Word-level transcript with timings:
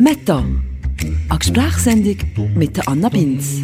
Meta, 0.00 0.42
eine 1.28 1.38
Gesprächssendung 1.38 2.16
mit 2.54 2.74
der 2.74 2.88
Anna 2.88 3.10
Binz. 3.10 3.60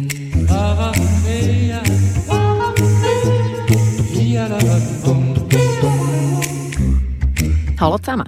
Hallo 7.79 7.97
zusammen. 7.97 8.27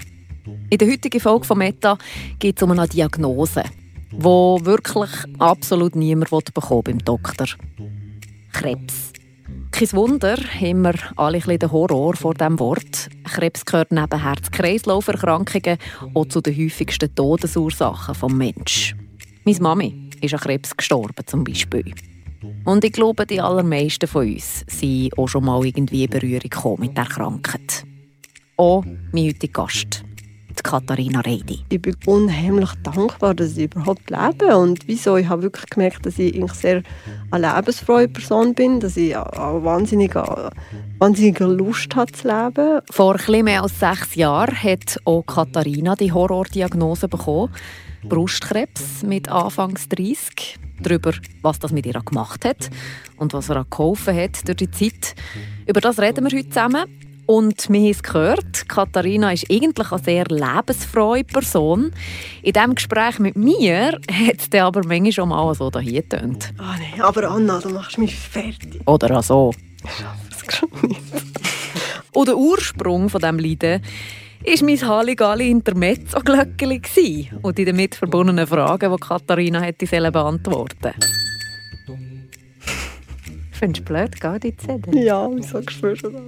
In 0.72 0.78
der 0.80 0.88
heutigen 0.88 1.20
Folge 1.20 1.46
von 1.46 1.60
Meta 1.60 2.00
geht 2.40 2.58
es 2.58 2.64
um 2.64 2.72
eine 2.72 2.88
Diagnose, 2.88 3.64
die 4.12 4.24
wirklich 4.24 5.12
absolut 5.38 5.96
niemand 5.96 6.32
bekommen 6.56 6.84
beim 6.86 6.98
Doktor. 6.98 7.46
Krebs. 8.52 9.14
Kein 9.72 9.92
Wunder, 9.94 10.36
haben 10.36 10.86
alle 11.16 11.38
ein 11.38 11.60
den 11.60 11.72
Horror 11.72 12.16
vor 12.16 12.34
diesem 12.34 12.60
Wort. 12.60 13.10
Krebs 13.24 13.64
gehört 13.64 13.92
neben 13.92 14.22
Herz-Kreislauf-Erkrankungen 14.22 15.78
auch 16.14 16.26
zu 16.26 16.42
den 16.42 16.58
häufigsten 16.58 17.14
Todesursachen 17.16 18.14
des 18.14 18.38
Menschen. 18.38 19.00
Meine 19.46 19.60
Mami 19.60 20.10
ist 20.22 20.34
an 20.34 20.40
Krebs 20.42 20.76
gestorben, 20.76 21.26
zum 21.26 21.44
Beispiel. 21.44 21.94
Und 22.66 22.84
ich 22.84 22.92
glaube, 22.92 23.26
die 23.26 23.40
allermeisten 23.42 24.08
von 24.08 24.28
uns 24.28 24.66
sind 24.68 25.18
auch 25.18 25.28
schon 25.28 25.46
mal 25.46 25.66
irgendwie 25.66 26.04
in 26.04 26.10
Berührung 26.10 26.80
mit 26.80 26.98
der 26.98 27.06
Krankheit. 27.06 27.86
Auch 28.58 28.84
mein 29.14 29.28
heutiger 29.28 29.64
Gast 29.64 30.04
Katharina 30.64 31.22
Reidi. 31.22 31.60
Ich 31.70 31.82
bin 31.82 31.96
unheimlich 32.06 32.70
dankbar, 32.84 33.34
dass 33.34 33.58
ich 33.58 33.66
überhaupt 33.66 34.10
lebe. 34.10 34.58
Und 34.58 34.88
wieso? 34.88 35.18
Ich 35.18 35.28
habe 35.28 35.44
wirklich 35.44 35.66
gemerkt, 35.70 36.06
dass 36.06 36.20
ich 36.20 36.36
eigentlich 36.36 36.54
sehr 36.54 36.84
eine 37.32 37.56
lebensfreie 37.56 38.08
Person 38.08 38.54
bin, 38.54 38.80
dass 38.80 38.98
ich 38.98 39.18
eine 39.18 39.64
wahnsinnige, 39.64 40.52
wahnsinnige 41.00 41.46
Lust 41.46 41.96
habe 41.96 42.12
zu 42.12 42.28
leben. 42.28 42.82
Vor 42.92 43.16
etwas 43.16 43.44
mehr 43.44 43.64
als 43.64 43.80
sechs 43.80 44.16
Jahren 44.16 44.56
hat 44.56 45.00
auch 45.06 45.24
Katharina 45.24 45.96
die 45.96 46.12
Horrordiagnose 46.12 47.08
bekommen. 47.08 47.54
Brustkrebs 48.04 49.04
mit 49.04 49.30
Anfangs 49.30 49.90
30. 49.90 50.58
Darüber, 50.82 51.12
was 51.42 51.60
das 51.60 51.72
mit 51.72 51.86
ihr 51.86 52.02
gemacht 52.02 52.46
hat 52.46 52.70
und 53.18 53.34
was 53.34 53.50
er 53.50 53.66
geholfen 53.70 54.16
hat 54.16 54.48
durch 54.48 54.58
die 54.58 54.72
Zeit. 54.72 55.16
Über 55.66 55.82
das 55.82 56.00
reden 56.00 56.30
wir 56.30 56.38
heute 56.38 56.48
zusammen. 56.48 56.86
Und 57.30 57.70
wir 57.70 57.80
haben 57.80 57.92
es 57.92 58.02
gehört, 58.02 58.68
Katharina 58.68 59.32
ist 59.32 59.52
eigentlich 59.52 59.92
eine 59.92 60.02
sehr 60.02 60.26
lebensfreie 60.26 61.24
Person. 61.24 61.92
In 62.42 62.54
diesem 62.54 62.74
Gespräch 62.74 63.20
mit 63.20 63.36
mir 63.36 64.00
hat 64.12 64.38
es 64.40 64.60
aber 64.60 64.82
manchmal 64.84 65.12
schon 65.12 65.30
mal 65.30 65.54
so 65.54 65.70
dahin 65.70 65.94
getönt. 65.94 66.52
Ah 66.58 66.74
oh 66.74 66.80
nein, 66.80 67.02
aber 67.02 67.30
Anna, 67.30 67.60
du 67.60 67.70
machst 67.70 68.00
mich 68.00 68.16
fertig. 68.16 68.82
Oder 68.88 69.20
auch 69.20 69.22
so. 69.22 69.54
Ich 69.84 69.92
schaffe 69.92 70.18
es 70.32 70.42
nicht. 70.82 71.02
Und 72.14 72.28
der 72.30 72.36
Ursprung 72.36 73.10
von 73.10 73.22
diesem 73.22 73.38
Leiden 73.38 73.84
war 74.44 74.66
mein 74.66 74.82
Halligalli 74.82 75.52
Intermezzo-Glöckchen 75.52 77.28
und 77.44 77.60
die 77.60 77.66
damit 77.66 77.94
verbundenen 77.94 78.48
Fragen, 78.48 78.92
die 78.92 78.98
Katharina 79.00 79.62
hätte 79.62 79.86
beantworten 79.86 80.94
Findest 83.52 83.88
du 83.88 83.94
blöd, 83.94 84.20
gell, 84.20 84.40
die 84.40 84.58
Zettel? 84.58 84.98
Ja, 84.98 85.30
wieso 85.32 85.62
spürst 85.70 86.06
du 86.06 86.10
das? 86.10 86.24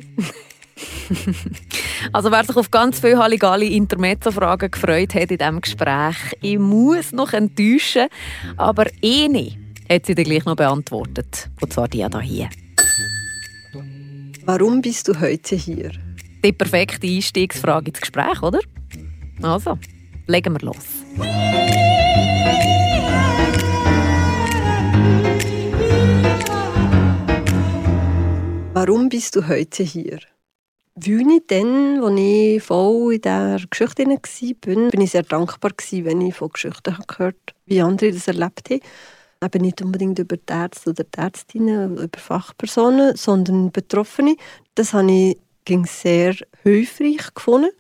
also 2.14 2.32
wer 2.32 2.44
sich 2.44 2.56
auf 2.56 2.72
ganz 2.72 3.00
viele 3.00 3.18
Halligalli 3.18 3.76
Intermezzo-Fragen 3.76 4.72
gefreut 4.72 5.14
hat 5.14 5.32
in 5.32 5.38
diesem 5.38 5.62
Gespräch, 5.62 6.16
ich 6.42 6.58
muss 6.58 7.12
noch 7.12 7.34
enttäuschen, 7.34 8.08
aber 8.58 8.86
eine 9.04 9.52
hat 9.90 10.06
sie 10.06 10.16
dann 10.16 10.26
gleich 10.26 10.46
noch 10.46 10.56
beantwortet. 10.56 11.50
Und 11.60 11.74
zwar 11.74 11.88
die 11.88 12.06
hier. 12.22 12.50
Warum 14.46 14.82
bist 14.82 15.08
du 15.08 15.20
heute 15.20 15.56
hier? 15.56 15.92
Die 16.44 16.52
perfekte 16.52 17.08
Einstiegsfrage 17.08 17.90
ins 17.90 18.02
Gespräch, 18.02 18.42
oder? 18.42 18.60
Also, 19.42 19.78
legen 20.28 20.54
wir 20.54 20.66
los. 20.66 20.88
Warum 28.74 29.10
bist 29.10 29.36
du 29.36 29.48
heute 29.48 29.84
hier? 29.84 30.20
Ich 31.04 31.42
dann, 31.48 32.04
als 32.04 32.20
ich 32.20 32.62
voll 32.62 33.16
in 33.16 33.22
dieser 33.22 33.58
Geschichte 33.70 34.06
war, 34.06 34.90
bin 34.92 35.02
ich 35.02 35.12
sehr 35.12 35.24
dankbar 35.24 35.72
wenn 35.90 36.22
ich 36.22 36.36
von 36.36 36.50
Geschichten 36.50 36.96
gehört 37.08 37.36
habe, 37.36 37.60
wie 37.66 37.82
andere 37.82 38.12
das 38.12 38.28
erlebt 38.28 38.70
haben. 38.70 38.82
Eben 39.44 39.62
nicht 39.64 39.82
unbedingt 39.82 40.20
über 40.20 40.38
die 40.38 40.54
Ärzte 40.54 40.92
oder 40.92 41.04
die 41.04 41.18
Ärztinnen, 41.18 41.98
über 41.98 42.20
Fachpersonen, 42.20 43.16
sondern 43.16 43.72
Betroffene. 43.72 44.36
Das 44.76 44.94
habe 44.94 45.12
ich 45.12 45.38
sehr 45.88 46.36
hilfreich 46.62 47.34
gefunden. 47.34 47.72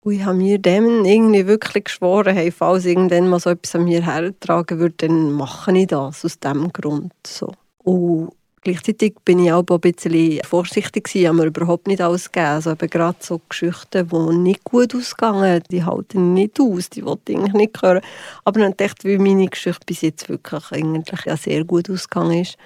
Und 0.00 0.12
ich 0.14 0.24
habe 0.24 0.38
mir 0.38 0.58
dem 0.58 1.04
irgendwie 1.04 1.46
wirklich 1.46 1.84
geschworen, 1.84 2.34
hey, 2.34 2.50
falls 2.50 2.86
irgendwann 2.86 3.28
mal 3.28 3.38
so 3.38 3.50
etwas 3.50 3.76
an 3.76 3.84
mir 3.84 4.04
hertragen 4.04 4.80
würde, 4.80 5.06
dann 5.06 5.30
mache 5.30 5.78
ich 5.78 5.86
das 5.86 6.24
aus 6.24 6.40
diesem 6.40 6.72
Grund. 6.72 7.12
So. 7.24 7.52
Und 7.84 8.32
Gleichzeitig 8.62 9.14
bin 9.24 9.38
ich 9.38 9.52
auch 9.52 9.64
ein 9.68 9.80
bisschen 9.80 10.40
vorsichtig 10.44 11.04
gewesen, 11.04 11.36
mir 11.36 11.46
überhaupt 11.46 11.86
nicht 11.86 12.00
alles 12.00 12.30
gegeben. 12.30 12.52
Also 12.52 12.72
eben 12.72 12.90
gerade 12.90 13.18
so 13.20 13.40
Geschichten, 13.48 14.08
die 14.08 14.36
nicht 14.36 14.64
gut 14.64 14.94
ausgegangen 14.94 15.62
die 15.70 15.84
halten 15.84 16.34
nicht 16.34 16.60
aus, 16.60 16.90
die 16.90 17.04
wollte 17.04 17.32
ich 17.32 17.52
nicht 17.52 17.82
hören. 17.82 18.02
Aber 18.44 18.60
dann 18.60 18.76
dachte 18.76 19.08
ich, 19.08 19.18
weil 19.18 19.24
meine 19.24 19.48
Geschichte 19.48 19.84
bis 19.86 20.00
jetzt 20.00 20.28
wirklich 20.28 20.72
eigentlich 20.72 21.24
ja 21.24 21.36
sehr 21.36 21.64
gut 21.64 21.88
ausgegangen 21.90 22.40
ist, 22.40 22.56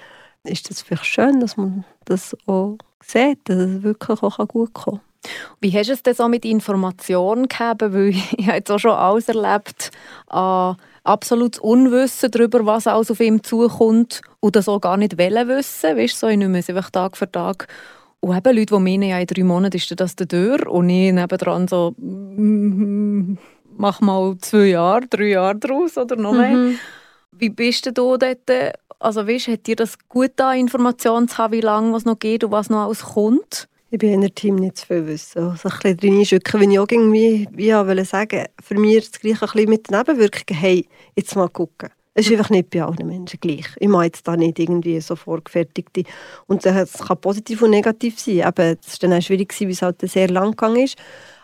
ist 0.43 0.69
das 0.69 0.81
vielleicht 0.81 1.05
schön, 1.05 1.39
dass 1.39 1.57
man 1.57 1.85
das 2.05 2.35
auch 2.45 2.77
sieht, 3.01 3.39
dass 3.45 3.57
es 3.57 3.83
wirklich 3.83 4.21
auch 4.23 4.47
gut 4.47 4.73
kommen 4.73 4.97
kann. 4.97 5.13
Wie 5.61 5.71
hast 5.71 5.87
du 5.87 5.93
es 5.93 6.03
denn 6.03 6.13
so 6.13 6.27
mit 6.27 6.45
Informationen 6.45 7.47
gehabt? 7.47 7.81
Weil 7.81 8.09
ich 8.37 8.47
habe 8.47 8.57
jetzt 8.57 8.71
auch 8.71 8.79
schon 8.79 8.91
alles 8.91 9.27
erlebt 9.27 9.91
an 10.27 10.77
absolutes 11.03 11.59
Unwissen 11.59 12.31
darüber, 12.31 12.65
was 12.65 12.87
alles 12.87 13.11
auf 13.11 13.19
ihm 13.19 13.43
zukommt 13.43 14.21
und 14.39 14.55
das 14.55 14.69
auch 14.69 14.79
gar 14.79 14.97
nicht 14.97 15.17
wollen 15.17 15.47
wissen. 15.47 15.97
Weißt, 15.97 16.19
so, 16.19 16.27
ich 16.27 16.37
nehme 16.37 16.59
es 16.59 16.69
einfach 16.69 16.89
Tag 16.89 17.17
für 17.17 17.31
Tag. 17.31 17.67
Und 18.19 18.35
eben 18.37 18.55
Leute, 18.55 18.75
die 18.75 18.79
meinen, 18.79 19.09
ja, 19.09 19.19
in 19.19 19.27
drei 19.27 19.43
Monaten 19.43 19.75
ist 19.75 19.99
das 19.99 20.15
der 20.15 20.27
Tür 20.27 20.71
und 20.71 20.89
ich 20.89 21.11
nebendran 21.11 21.67
so 21.67 21.93
mach 23.77 24.01
mal 24.01 24.37
zwei 24.39 24.65
Jahre, 24.65 25.07
drei 25.07 25.29
Jahre 25.29 25.57
draus 25.57 25.97
oder 25.97 26.15
noch 26.15 26.33
mehr. 26.33 26.51
Mhm. 26.51 26.79
Wie 27.31 27.49
bist 27.49 27.85
du 27.85 27.91
da 27.91 28.17
dort? 28.17 28.75
Also 28.99 29.27
weißt, 29.27 29.49
hat 29.49 29.67
dir 29.67 29.75
das 29.75 29.97
gut 30.07 30.31
da 30.37 30.53
Informationen 30.53 31.27
zu 31.27 31.37
haben, 31.37 31.53
wie 31.53 31.61
lange 31.61 31.91
was 31.93 32.05
noch 32.05 32.19
geht 32.19 32.43
und 32.43 32.51
was 32.51 32.69
noch 32.69 32.85
alles 32.85 33.03
kommt? 33.03 33.67
Ich 33.93 33.99
bin 33.99 34.09
in 34.09 34.21
einem 34.21 34.33
Team 34.33 34.55
nicht 34.55 34.77
zu 34.77 34.87
viel 34.87 35.05
wissen. 35.05 35.51
Also 35.51 35.69
ein 35.69 35.95
bisschen 35.97 36.39
drin 36.39 36.61
wenn 36.61 36.71
ich 36.71 36.79
auch 36.79 36.87
irgendwie 36.89 37.47
wie 37.51 37.71
wollte 37.75 38.03
sagen, 38.05 38.47
für 38.59 38.73
mich 38.73 39.11
das 39.11 39.19
Gleiche 39.19 39.47
ein 39.55 39.69
mit 39.69 39.91
Nebenwirkungen, 39.91 40.59
hey, 40.59 40.87
jetzt 41.15 41.35
mal 41.35 41.47
gucken. 41.47 41.89
Es 42.15 42.25
ist 42.25 42.31
einfach 42.31 42.49
nicht 42.49 42.71
bei 42.71 42.81
allen 42.81 43.05
Menschen 43.05 43.39
gleich. 43.39 43.67
Ich 43.77 43.87
mache 43.87 44.05
jetzt 44.05 44.27
da 44.27 44.35
nicht 44.35 44.57
irgendwie 44.57 44.99
so 44.99 45.15
vorgefertigte. 45.15 46.05
Und 46.47 46.65
es 46.65 46.93
kann 46.93 47.21
positiv 47.21 47.61
und 47.61 47.69
negativ 47.69 48.19
sein. 48.19 48.39
Eben, 48.39 48.79
es 48.83 48.99
war 48.99 49.09
dann 49.09 49.13
auch 49.13 49.21
schwierig, 49.21 49.53
weil 49.61 49.69
es 49.69 49.83
halt 49.83 50.01
sehr 50.01 50.27
lang 50.27 50.49
gegangen 50.49 50.85
ist. 50.85 50.97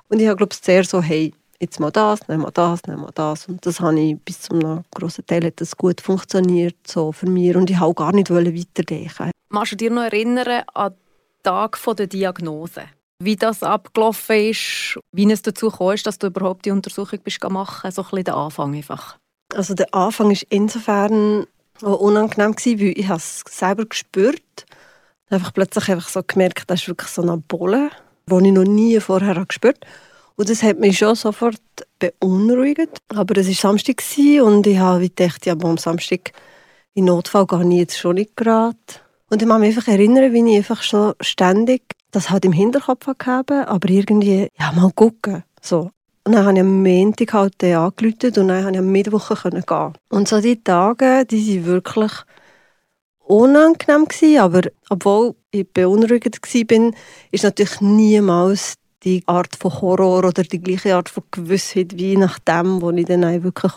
Und 0.08 0.20
ich 0.20 0.26
habe, 0.26 0.38
glaube 0.38 0.52
ich, 0.52 0.60
sehr 0.60 0.84
so, 0.84 1.04
hey, 1.04 1.31
jetzt 1.60 1.80
mal 1.80 1.92
das, 1.92 2.22
dann 2.22 2.40
mal 2.40 2.50
das, 2.50 2.81
dann 2.81 3.00
mal 3.00 3.12
das. 3.14 3.48
Und 3.48 3.64
das 3.64 3.80
habe 3.80 4.00
ich 4.00 4.18
bis 4.22 4.42
zu 4.42 4.56
einem 4.56 4.86
grossen 4.90 5.24
Teil 5.28 5.46
hat 5.46 5.62
das 5.62 5.78
gut 5.78 6.02
funktioniert 6.02 6.78
so 6.88 7.12
für 7.12 7.30
mich. 7.30 7.56
Und 7.56 7.70
ich 7.70 7.80
wollte 7.80 7.94
gar 7.94 8.12
nicht 8.12 8.31
weiterdenken. 8.31 9.30
Magst 9.50 9.74
du 9.74 9.76
dich 9.76 9.92
noch 9.92 10.02
erinnern 10.02 10.64
an 10.74 10.96
Tag 11.44 11.80
der 11.98 12.08
Diagnose. 12.08 12.84
Wie 13.22 13.36
das 13.36 13.64
abgelaufen 13.64 14.50
ist, 14.50 15.00
wie 15.12 15.32
es 15.32 15.42
dazu 15.42 15.70
kam, 15.70 15.96
dass 16.04 16.20
du 16.20 16.28
überhaupt 16.28 16.66
die 16.66 16.72
Untersuchung 16.72 17.20
bist 17.24 17.44
machen 17.50 17.92
so 17.92 18.02
ein 18.02 18.10
bisschen 18.10 18.24
der 18.24 18.36
Anfang 18.36 18.76
einfach. 18.76 19.18
Also 19.54 19.74
der 19.74 19.94
Anfang 19.94 20.30
war 20.30 20.38
insofern 20.50 21.46
unangenehm, 21.82 22.56
weil 22.58 22.98
ich 22.98 23.10
es 23.10 23.44
selber 23.50 23.86
gespürt 23.86 24.66
einfach 25.30 25.54
plötzlich 25.54 25.90
einfach 25.90 26.10
so 26.10 26.22
gemerkt, 26.26 26.64
das 26.68 26.82
ist 26.82 26.88
wirklich 26.88 27.10
so 27.10 27.22
eine 27.22 27.38
Bolle, 27.38 27.90
die 28.28 28.48
ich 28.48 28.54
noch 28.54 28.64
nie 28.64 29.00
vorher 29.00 29.46
gespürt 29.46 29.86
habe. 29.86 29.92
Und 30.36 30.50
das 30.50 30.64
hat 30.64 30.80
mich 30.80 30.98
schon 30.98 31.16
sofort 31.16 31.60
beunruhigt. 32.00 32.98
Aber 33.10 33.38
es 33.38 33.48
war 33.48 33.54
Samstag 33.54 34.02
und 34.42 34.66
ich 34.68 34.78
habe 34.78 35.10
gedacht, 35.10 35.46
ja, 35.46 35.54
am 35.54 35.78
Samstag 35.78 36.31
in 36.94 37.06
Notfall 37.06 37.46
gehe 37.46 37.69
ich 37.69 37.78
jetzt 37.80 37.98
schon 37.98 38.16
nicht 38.16 38.36
gerade. 38.36 38.78
Und 39.30 39.42
ich 39.42 39.48
kann 39.48 39.62
mich 39.62 39.76
einfach 39.76 39.92
erinnern, 39.92 40.34
wie 40.34 40.52
ich 40.52 40.58
einfach 40.58 40.81
schon 40.81 41.14
ständig 41.22 41.84
das 42.12 42.30
halt 42.30 42.46
im 42.46 42.52
Hinterkopf 42.52 43.08
hatte, 43.08 43.68
aber 43.68 43.90
irgendwie, 43.90 44.50
ja, 44.60 44.72
mal 44.72 44.92
gucken. 44.92 45.44
So. 45.62 45.92
Und 46.24 46.34
dann 46.34 46.46
habe 46.46 46.54
ich 46.54 46.62
am 46.62 46.84
Montag 46.84 47.34
halt 47.34 47.64
angerufen 47.64 48.34
und 48.38 48.48
dann 48.48 48.64
konnte 48.64 48.72
ich 48.72 48.78
am 48.80 48.92
Mittwoch 48.92 49.30
gehen. 49.44 49.94
Und 50.10 50.28
so 50.28 50.42
die 50.42 50.64
Tage, 50.64 51.26
die 51.26 51.66
waren 51.66 51.66
wirklich 51.66 52.12
unangenehm 53.20 54.06
gewesen, 54.06 54.40
aber 54.40 54.62
obwohl 54.90 55.36
ich 55.52 55.72
beunruhigt 55.72 56.42
war, 56.42 56.92
ist 57.32 57.44
natürlich 57.44 57.82
niemals 57.82 58.75
die 59.04 59.24
Art 59.28 59.56
von 59.56 59.82
Horror 59.82 60.25
oder 60.25 60.44
die 60.44 60.62
gleiche 60.62 60.96
Art 60.96 61.10
von 61.10 61.24
Gewissheit 61.32 61.98
wie 61.98 62.18
nach 62.18 62.40
dem, 62.40 62.82
wo 62.82 62.92
ich 62.92 63.06
dann 63.06 63.44
wirklich 63.44 63.74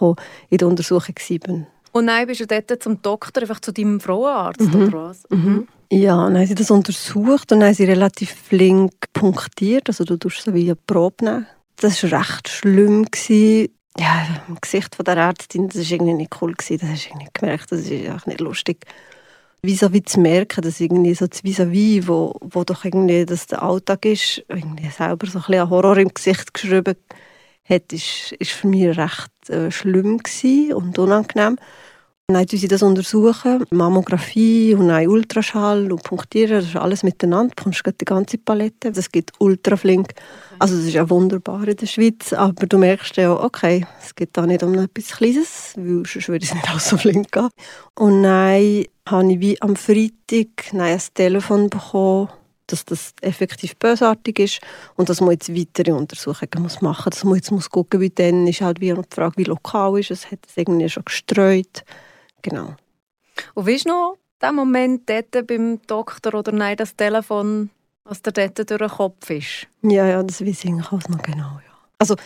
in 0.50 0.58
der 0.58 0.69
Untersuchung 0.69 1.14
war. 1.46 1.66
Und 1.92 2.06
dann 2.06 2.26
bist 2.26 2.40
du 2.40 2.46
dort 2.46 2.82
zum 2.82 3.00
Doktor, 3.02 3.42
einfach 3.42 3.60
zu 3.60 3.72
deinem 3.72 4.00
Frauenarzt 4.00 4.60
mhm. 4.60 4.82
oder 4.82 4.92
was? 4.92 5.22
Mhm. 5.28 5.68
Ja, 5.92 6.16
dann 6.24 6.38
haben 6.38 6.46
sie 6.46 6.54
das 6.54 6.70
untersucht 6.70 7.52
und 7.52 7.60
dann 7.60 7.68
haben 7.68 7.74
sie 7.74 7.84
relativ 7.84 8.30
flink 8.30 8.92
punktiert. 9.12 9.88
Also 9.88 10.04
du 10.04 10.16
tust 10.16 10.42
so 10.42 10.54
wie 10.54 10.64
eine 10.64 10.76
Probe 10.76 11.24
nehmen. 11.24 11.46
Das 11.76 12.02
war 12.02 12.20
recht 12.20 12.48
schlimm. 12.48 13.04
Gewesen. 13.04 13.74
ja, 13.98 14.26
im 14.48 14.56
Gesicht 14.58 14.94
von 14.94 15.04
der 15.04 15.18
Ärztin, 15.18 15.68
das 15.68 15.76
war 15.76 15.90
irgendwie 15.90 16.14
nicht 16.14 16.34
cool. 16.40 16.54
Gewesen. 16.54 16.78
Das 16.80 16.90
hast 16.90 17.04
du 17.04 17.10
irgendwie 17.10 17.30
gemerkt, 17.34 17.72
das 17.72 17.80
ist 17.80 18.06
einfach 18.08 18.26
nicht 18.26 18.40
lustig. 18.40 18.86
Vis-à-vis 19.62 20.04
zu 20.06 20.20
merken, 20.20 20.62
dass 20.62 20.80
irgendwie 20.80 21.14
so 21.14 21.26
das 21.26 21.44
Vis-à-vis, 21.44 22.08
wo, 22.08 22.34
wo 22.40 22.64
doch 22.64 22.84
irgendwie 22.84 23.26
das 23.26 23.46
der 23.46 23.62
Alltag 23.62 24.06
ist, 24.06 24.42
irgendwie 24.48 24.88
selber 24.88 25.26
so 25.26 25.38
ein 25.38 25.44
bisschen 25.44 25.70
Horror 25.70 25.98
im 25.98 26.08
Gesicht 26.08 26.54
geschrieben 26.54 26.96
hat, 27.68 27.92
ist, 27.92 28.32
ist 28.38 28.50
für 28.50 28.68
mich 28.68 28.96
recht 28.96 29.50
äh, 29.50 29.70
schlimm 29.70 30.20
und 30.74 30.98
unangenehm. 30.98 31.56
Dann 32.28 32.46
sie 32.46 32.68
das 32.68 32.82
untersuchen, 32.82 33.64
Mammographie 33.70 34.74
und 34.74 34.88
dann 34.88 35.06
Ultraschall 35.06 35.90
und 35.92 36.02
Punktieren, 36.02 36.52
das 36.52 36.66
ist 36.66 36.76
alles 36.76 37.02
miteinander, 37.02 37.52
du 37.54 37.64
bekommst 37.64 38.00
die 38.00 38.04
ganze 38.04 38.38
Palette, 38.38 38.92
das 38.92 39.10
gibt 39.10 39.32
ultraflink. 39.38 40.14
Also 40.58 40.76
das 40.76 40.86
ist 40.86 40.94
ja 40.94 41.10
wunderbar 41.10 41.66
in 41.66 41.76
der 41.76 41.86
Schweiz, 41.86 42.32
aber 42.32 42.66
du 42.66 42.78
merkst 42.78 43.16
ja, 43.16 43.32
okay, 43.32 43.84
es 44.00 44.14
geht 44.14 44.30
da 44.32 44.46
nicht 44.46 44.62
um 44.62 44.72
etwas 44.74 45.08
Kleines, 45.08 45.74
weil 45.76 46.04
sonst 46.06 46.28
würde 46.28 46.44
es 46.44 46.54
nicht 46.54 46.70
auch 46.70 46.80
so 46.80 46.96
flink 46.96 47.32
gehen. 47.32 47.48
Und 47.96 48.22
dann 48.22 48.84
habe 49.06 49.32
ich 49.32 49.40
wie 49.40 49.60
am 49.60 49.76
Freitag 49.76 50.72
ein 50.72 51.00
Telefon 51.14 51.68
bekommen, 51.68 52.28
dass 52.72 52.84
das 52.84 53.14
effektiv 53.20 53.76
bösartig 53.76 54.38
ist 54.38 54.60
und 54.96 55.08
dass 55.08 55.20
man 55.20 55.32
jetzt 55.32 55.54
weitere 55.54 55.92
Untersuchungen 55.92 56.62
muss 56.62 56.80
machen 56.80 57.04
muss. 57.06 57.14
Dass 57.14 57.24
man 57.24 57.34
jetzt 57.36 57.50
muss 57.50 57.70
gucken 57.70 58.00
wie 58.00 58.10
dann 58.10 58.46
ist 58.46 58.60
halt 58.60 58.80
wie 58.80 58.92
die 58.92 59.02
Frage, 59.10 59.36
wie 59.36 59.44
lokal 59.44 60.00
ist 60.00 60.10
es, 60.10 60.30
hat 60.30 60.40
es 60.48 60.56
irgendwie 60.56 60.88
schon 60.88 61.04
gestreut. 61.04 61.84
Genau. 62.42 62.74
Und 63.54 63.66
wie 63.66 63.74
ist 63.74 63.86
noch 63.86 64.16
der 64.40 64.52
Moment 64.52 65.08
dort 65.08 65.46
beim 65.46 65.80
Doktor 65.86 66.34
oder 66.34 66.52
nein, 66.52 66.76
das 66.76 66.96
Telefon, 66.96 67.70
was 68.04 68.22
der 68.22 68.32
dort 68.32 68.58
durch 68.58 68.78
den 68.78 68.88
Kopf 68.88 69.30
ist? 69.30 69.69
Ja, 69.82 70.06
ja, 70.06 70.22
das 70.22 70.40
weiß 70.40 70.64
ich 70.64 70.72
auch 70.72 71.08
noch 71.08 71.22
genau. 71.22 71.60
Ja. 71.64 71.72
Also 71.98 72.16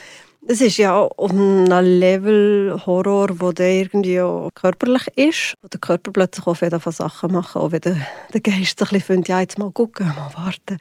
es 0.48 0.60
ist 0.60 0.76
ja 0.76 0.96
auf 0.96 1.30
einem 1.30 1.66
Level 1.66 2.80
Horror, 2.86 3.40
wo 3.40 3.52
der 3.52 3.72
irgendwie 3.72 4.20
körperlich 4.54 5.08
ist, 5.16 5.54
wo 5.60 5.68
der 5.68 5.80
Körper 5.80 6.12
plötzlich 6.12 6.46
auch 6.46 6.56
von 6.56 6.92
Sachen 6.92 7.32
machen, 7.32 7.60
auch 7.60 7.72
wenn 7.72 7.80
der, 7.80 7.96
der 8.32 8.40
Geist 8.40 8.80
ein 8.80 8.88
bisschen 8.88 9.00
findet, 9.00 9.28
ja, 9.28 9.40
jetzt 9.40 9.58
mal 9.58 9.70
gucken, 9.72 10.06
mal 10.06 10.30
warten. 10.34 10.78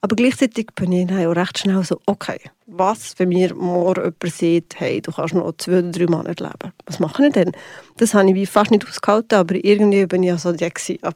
Aber 0.00 0.16
gleichzeitig 0.16 0.66
bin 0.74 0.92
ich 0.92 1.06
dann 1.06 1.24
auch 1.26 1.36
recht 1.36 1.58
schnell 1.58 1.82
so, 1.84 2.00
okay, 2.06 2.38
was, 2.66 3.14
wenn 3.18 3.30
mir 3.30 3.54
morgen 3.54 4.02
jemand 4.02 4.34
sagt, 4.34 4.80
hey, 4.80 5.00
du 5.00 5.12
kannst 5.12 5.34
noch 5.34 5.52
zwei 5.56 5.78
oder 5.78 5.90
drei 5.90 6.06
Monate 6.06 6.44
leben, 6.44 6.72
was 6.84 6.98
mache 6.98 7.26
ich 7.26 7.32
denn? 7.32 7.52
Das 7.96 8.14
habe 8.14 8.30
ich 8.30 8.48
fast 8.48 8.70
nicht 8.70 8.86
ausgehalten, 8.86 9.38
aber 9.38 9.54
irgendwie 9.54 10.06
bin 10.06 10.22
ich 10.22 10.38
so 10.38 10.52
die, 10.52 10.64
ja, 10.64 11.10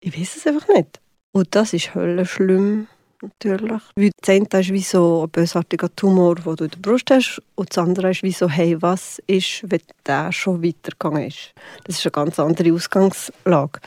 ich 0.00 0.18
weiß 0.18 0.36
es 0.36 0.46
einfach 0.46 0.68
nicht. 0.68 1.00
Und 1.32 1.54
das 1.54 1.72
ist 1.72 1.94
höllisch 1.94 2.32
schlimm 2.32 2.88
natürlich. 3.22 3.82
Weil 3.96 4.10
das 4.20 4.28
eine 4.28 4.60
ist 4.60 4.72
wie 4.72 4.82
so 4.82 5.24
ein 5.24 5.30
bösartiger 5.30 5.94
Tumor, 5.94 6.34
den 6.36 6.56
du 6.56 6.64
in 6.64 6.70
der 6.70 6.78
Brust 6.78 7.10
hast 7.10 7.42
und 7.54 7.70
das 7.70 7.78
andere 7.78 8.10
ist 8.10 8.22
wie 8.22 8.32
so, 8.32 8.48
hey, 8.48 8.80
was 8.80 9.20
ist, 9.26 9.62
wenn 9.70 9.80
der 10.06 10.32
schon 10.32 10.62
weitergegangen 10.62 11.28
ist? 11.28 11.54
Das 11.84 11.98
ist 11.98 12.06
eine 12.06 12.12
ganz 12.12 12.38
andere 12.38 12.72
Ausgangslage. 12.72 13.80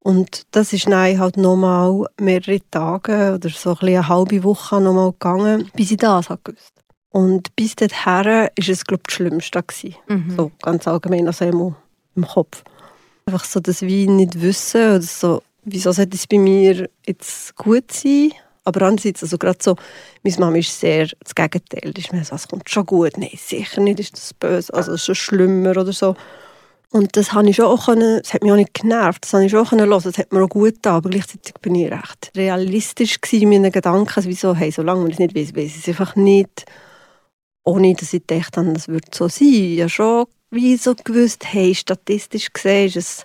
Und 0.00 0.42
das 0.50 0.72
ist 0.72 0.86
dann 0.86 1.18
halt 1.18 1.36
nochmal 1.36 2.06
mehrere 2.20 2.60
Tage 2.70 3.34
oder 3.34 3.48
so 3.50 3.76
ein 3.80 3.88
eine 3.88 4.08
halbe 4.08 4.42
Woche 4.42 4.80
nochmal 4.80 5.12
gegangen, 5.12 5.70
bis 5.74 5.92
ich 5.92 5.98
das 5.98 6.28
halt 6.28 6.44
gewusst 6.44 6.72
Und 7.10 7.54
bis 7.54 7.76
dahin 7.76 7.90
war 8.06 8.50
es, 8.56 8.84
glaube 8.84 9.02
ich, 9.02 9.06
das 9.06 9.14
Schlimmste. 9.14 9.62
Mhm. 10.08 10.34
So 10.36 10.50
ganz 10.60 10.88
allgemein, 10.88 11.28
also 11.28 11.44
im, 11.44 11.76
im 12.16 12.26
Kopf. 12.26 12.64
Einfach 13.26 13.44
so 13.44 13.60
das 13.60 13.82
wie 13.82 14.08
nicht 14.08 14.40
wissen 14.42 14.96
oder 14.96 15.02
so, 15.02 15.42
wieso 15.64 15.92
sollte 15.92 16.16
es 16.16 16.26
bei 16.26 16.38
mir 16.38 16.88
jetzt 17.06 17.54
gut 17.54 17.92
sein? 17.92 18.32
Aber 18.64 18.82
andererseits, 18.82 19.22
also 19.22 19.38
gerade 19.38 19.58
so, 19.60 19.76
meine 20.22 20.36
Mama 20.38 20.58
ist 20.58 20.78
sehr 20.78 21.08
das 21.20 21.34
Gegenteil. 21.34 21.92
Ist 21.96 22.12
mir 22.12 22.24
so, 22.24 22.34
es 22.34 22.48
kommt 22.48 22.70
schon 22.70 22.86
gut. 22.86 23.16
Nein, 23.16 23.30
sicher 23.36 23.80
nicht, 23.80 24.00
ist 24.00 24.14
das 24.14 24.34
böse, 24.34 24.72
also 24.72 24.92
ist 24.92 25.04
schon 25.04 25.14
schlimmer 25.14 25.70
oder 25.70 25.92
so. 25.92 26.14
Und 26.90 27.16
das 27.16 27.32
habe 27.32 27.48
ich 27.48 27.60
auch 27.62 27.86
können, 27.86 28.20
das 28.22 28.34
hat 28.34 28.42
mich 28.42 28.52
auch 28.52 28.56
nicht 28.56 28.74
genervt, 28.74 29.24
das 29.24 29.32
habe 29.32 29.46
ich 29.46 29.50
schon 29.50 29.70
hören, 29.70 29.90
das 29.90 30.18
hat 30.18 30.30
mir 30.30 30.44
auch 30.44 30.48
gut 30.48 30.74
getan, 30.74 30.96
aber 30.96 31.08
gleichzeitig 31.08 31.54
bin 31.62 31.74
ich 31.74 31.90
recht 31.90 32.30
realistisch 32.36 33.18
in 33.30 33.48
meinen 33.48 33.72
Gedanken, 33.72 34.24
wieso, 34.26 34.54
hey, 34.54 34.70
solange 34.70 35.00
man 35.00 35.10
es 35.10 35.18
nicht 35.18 35.34
weiß, 35.34 35.56
weiß 35.56 35.74
ich 35.74 35.78
es 35.78 35.88
einfach 35.88 36.16
nicht, 36.16 36.66
ohne 37.64 37.94
dass 37.94 38.12
ich 38.12 38.26
dachte, 38.26 38.62
das 38.74 38.88
würde 38.88 39.08
so 39.10 39.26
sein. 39.28 39.48
Ich 39.48 39.80
habe 39.80 39.88
schon 39.88 40.26
wie 40.50 40.76
so 40.76 40.94
gewusst, 40.94 41.46
hey, 41.50 41.74
statistisch 41.74 42.52
gesehen 42.52 42.88
ist 42.88 42.96
es 42.96 43.22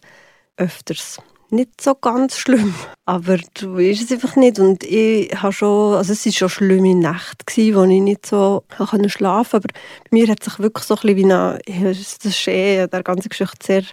öfters 0.56 1.20
nicht 1.52 1.82
so 1.82 1.96
ganz 1.96 2.38
schlimm. 2.38 2.74
Aber 3.06 3.38
du 3.56 3.76
weißt 3.76 4.04
es 4.04 4.12
einfach 4.12 4.36
nicht. 4.36 4.60
Und 4.60 4.84
ich 4.84 5.34
habe 5.42 5.54
schon, 5.54 5.96
also 5.96 6.14
es 6.14 6.26
war 6.26 6.34
schon 6.34 6.50
schlimme 6.50 6.96
Nacht, 6.96 7.48
gewesen, 7.48 7.76
wo 7.76 7.84
ich 7.84 8.02
nicht 8.02 8.26
so 8.26 8.64
schlafen 8.70 9.00
konnte. 9.00 9.30
Aber 9.30 9.68
bei 9.68 10.10
mir 10.12 10.28
hat 10.28 10.44
sich 10.44 10.60
wirklich 10.60 10.86
so 10.86 10.96
ein 10.96 11.02
bisschen 11.02 11.18
wie 11.18 11.24
eine, 11.24 11.60
das 11.88 12.18
ist 12.24 12.48
eh 12.48 12.88
der 12.88 13.04
ganze 13.04 13.30
Geschichte 13.30 13.66
sehr 13.66 13.84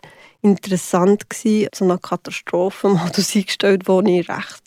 interessant 0.43 1.31
gewesen, 1.31 1.69
so 1.75 1.85
eine 1.85 1.99
Katastrophenmodus 1.99 3.35
eingestellt, 3.37 3.89
wo 3.89 4.01
ich 4.01 4.29
recht 4.29 4.65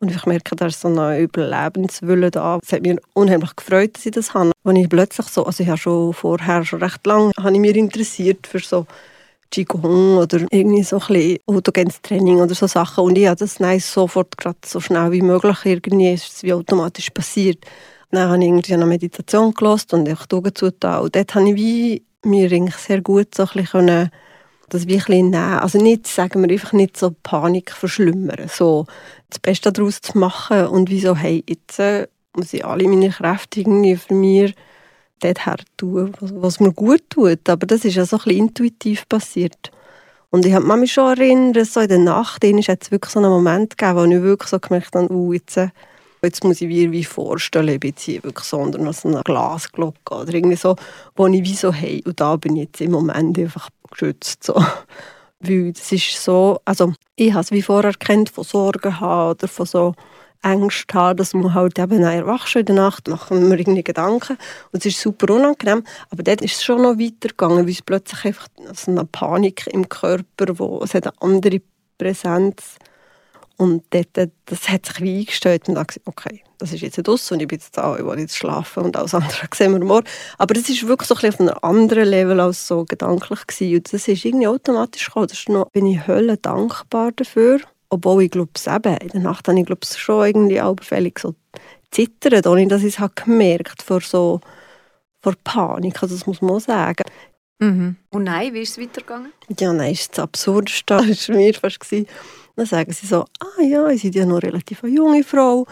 und 0.00 0.10
ich 0.10 0.24
merke, 0.24 0.56
da 0.56 0.66
ist 0.66 0.80
so 0.80 0.88
eine 0.88 1.20
Überlebenswille 1.20 2.30
da. 2.30 2.58
Es 2.62 2.72
hat 2.72 2.82
mich 2.82 2.96
unheimlich 3.12 3.54
gefreut, 3.54 3.96
dass 3.96 4.06
ich 4.06 4.12
das 4.12 4.32
habe. 4.32 4.52
Als 4.64 4.78
ich 4.78 4.88
plötzlich 4.88 5.26
so, 5.26 5.44
also 5.44 5.62
ich 5.62 5.68
habe 5.68 5.78
schon 5.78 6.14
vorher, 6.14 6.64
schon 6.64 6.82
recht 6.82 7.04
lange, 7.06 7.32
habe 7.38 7.52
ich 7.52 7.60
mich 7.60 7.76
interessiert 7.76 8.46
für 8.46 8.60
so 8.60 8.86
Qigong 9.50 10.18
oder 10.18 10.46
irgendwie 10.50 10.82
so 10.82 10.96
ein 11.00 11.06
bisschen 11.06 11.38
autogenes 11.46 12.00
Training 12.02 12.40
oder 12.40 12.54
so 12.54 12.66
Sachen. 12.66 13.04
Und 13.04 13.18
ich 13.18 13.26
habe 13.26 13.36
das 13.36 13.60
nein, 13.60 13.80
sofort 13.80 14.36
gerade 14.36 14.58
so 14.64 14.80
schnell 14.80 15.12
wie 15.12 15.22
möglich 15.22 15.58
irgendwie 15.64 16.12
ist 16.12 16.32
es 16.32 16.42
wie 16.42 16.52
automatisch 16.52 17.10
passiert. 17.10 17.64
Dann 18.10 18.28
habe 18.28 18.42
ich 18.42 18.48
irgendwie 18.48 18.74
eine 18.74 18.86
Meditation 18.86 19.52
gelost 19.52 19.92
und 19.94 20.08
ich 20.08 20.26
die 20.26 20.36
Augen 20.36 20.54
zugetan. 20.54 21.02
Und 21.02 21.16
dort 21.16 21.34
habe 21.34 21.48
ich 21.50 21.56
wie 21.56 22.02
mir 22.24 22.50
eigentlich 22.50 22.76
sehr 22.76 23.00
gut 23.00 23.34
so 23.34 23.44
ein 23.44 23.62
bisschen 23.62 24.10
das 24.70 24.86
wie 24.86 24.94
ein 24.94 24.98
bisschen 24.98 25.30
nehmen. 25.30 25.58
Also 25.58 25.78
nicht, 25.78 26.06
sagen 26.06 26.42
wir 26.42 26.50
einfach 26.50 26.72
nicht 26.72 26.96
so 26.96 27.14
Panik 27.22 27.72
verschlimmern, 27.72 28.48
so 28.48 28.86
das 29.28 29.38
Beste 29.38 29.72
daraus 29.72 30.00
zu 30.00 30.16
machen 30.16 30.66
und 30.66 30.90
wie 30.90 31.00
so, 31.00 31.16
hey, 31.16 31.44
jetzt 31.48 31.78
äh, 31.78 32.06
muss 32.34 32.52
ich 32.52 32.64
alle 32.64 32.88
meine 32.88 33.10
Kräfte 33.10 33.60
irgendwie 33.60 33.96
für 33.96 34.14
mich 34.14 34.54
dorthin 35.20 35.64
tun, 35.76 36.12
was 36.20 36.60
mir 36.60 36.72
gut 36.72 37.02
tut. 37.10 37.48
Aber 37.48 37.66
das 37.66 37.84
ist 37.84 37.94
ja 37.94 38.04
so 38.04 38.16
ein 38.16 38.22
bisschen 38.24 38.38
intuitiv 38.38 39.08
passiert. 39.08 39.70
Und 40.30 40.46
ich 40.46 40.54
habe 40.54 40.76
mich 40.76 40.92
schon 40.92 41.18
erinnert, 41.18 41.66
so 41.66 41.80
in 41.80 41.88
der 41.88 41.98
Nacht 41.98 42.44
ist 42.44 42.68
jetzt 42.68 42.92
wirklich 42.92 43.12
so 43.12 43.18
einen 43.18 43.30
Moment 43.30 43.76
gegeben, 43.76 43.98
wo 43.98 44.04
ich 44.04 44.22
wirklich 44.22 44.48
so 44.48 44.60
gemerkt 44.60 44.94
habe, 44.94 45.12
uh, 45.12 45.32
jetzt, 45.32 45.56
äh, 45.56 45.70
jetzt 46.22 46.44
muss 46.44 46.60
ich 46.60 46.68
mir 46.68 46.92
wie 46.92 47.02
vorstellen, 47.02 47.68
ich 47.68 47.80
bin 47.80 47.94
hier 47.98 48.22
wirklich 48.22 48.46
so 48.46 48.58
unter 48.58 48.92
so 48.92 49.08
einer 49.08 49.22
Glasglocke 49.22 50.14
oder 50.14 50.32
irgendwie 50.32 50.56
so, 50.56 50.76
wo 51.16 51.26
ich 51.26 51.42
wie 51.42 51.54
so, 51.54 51.72
hey, 51.72 52.02
und 52.06 52.20
da 52.20 52.36
bin 52.36 52.56
ich 52.56 52.64
jetzt 52.66 52.80
im 52.80 52.92
Moment 52.92 53.38
einfach 53.38 53.70
geschützt. 53.90 54.44
So. 54.44 54.54
Weil 55.40 55.72
das 55.72 55.90
ist 55.90 56.22
so, 56.22 56.60
also 56.64 56.92
ich 57.16 57.32
habe 57.32 57.40
es 57.40 57.50
wie 57.50 57.62
vorher 57.62 57.90
erkannt 57.90 58.30
von 58.30 58.44
Sorgen 58.44 59.00
haben 59.00 59.30
oder 59.30 59.48
von 59.48 59.66
so 59.66 59.94
Ängste 60.42 60.94
haben, 60.94 61.16
dass 61.16 61.34
man 61.34 61.54
halt 61.54 61.78
eben 61.78 62.02
erwachst 62.02 62.56
in 62.56 62.66
der 62.66 62.74
Nacht, 62.74 63.08
machen 63.08 63.50
wir 63.50 63.58
irgendwie 63.58 63.84
Gedanken. 63.84 64.38
Und 64.72 64.84
es 64.84 64.94
ist 64.94 65.00
super 65.00 65.34
unangenehm, 65.34 65.84
aber 66.10 66.22
dort 66.22 66.42
ist 66.42 66.56
es 66.56 66.64
schon 66.64 66.82
noch 66.82 66.98
weitergegangen, 66.98 67.66
weil 67.66 67.72
es 67.72 67.82
plötzlich 67.82 68.24
einfach 68.24 68.48
so 68.74 68.90
eine 68.90 69.04
Panik 69.04 69.66
im 69.68 69.88
Körper, 69.88 70.58
wo 70.58 70.80
es 70.82 70.94
hat 70.94 71.06
eine 71.06 71.20
andere 71.20 71.60
Präsenz 71.98 72.78
und 73.60 73.84
dort, 73.90 74.30
das 74.46 74.68
hat 74.70 74.86
sich 74.86 75.02
wie 75.02 75.18
eingestellt 75.18 75.68
und 75.68 75.74
gesagt, 75.74 76.00
okay, 76.06 76.42
das 76.56 76.72
ist 76.72 76.80
jetzt 76.80 77.06
aus 77.06 77.30
und 77.30 77.42
ich 77.42 77.48
bin 77.48 77.58
jetzt 77.58 77.76
da, 77.76 77.94
ich 77.94 78.04
will 78.06 78.18
jetzt 78.18 78.34
schlafen 78.34 78.84
und 78.84 78.96
alles 78.96 79.12
andere 79.12 79.48
sehen 79.54 79.72
wir 79.72 79.84
morgen. 79.84 80.06
Aber 80.38 80.54
das 80.54 80.70
ist 80.70 80.86
wirklich 80.88 81.08
so 81.08 81.14
ein 81.14 81.28
auf 81.28 81.40
einem 81.40 81.54
anderen 81.60 82.08
Level 82.08 82.40
als 82.40 82.66
so 82.66 82.86
gedanklich 82.86 83.46
gewesen. 83.46 83.76
Und 83.76 83.92
das 83.92 84.08
ist 84.08 84.24
irgendwie 84.24 84.48
automatisch 84.48 85.04
gekommen. 85.04 85.28
Noch, 85.48 85.68
bin 85.72 85.84
ich 85.84 86.06
Hölle 86.06 86.38
dankbar 86.38 87.12
dafür 87.12 87.60
obwohl 87.90 88.22
ich 88.22 88.30
glaube 88.30 88.50
eben, 88.66 88.96
in 88.96 89.08
der 89.08 89.20
Nacht 89.20 89.48
habe 89.48 89.58
ich 89.58 89.66
glaube 89.66 89.86
schon 89.86 90.26
irgendwie 90.26 90.60
augenfällig 90.60 91.18
so 91.18 91.34
zittert, 91.90 92.46
ohne 92.46 92.68
dass 92.68 92.82
ich 92.82 92.94
es 92.94 92.98
habe 92.98 93.12
gemerkt 93.14 93.82
vor 93.82 94.00
so 94.00 94.40
vor 95.22 95.34
Panik, 95.44 96.02
also 96.02 96.14
das 96.14 96.26
muss 96.26 96.40
man 96.40 96.52
auch 96.52 96.60
sagen. 96.60 97.04
Mhm. 97.60 97.96
Und 98.08 98.24
nein, 98.24 98.54
wie 98.54 98.62
ist 98.62 98.70
es 98.70 98.78
weitergegangen? 98.78 99.32
Ja, 99.58 99.72
nein, 99.72 99.92
ist 99.92 100.16
das 100.16 100.24
Absurdeste, 100.24 100.96
das 101.06 101.28
war 101.28 101.36
mir 101.36 101.54
fast. 101.54 101.78
Gewesen. 101.78 102.06
Dann 102.56 102.66
sagen 102.66 102.92
sie 102.92 103.06
so, 103.06 103.24
ah 103.38 103.62
ja, 103.62 103.88
ich 103.88 104.02
bin 104.02 104.12
ja 104.12 104.26
noch 104.26 104.42
relativ 104.42 104.82
eine 104.82 104.94
junge 104.94 105.22
Frau, 105.22 105.66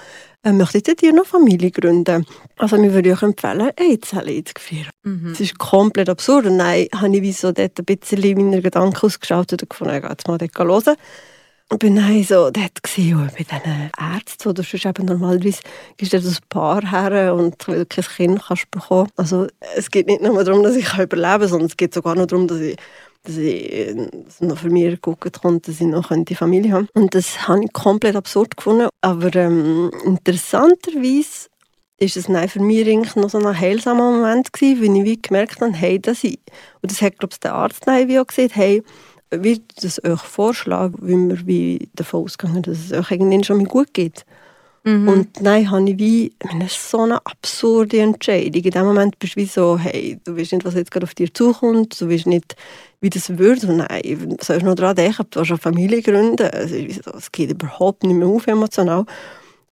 äh, 0.44 0.52
möchtet 0.52 1.02
ihr 1.02 1.12
noch 1.12 1.26
Familie 1.26 1.70
gründen? 1.70 2.24
Also 2.56 2.78
mir 2.78 2.92
würde 2.92 3.10
ich 3.10 3.16
euch 3.16 3.22
empfehlen, 3.22 3.72
Eizelle 3.76 4.44
zu 4.44 4.54
führen. 4.58 4.90
Mhm. 5.02 5.30
Das 5.30 5.40
ist 5.40 5.58
komplett 5.58 6.08
absurd. 6.08 6.46
Und 6.46 6.56
nein, 6.56 6.86
habe 6.94 7.16
ich 7.16 7.22
wie 7.22 7.32
so 7.32 7.52
dort 7.52 7.78
ein 7.78 7.84
bisschen 7.84 8.36
meine 8.36 8.62
Gedanken 8.62 9.04
ausgeschaltet 9.04 9.62
und 9.62 9.70
gefunden, 9.70 9.96
ich 9.96 10.02
gehe 10.02 10.10
jetzt 10.10 10.28
mal 10.28 10.38
dort 10.38 10.58
hören. 10.58 10.96
Ich 11.70 11.78
bin 11.78 11.96
dann 11.96 12.22
so 12.22 12.50
dort 12.50 12.80
bei 12.82 12.88
diesen 12.92 13.90
Ärzten, 13.98 14.48
oder 14.48 14.62
sonst 14.62 14.86
eben 14.86 15.04
normalerweise 15.04 15.60
gehst 15.98 16.12
du 16.14 16.16
ein 16.16 16.36
Paar 16.48 16.90
her 16.90 17.34
und 17.34 17.68
weil 17.68 17.80
du 17.80 17.86
kein 17.86 18.04
Kind 18.04 18.42
kannst 18.42 18.70
bekommen. 18.70 19.10
Also 19.16 19.48
es 19.76 19.90
geht 19.90 20.06
nicht 20.06 20.22
nur 20.22 20.42
darum, 20.42 20.62
dass 20.62 20.76
ich 20.76 20.94
überleben 20.94 21.40
kann, 21.40 21.48
sondern 21.48 21.66
es 21.66 21.76
geht 21.76 21.92
sogar 21.92 22.14
noch 22.14 22.26
darum, 22.26 22.48
dass 22.48 22.60
ich 22.60 22.76
dass 23.24 23.36
ich 23.36 23.94
dass 24.24 24.40
noch 24.40 24.56
für 24.56 24.70
mich 24.70 24.98
gucken 25.02 25.30
konnte, 25.30 25.70
dass 25.70 25.80
ich 25.80 25.86
noch 25.86 26.10
die 26.10 26.34
Familie 26.34 26.72
habe. 26.72 26.88
Und 26.94 27.14
das 27.14 27.46
habe 27.46 27.64
ich 27.64 27.72
komplett 27.74 28.16
absurd 28.16 28.56
gefunden. 28.56 28.88
Aber 29.02 29.34
ähm, 29.36 29.90
interessanterweise 30.04 31.48
ist 31.98 32.16
es 32.16 32.28
nein, 32.28 32.48
für 32.48 32.60
mich 32.60 32.88
eigentlich 32.88 33.16
noch 33.16 33.28
so 33.28 33.38
ein 33.38 33.60
heilsamer 33.60 34.12
Moment 34.12 34.52
gewesen, 34.52 34.80
weil 34.80 34.96
ich 34.96 35.04
wie 35.04 35.20
gemerkt 35.20 35.60
habe, 35.60 35.72
hey, 35.72 35.98
das 36.00 36.24
ich, 36.24 36.38
und 36.80 36.90
das 36.90 37.02
hat, 37.02 37.18
glaube 37.18 37.34
ich, 37.34 37.40
der 37.40 37.54
Arzt 37.54 37.86
wie 37.86 38.18
auch 38.18 38.26
gesagt, 38.26 38.54
hey, 38.54 38.82
wie 39.30 39.62
das 39.80 40.02
euch 40.04 40.20
vorschlagen, 40.20 40.98
wie 41.02 41.28
wir 41.28 41.46
wie 41.46 41.88
davon 41.94 42.24
ausgehen, 42.24 42.62
dass 42.62 42.78
es 42.78 42.92
euch 42.92 43.10
irgendwann 43.10 43.44
schon 43.44 43.58
mal 43.58 43.66
gut 43.66 43.92
geht. 43.92 44.24
Mhm. 44.84 45.08
Und 45.08 45.42
nein, 45.42 45.70
habe 45.70 45.90
ich 45.90 45.98
wie, 45.98 46.32
das 46.60 46.72
ist 46.72 46.90
so 46.90 47.02
eine 47.02 47.24
absurde 47.26 48.00
Entscheidung. 48.00 48.62
In 48.62 48.70
dem 48.70 48.86
Moment 48.86 49.18
bist 49.18 49.36
du 49.36 49.40
wie 49.40 49.46
so, 49.46 49.78
hey, 49.78 50.18
du 50.24 50.36
weißt 50.36 50.52
nicht, 50.52 50.64
was 50.64 50.74
jetzt 50.74 50.90
gerade 50.90 51.04
auf 51.04 51.14
dir 51.14 51.32
zukommt, 51.32 52.00
du 52.00 52.08
weißt 52.08 52.26
nicht, 52.26 52.56
wie 53.00 53.10
das 53.10 53.36
wird. 53.36 53.64
Und 53.64 53.78
nein, 53.78 54.36
sollst 54.40 54.62
du 54.62 54.66
noch 54.66 54.74
daran 54.74 54.96
denken, 54.96 55.26
du 55.30 55.40
hast 55.40 55.50
eine 55.50 55.58
Familie 55.58 56.02
gründen. 56.02 56.46
Es 56.46 57.32
geht 57.32 57.50
überhaupt 57.50 58.04
nicht 58.04 58.16
mehr 58.16 58.28
auf 58.28 58.46
emotional. 58.46 59.04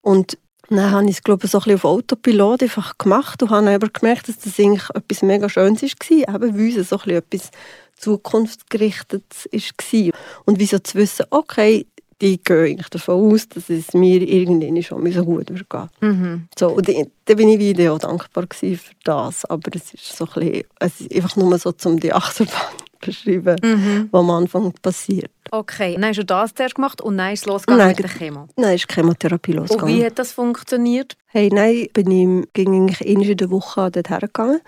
Und 0.02 0.36
dann 0.68 0.90
habe 0.90 1.04
ich 1.04 1.12
es, 1.12 1.22
glaube 1.22 1.44
ich, 1.46 1.50
so 1.50 1.58
ein 1.58 1.64
bisschen 1.64 1.76
auf 1.76 1.84
Autopilot 1.84 2.62
einfach 2.62 2.98
gemacht 2.98 3.42
und 3.42 3.50
habe 3.50 3.70
aber 3.70 3.88
gemerkt, 3.88 4.28
dass 4.28 4.38
das 4.38 4.58
eigentlich 4.58 4.88
etwas 4.94 5.22
mega 5.22 5.48
Schönes 5.48 5.82
war, 5.82 6.34
eben 6.34 6.58
weil 6.58 6.78
es 6.78 6.88
so 6.88 6.96
ein 6.96 7.02
bisschen 7.02 7.18
etwas 7.18 7.50
zukunftsgerichtetes 7.96 9.48
war. 9.52 10.12
Und 10.44 10.58
wieso 10.58 10.78
zu 10.78 10.98
wissen, 10.98 11.26
okay, 11.30 11.86
die 12.20 12.42
gehen 12.42 12.64
eigentlich 12.64 12.88
davon 12.88 13.32
aus, 13.32 13.48
dass 13.48 13.68
es 13.68 13.92
mir 13.92 14.22
irgendwann 14.22 14.82
schon 14.82 15.12
so 15.12 15.24
gut 15.24 15.50
wird 15.50 15.68
gehen. 15.68 15.88
Mhm. 16.00 16.48
So, 16.58 16.68
und 16.68 16.88
da 16.88 17.34
bin 17.34 17.48
ich 17.48 17.58
wieder 17.58 17.92
auch 17.92 17.98
dankbar 17.98 18.46
für 18.50 18.78
das, 19.04 19.44
aber 19.44 19.70
es 19.74 19.92
ist 19.92 20.16
so 20.16 20.24
ein 20.24 20.40
bisschen, 20.40 20.64
es 20.80 21.00
ist 21.00 21.14
einfach 21.14 21.36
nur 21.36 21.58
so, 21.58 21.74
um 21.84 22.00
die 22.00 22.12
Achterbahn 22.12 22.74
beschreiben, 23.00 23.56
mhm. 23.62 24.08
was 24.10 24.20
am 24.20 24.30
Anfang 24.30 24.72
passiert. 24.80 25.30
Okay, 25.50 25.94
dann 25.94 26.06
hast 26.06 26.18
du 26.18 26.24
das 26.24 26.54
zuerst 26.54 26.74
gemacht 26.74 27.00
und 27.00 27.18
dann 27.18 27.32
ist 27.32 27.40
es 27.40 27.46
losgegangen 27.46 27.86
nein, 27.86 27.96
mit 27.96 27.98
der 27.98 28.10
Chemo? 28.10 28.48
Nein, 28.56 28.74
ist 28.74 28.90
Chemotherapie 28.90 29.52
losgegangen. 29.52 29.94
Und 29.94 30.00
wie 30.00 30.04
hat 30.04 30.18
das 30.18 30.32
funktioniert? 30.32 31.16
Hey, 31.26 31.50
nein, 31.52 31.88
bin 31.92 32.10
ich, 32.10 32.52
ging 32.54 32.88
eigentlich 32.88 33.30
in 33.30 33.36
der 33.36 33.50
Woche 33.50 33.90
dort 33.90 34.08
hergegangen. 34.08 34.60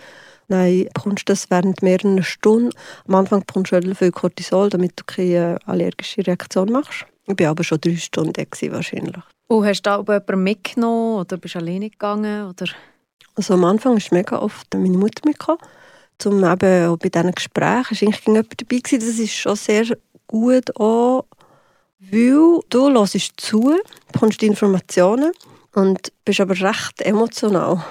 Nein, 0.48 0.88
bekommst 0.94 1.28
das 1.28 1.50
während 1.50 1.82
mehreren 1.82 2.22
Stunden. 2.22 2.70
Am 3.06 3.14
Anfang 3.14 3.40
bekommst 3.40 3.72
du 3.72 3.94
viel 3.94 4.10
Cortisol, 4.10 4.70
damit 4.70 4.92
du 4.96 5.04
keine 5.04 5.58
allergische 5.66 6.26
Reaktion 6.26 6.72
machst. 6.72 7.06
Ich 7.26 7.38
war 7.38 7.48
aber 7.48 7.64
schon 7.64 7.80
drei 7.80 7.96
Stunden 7.96 8.32
da 8.32 8.42
wahrscheinlich. 8.72 9.22
Und 9.48 9.66
hast 9.66 9.82
du 9.82 9.90
da 9.90 9.98
jemanden 9.98 10.42
mitgenommen 10.42 11.20
oder 11.20 11.36
bist 11.36 11.54
du 11.54 11.58
alleine 11.58 11.90
gegangen? 11.90 12.48
Oder? 12.48 12.66
Also 13.34 13.54
am 13.54 13.64
Anfang 13.64 13.98
ist 13.98 14.10
mega 14.10 14.38
oft 14.38 14.72
meine 14.74 14.96
Mutter 14.96 15.22
mitgekommen 15.24 15.60
zum 16.18 16.44
eben 16.44 16.98
bei 16.98 17.08
diesen 17.08 17.32
Gesprächen 17.32 17.94
ist 17.94 18.02
eigentlich 18.02 18.26
jemand 18.26 18.60
dabei 18.60 18.78
gewesen. 18.78 19.00
Das 19.00 19.18
ist 19.18 19.34
schon 19.34 19.56
sehr 19.56 19.86
gut 20.26 20.76
auch, 20.76 21.24
weil 22.00 22.60
du 22.68 22.90
hörst 22.90 23.32
zu, 23.36 23.76
bekommst 24.12 24.40
die 24.42 24.46
Informationen 24.46 25.32
und 25.74 26.12
bist 26.24 26.40
aber 26.40 26.58
recht 26.58 27.00
emotional. 27.02 27.84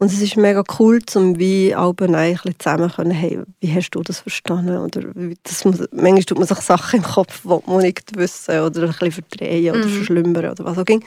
Und 0.00 0.06
es 0.06 0.22
ist 0.22 0.38
mega 0.38 0.64
cool, 0.78 1.00
um 1.14 1.38
wie 1.38 1.74
Alben 1.74 2.14
ein 2.14 2.38
zusammen 2.58 2.90
können, 2.90 3.10
hey, 3.10 3.38
wie 3.60 3.74
hast 3.74 3.90
du 3.90 4.02
das 4.02 4.20
verstanden? 4.20 4.78
Oder 4.78 5.02
das 5.42 5.66
muss, 5.66 5.78
manchmal 5.92 6.24
tut 6.24 6.38
man 6.38 6.46
sich 6.46 6.58
Sachen 6.60 7.00
im 7.00 7.02
Kopf, 7.02 7.42
die 7.42 7.70
man 7.70 7.82
nicht 7.82 8.16
wissen 8.16 8.60
oder 8.60 8.84
ein 8.84 8.88
bisschen 8.88 9.12
verdrehen 9.12 9.76
oder 9.76 9.86
mhm. 9.86 9.90
verschlimmern 9.90 10.52
oder 10.52 10.64
was 10.64 10.78
auch 10.78 10.86
immer. 10.86 11.04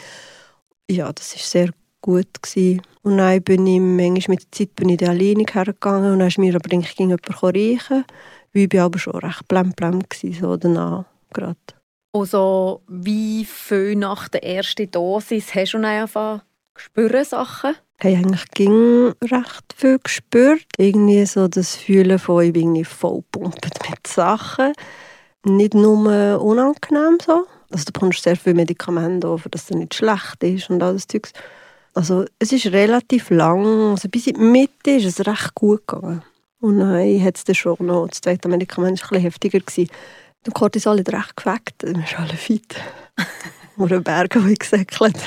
Ja, 0.88 1.12
das 1.12 1.34
ist 1.34 1.50
sehr 1.50 1.72
gut 2.02 2.28
gewesen. 2.40 2.84
Und 3.02 3.18
dann 3.18 3.42
bin 3.42 3.66
ich 3.66 3.80
manchmal 3.80 4.36
mit 4.36 4.44
der 4.44 4.52
Zeit 4.52 4.76
bin 4.76 4.90
ich 4.90 5.02
alleine 5.02 5.46
hergegangen 5.52 6.14
und 6.14 6.20
dann 6.20 6.28
ist 6.28 6.38
mir 6.38 6.54
aber 6.54 6.72
eigentlich 6.72 6.94
jemand 7.00 7.28
reichen, 7.42 8.06
weil 8.54 8.68
ich 8.72 8.80
aber 8.80 9.00
schon 9.00 9.16
recht 9.16 9.48
blem-blem 9.48 10.04
war, 10.04 10.34
so 10.40 10.56
danach 10.56 11.06
gerade. 11.34 11.58
Also 12.14 12.84
wie 12.88 13.44
viel 13.44 13.96
nach 13.96 14.30
der 14.30 14.44
ersten 14.44 14.92
Dosis 14.92 15.56
hast 15.56 15.74
du 15.74 15.80
dann 15.80 15.86
angefangen 15.86 16.42
spüren 16.76 17.26
Sachen? 17.26 17.74
Ich 18.00 18.06
habe 18.06 18.18
eigentlich 18.18 18.52
ging 18.52 19.14
recht 19.22 19.74
viel 19.76 20.00
gespürt. 20.00 20.66
Irgendwie 20.78 21.26
so 21.26 21.48
das 21.48 21.76
Fühlen 21.76 22.20
von, 22.20 22.44
ich 22.44 22.54
bin 22.54 22.64
irgendwie 22.64 22.86
vollpumpt 22.86 23.90
mit 23.90 24.08
Sachen. 24.08 24.74
Nicht 25.46 25.74
nur 25.74 26.42
unangenehm 26.42 27.18
so. 27.26 27.46
Also 27.72 27.86
du 27.86 27.92
bekommst 27.94 28.24
sehr 28.24 28.36
viele 28.36 28.56
Medikamente, 28.56 29.28
auch, 29.28 29.42
dass 29.50 29.64
es 29.64 29.70
nicht 29.72 29.96
schlecht 29.96 30.44
ist 30.44 30.70
und 30.70 30.84
alles 30.84 31.08
Zeugs. 31.08 31.34
Also 31.96 32.26
es 32.40 32.52
ist 32.52 32.68
relativ 32.68 33.30
lang, 33.30 33.92
also 33.92 34.10
bis 34.10 34.28
in 34.28 34.36
die 34.36 34.42
Mitte 34.42 34.92
ist 34.92 35.06
es 35.20 35.26
recht 35.26 35.54
gut 35.56 35.88
gegangen. 35.88 36.24
Und 36.60 36.80
dann 36.80 37.24
hat 37.24 37.40
es 37.46 37.58
schon 37.58 37.78
noch, 37.82 38.08
das 38.08 38.22
zweite 38.22 38.48
Medikament 38.48 39.00
war 39.02 39.08
ein 39.08 39.10
bisschen 39.10 39.24
heftiger. 39.24 39.60
Gewesen. 39.60 39.90
Der 40.46 40.54
Cortisol 40.54 41.00
hat 41.00 41.12
recht 41.14 41.36
geweckt, 41.36 41.84
wir 41.84 41.94
sind 41.94 42.20
alle 42.20 42.34
fit. 42.34 42.76
Oder 43.78 44.00
Berge, 44.00 44.40
die 44.42 44.54
gesäckelt. 44.56 45.18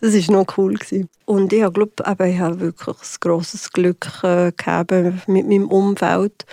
Das 0.00 0.14
war 0.14 0.36
noch 0.36 0.56
cool. 0.56 0.74
Gewesen. 0.74 1.08
Und 1.24 1.52
ich 1.52 1.60
glaube, 1.72 1.92
ich 1.98 2.38
habe 2.38 2.60
wirklich 2.60 2.96
ein 2.96 3.16
grosses 3.20 3.72
Glück 3.72 4.06
äh, 4.22 4.52
gehabt 4.56 4.92
mit 5.26 5.48
meinem 5.48 5.68
Umfeld. 5.68 6.46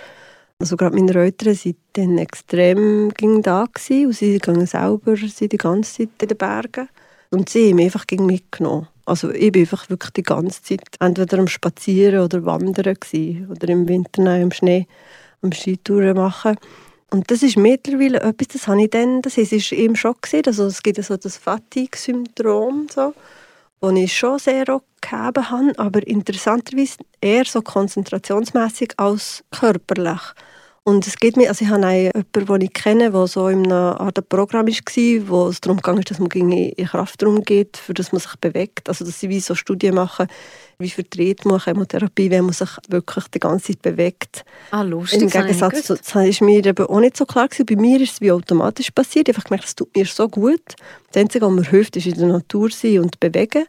Also 0.58 0.76
gerade 0.76 0.96
meine 0.96 1.12
Eltern 1.12 1.54
waren 1.56 2.18
extrem 2.18 3.12
da 3.42 3.66
gewesen, 3.72 4.06
und 4.06 4.16
sie 4.16 4.38
gehen 4.38 4.66
selber 4.66 5.16
sie 5.16 5.48
die 5.48 5.58
ganze 5.58 5.98
Zeit 5.98 6.22
in 6.22 6.28
den 6.28 6.38
Bergen. 6.38 6.88
Und 7.30 7.48
sie 7.48 7.68
haben 7.68 7.76
mich 7.76 7.84
einfach 7.86 8.04
mitgenommen. 8.18 8.88
Also 9.04 9.30
ich 9.30 9.54
war 9.54 9.60
einfach 9.60 9.90
wirklich 9.90 10.12
die 10.12 10.22
ganze 10.22 10.62
Zeit 10.62 10.80
entweder 10.98 11.38
am 11.38 11.46
Spazieren 11.46 12.24
oder 12.24 12.44
Wandern 12.44 12.94
gewesen, 12.94 13.48
oder 13.50 13.68
im 13.68 13.86
Winter 13.86 14.40
im 14.40 14.50
Schnee 14.50 14.88
am 15.42 15.52
Skitouren 15.52 16.16
machen. 16.16 16.56
Und 17.10 17.30
das 17.30 17.42
ist 17.42 17.56
mittlerweile 17.56 18.20
etwas, 18.20 18.48
das 18.48 18.66
habe 18.66 18.82
ich 18.82 18.90
dann, 18.90 19.22
das 19.22 19.38
ist 19.38 19.72
eben 19.72 19.94
schon 19.94 20.14
gesehen, 20.20 20.42
also 20.46 20.66
es 20.66 20.82
gibt 20.82 21.02
so 21.02 21.16
das 21.16 21.36
Fatigue-Syndrom, 21.36 22.88
so, 22.92 23.14
das 23.86 23.96
ich 23.96 24.16
schon 24.16 24.38
sehr 24.38 24.64
gehabt 24.64 25.12
habe, 25.50 25.72
aber 25.78 26.06
interessanterweise 26.06 26.98
eher 27.20 27.44
so 27.44 27.62
konzentrationsmäßig 27.62 28.94
als 28.96 29.44
körperlich. 29.50 30.20
Und 30.88 31.04
es 31.04 31.16
geht 31.16 31.36
mir, 31.36 31.48
also 31.48 31.64
ich 31.64 31.70
habe 31.72 31.82
jemanden, 31.84 32.46
den 32.46 32.60
ich 32.60 32.72
kenne, 32.72 33.10
der 33.10 33.26
so 33.26 33.48
in 33.48 33.64
einem 33.64 33.96
Art 33.96 34.28
Programm 34.28 34.68
war, 34.68 35.28
wo 35.28 35.48
es 35.48 35.60
darum 35.60 35.80
ging, 35.80 36.00
dass 36.00 36.20
man 36.20 36.30
in 36.30 36.86
Kraftraum 36.86 37.42
geht, 37.42 37.76
für 37.76 37.92
das 37.92 38.12
man 38.12 38.20
sich 38.20 38.36
bewegt. 38.36 38.88
Also 38.88 39.04
dass 39.04 39.18
sie 39.18 39.28
wie 39.28 39.40
so 39.40 39.56
Studien 39.56 39.96
machen, 39.96 40.28
wie 40.78 40.90
vertritt 40.90 41.44
man 41.44 41.60
Chemotherapie, 41.60 42.30
wenn 42.30 42.44
man 42.44 42.52
sich 42.52 42.68
wirklich 42.88 43.26
die 43.28 43.38
ganze 43.38 43.72
Zeit 43.72 43.82
bewegt. 43.82 44.44
Ah, 44.70 44.82
lustig. 44.82 45.22
Im 45.22 45.30
Gegensatz 45.30 45.84
zu, 45.84 45.94
das 45.94 46.14
ist 46.14 46.40
mir 46.42 46.64
eben 46.64 46.86
auch 46.86 47.00
nicht 47.00 47.16
so 47.16 47.24
klar 47.24 47.48
gewesen. 47.48 47.66
Bei 47.66 47.76
mir 47.76 48.00
ist 48.00 48.14
es 48.14 48.20
wie 48.20 48.32
automatisch 48.32 48.90
passiert. 48.90 49.28
Ich 49.28 49.36
habe 49.36 49.48
gemerkt, 49.48 49.66
es 49.66 49.74
tut 49.74 49.94
mir 49.96 50.04
so 50.04 50.28
gut. 50.28 50.62
Das 51.12 51.22
Einzige, 51.22 51.46
was 51.46 51.52
mir 51.52 51.64
hilft, 51.64 51.96
ist 51.96 52.06
in 52.06 52.14
der 52.14 52.28
Natur 52.28 52.70
sein 52.70 53.00
und 53.00 53.18
bewegen. 53.20 53.64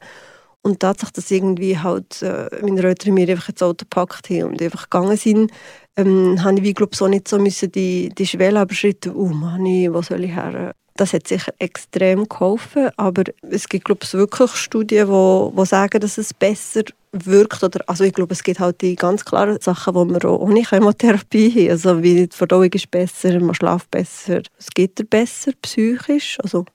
Und 0.62 0.82
tatsächlich, 0.82 1.14
dass 1.14 1.32
irgendwie 1.32 1.78
halt 1.78 2.22
äh, 2.22 2.50
meine 2.62 2.84
Eltern 2.84 3.14
mir 3.14 3.30
einfach 3.30 3.50
ins 3.50 3.64
Auto 3.64 3.86
gepackt 3.86 4.30
haben 4.30 4.44
und 4.44 4.62
einfach 4.62 4.90
gegangen 4.90 5.16
sind, 5.16 5.52
ähm, 5.96 6.44
habe 6.44 6.58
ich 6.58 6.64
wie, 6.64 6.74
glaub, 6.74 6.94
so 6.94 7.08
nicht 7.08 7.28
so 7.28 7.40
müssen 7.40 7.72
die, 7.72 8.10
die 8.10 8.28
Schwelle 8.28 8.62
überschritten, 8.62 9.16
oh 9.16 9.28
Mann, 9.28 9.64
wo 9.94 10.02
soll 10.02 10.26
ich 10.26 10.32
her? 10.32 10.74
Das 10.98 11.14
hat 11.14 11.28
sicher 11.28 11.54
extrem 11.60 12.28
geholfen, 12.28 12.90
aber 12.98 13.24
es 13.50 13.70
gibt 13.70 13.86
glaube 13.86 14.02
ich, 14.04 14.14
wirklich 14.14 14.52
Studien, 14.56 15.08
die 15.08 15.12
wo 15.12 15.66
sagen, 15.66 16.02
dass 16.02 16.18
es 16.18 16.34
besser 16.34 16.84
wirkt. 17.12 17.64
Oder, 17.64 17.82
also 17.88 18.04
ich 18.04 18.14
glaube, 18.14 18.34
es 18.34 18.44
gibt 18.44 18.60
halt 18.60 18.82
die 18.82 18.96
ganz 18.96 19.24
klaren 19.24 19.60
Sachen, 19.62 19.94
die 19.94 20.14
wir 20.14 20.30
auch 20.30 20.40
ohne 20.40 20.64
Chemotherapie 20.64 21.52
haben. 21.52 21.72
Also 21.72 22.04
wie 22.04 22.28
die 22.28 22.36
Verdauung 22.36 22.72
ist 22.74 22.92
besser, 22.92 23.40
man 23.40 23.56
schläft 23.56 23.90
besser, 23.92 24.42
es 24.58 24.68
geht 24.74 25.10
besser 25.10 25.52
psychisch. 25.62 26.38
Also, 26.42 26.66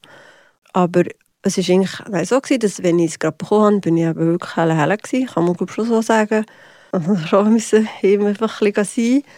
aber 0.73 1.05
es 1.43 1.59
war 1.59 1.75
eigentlich 1.75 2.29
so, 2.29 2.41
gewesen, 2.41 2.61
dass 2.61 2.83
wenn 2.83 2.99
ich 2.99 3.13
es 3.13 3.19
gerade 3.19 3.37
bekommen 3.37 3.65
habe, 3.65 3.81
bin 3.81 3.97
ich 3.97 4.05
eben 4.05 4.21
wirklich 4.21 4.57
helle 4.57 4.77
helle 4.77 4.97
gewesen, 4.97 5.27
kann 5.27 5.45
man 5.45 5.55
glaube 5.55 5.73
schon 5.73 5.87
so 5.87 6.03
sagen. 6.03 6.45
Also 6.95 7.17
schon 7.17 7.55
müssen 7.55 7.89
eben 8.03 8.27
einfach 8.27 8.61
ein 8.61 8.71
bisschen 8.75 9.23
sein. 9.23 9.33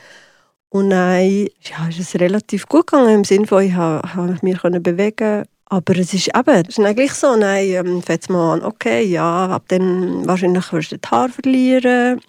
Und 0.74 0.90
dann 0.90 1.20
ja, 1.20 1.88
ist 1.88 2.00
es 2.00 2.16
relativ 2.16 2.66
gut 2.66 2.88
gegangen, 2.88 3.14
im 3.14 3.24
Sinne 3.24 3.46
von, 3.46 3.62
ich 3.62 3.74
konnte 3.74 4.38
mich 4.42 4.60
bewegen 4.82 5.44
aber 5.66 5.96
es 5.96 6.12
ist 6.12 6.28
eben, 6.36 6.64
es 6.68 6.78
ist 6.78 6.84
eigentlich 6.84 7.14
so, 7.14 7.36
nein, 7.36 7.68
ähm, 7.68 8.02
fängt 8.02 8.28
mal 8.28 8.54
an, 8.54 8.64
okay, 8.64 9.04
ja, 9.04 9.46
ab 9.50 9.62
dann 9.68 10.26
wahrscheinlich 10.26 10.72
wirst 10.72 10.90
du 10.90 10.98
die 10.98 11.08
Haare 11.08 11.28
verlieren. 11.28 12.20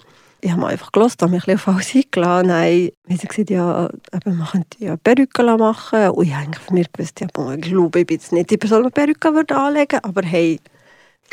Ich 0.42 0.52
habe 0.52 0.68
einfach 0.68 0.92
gehört, 0.92 1.20
habe 1.22 1.32
mich 1.32 1.48
ein 1.48 1.56
bisschen 1.56 1.74
auf 1.74 1.76
alles 1.76 1.96
eingeladen. 1.96 2.48
Nein, 2.50 2.92
wie 3.08 3.18
sie 3.18 3.28
gesagt 3.28 3.50
ja, 3.50 3.90
eben, 4.14 4.38
man 4.38 4.48
könnte 4.48 4.78
ja 4.78 4.96
Perücke 4.96 5.44
machen. 5.58 6.10
Und 6.10 6.26
ich 6.26 6.34
habe 6.34 6.46
eigentlich 6.46 6.64
von 6.64 6.76
mir 6.76 6.86
gewusst, 6.92 7.20
ja, 7.20 7.28
ich 7.28 7.62
glaube, 7.62 8.00
ich 8.00 8.08
bin 8.08 8.18
jetzt 8.18 8.32
nicht 8.32 8.52
die 8.52 8.58
Person, 8.58 8.84
die 8.84 8.90
Perücke 8.92 9.30
anlegen 9.30 9.92
würde, 9.92 10.04
aber 10.04 10.22
hey, 10.22 10.60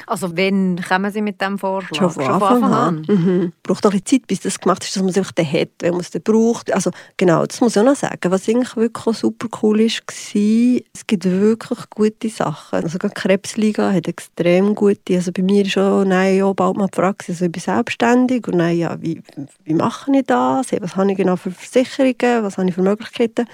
also 0.07 0.37
wenn 0.37 0.81
kommen 0.83 1.13
Sie 1.13 1.23
mit 1.23 1.41
dem 1.41 1.59
Vorschlag? 1.59 1.97
Schon 1.97 2.11
von 2.11 2.25
Anfang, 2.25 2.65
Anfang 2.65 2.75
an. 2.75 3.07
Mhm. 3.09 3.53
Braucht 3.63 3.87
auch 3.87 3.93
ein 3.93 4.05
Zeit, 4.05 4.27
bis 4.27 4.41
das 4.41 4.59
gemacht 4.59 4.83
ist, 4.85 4.97
dass 4.97 5.03
man 5.03 5.11
es 5.11 5.19
einfach 5.19 5.33
hat, 5.37 5.69
wenn 5.81 5.93
man 5.93 6.01
es 6.01 6.11
dann 6.11 6.23
braucht. 6.23 6.73
Also 6.73 6.91
genau, 7.17 7.45
das 7.47 7.61
muss 7.61 7.77
ich 7.77 7.81
auch 7.81 7.85
noch 7.85 7.97
sagen. 7.97 8.31
Was 8.31 8.49
eigentlich 8.49 8.77
wirklich 8.77 9.17
super 9.17 9.49
cool 9.63 9.79
war, 9.79 9.87
es 9.87 11.07
gibt 11.07 11.25
wirklich 11.25 11.79
gute 11.91 12.29
Sachen. 12.29 12.83
Also 12.83 12.99
gerade 12.99 13.15
Krebsliga 13.15 13.93
hat 13.93 14.09
extrem 14.09 14.75
gute, 14.75 15.15
also 15.15 15.33
bei 15.33 15.43
mir 15.43 15.65
ist 15.65 15.79
auch, 15.79 16.05
nein, 16.05 16.43
auch 16.43 16.55
bald 16.55 16.77
mal 16.77 16.89
die 16.89 16.97
Frage, 16.97 17.25
also 17.29 17.45
ich 17.45 17.53
bin 17.53 17.63
selbstständig 17.63 18.49
und 18.49 18.57
nein, 18.57 18.79
ja, 18.79 18.97
wie, 19.01 19.23
wie 19.65 19.75
mache 19.75 20.11
ich 20.17 20.27
das? 20.27 20.73
Was 20.81 20.97
habe 20.97 21.13
ich 21.13 21.17
genau 21.17 21.37
für 21.37 21.51
Versicherungen? 21.51 22.45
Was 22.45 22.59
habe 22.59 22.69
ich 22.69 22.75
für 22.75 22.83
Möglichkeiten? 22.83 23.47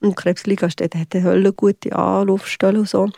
Und 0.00 0.16
Krebsliga 0.16 0.68
steht, 0.68 0.94
hat 0.94 1.14
eine 1.14 1.24
Hölle 1.24 1.52
gute 1.52 1.96
Anlaufstelle 1.96 2.80
und 2.80 2.88
so. 2.88 3.08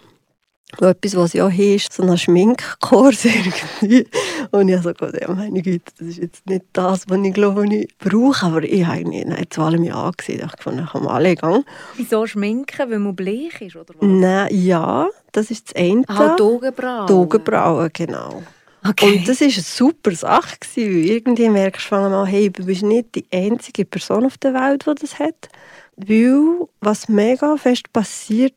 Und 0.76 0.87
etwas, 0.87 1.16
was 1.16 1.34
ich 1.34 1.40
auch 1.40 1.50
habe, 1.50 1.75
ist 1.75 1.92
so 1.92 2.02
ein 2.02 2.18
Schminkkurs 2.18 3.25
irgendwie. 3.80 4.06
Und 4.50 4.68
ich 4.68 4.76
habe 4.76 4.82
so 4.82 4.92
gedacht, 4.92 5.22
ja, 5.22 5.34
meine 5.34 5.62
Güte, 5.62 5.92
das 5.98 6.08
ist 6.08 6.18
jetzt 6.18 6.46
nicht 6.46 6.66
das, 6.75 7.04
was 7.08 7.18
ich 7.18 7.32
glaube, 7.32 7.66
ich 7.75 7.88
brauche. 7.98 8.46
Aber 8.46 8.62
ich 8.62 8.84
habe 8.84 9.08
nicht 9.08 9.52
zu 9.52 9.62
allem 9.62 9.82
Ja 9.82 10.10
gesehen. 10.14 10.48
Ich 10.54 10.62
fand, 10.62 10.80
ich 10.80 10.92
kann 10.92 11.06
alle 11.06 11.34
gehen. 11.34 11.64
Wieso 11.96 12.26
schminken, 12.26 12.90
weil 12.90 12.98
man 12.98 13.16
bleich 13.16 13.60
ist, 13.62 13.76
oder 13.76 13.94
was? 13.94 14.02
Nein, 14.02 14.48
ja, 14.50 15.08
das 15.32 15.50
ist 15.50 15.70
das 15.70 15.76
eine. 15.76 16.02
Ah, 16.06 16.37
die 16.37 16.42
Augenbrauen. 16.42 17.06
Die 17.06 17.12
Augenbrauen, 17.14 17.90
genau. 17.94 18.42
Okay. 18.87 19.16
Und 19.16 19.28
das 19.28 19.40
war 19.40 19.48
eine 19.48 19.62
super 19.62 20.12
Sache. 20.12 20.56
Weil 20.76 20.84
irgendwie 20.84 21.48
merkst 21.48 21.90
du 21.90 21.94
mal, 21.96 22.26
hey, 22.26 22.50
du 22.50 22.64
bist 22.66 22.82
nicht 22.82 23.14
die 23.14 23.25
einzige 23.32 23.87
Person 23.87 24.26
auf 24.26 24.37
der 24.37 24.52
Welt, 24.52 24.84
die 24.87 24.94
das 25.00 25.18
hat. 25.18 25.48
Weil, 25.96 26.68
was 26.80 27.08
mega 27.08 27.56
fest 27.56 27.92
passiert, 27.92 28.54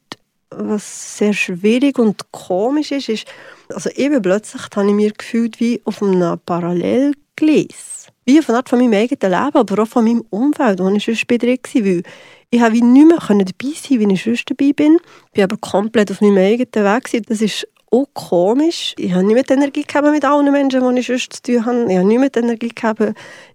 was 0.51 1.17
sehr 1.17 1.33
schwierig 1.33 1.97
und 1.97 2.31
komisch 2.31 2.91
ist, 2.91 3.09
ist, 3.09 3.27
also 3.69 3.89
eben 3.91 4.21
plötzlich 4.21 4.61
habe 4.75 4.87
ich 4.87 4.93
mich 4.93 5.17
gefühlt 5.17 5.59
wie 5.59 5.81
auf 5.85 6.01
einem 6.03 6.39
Parallelgleis. 6.45 8.07
Wie 8.25 8.41
von 8.41 8.55
Art 8.55 8.69
von 8.69 8.79
meinem 8.79 8.93
eigenen 8.93 9.31
Leben, 9.31 9.57
aber 9.57 9.83
auch 9.83 9.87
von 9.87 10.05
meinem 10.05 10.23
Umfeld, 10.29 10.79
wo 10.79 10.89
ich 10.89 11.05
sonst 11.05 11.25
drin 11.27 11.41
war. 11.41 12.11
Ich 12.51 12.61
habe 12.61 12.73
wie 12.73 12.81
nicht 12.81 13.07
mehr 13.07 13.17
dabei 13.17 13.73
sein 13.75 13.99
wie 13.99 14.13
ich 14.13 14.23
sonst 14.23 14.49
dabei 14.49 14.73
bin. 14.73 14.99
Ich 15.27 15.31
bin 15.31 15.43
aber 15.43 15.57
komplett 15.57 16.11
auf 16.11 16.21
meinem 16.21 16.37
eigenen 16.37 16.85
Weg. 16.85 17.25
Das 17.27 17.41
ist 17.41 17.67
auch 17.91 18.07
komisch. 18.13 18.93
Ich 18.97 19.13
habe 19.13 19.23
nicht 19.23 19.33
mehr 19.33 19.43
die 19.43 19.53
Energie 19.53 19.83
gehabt 19.83 20.09
mit 20.11 20.23
allen 20.23 20.51
Menschen, 20.51 20.95
die 20.95 20.99
ich 20.99 21.07
sonst 21.07 21.33
zu 21.33 21.41
tun 21.41 21.65
habe. 21.65 21.85
Ich 21.89 21.97
habe 21.97 22.07
nicht 22.07 22.19
mehr 22.19 22.29
die 22.29 22.39
Energie 22.39 22.69
gehabt, 22.69 23.01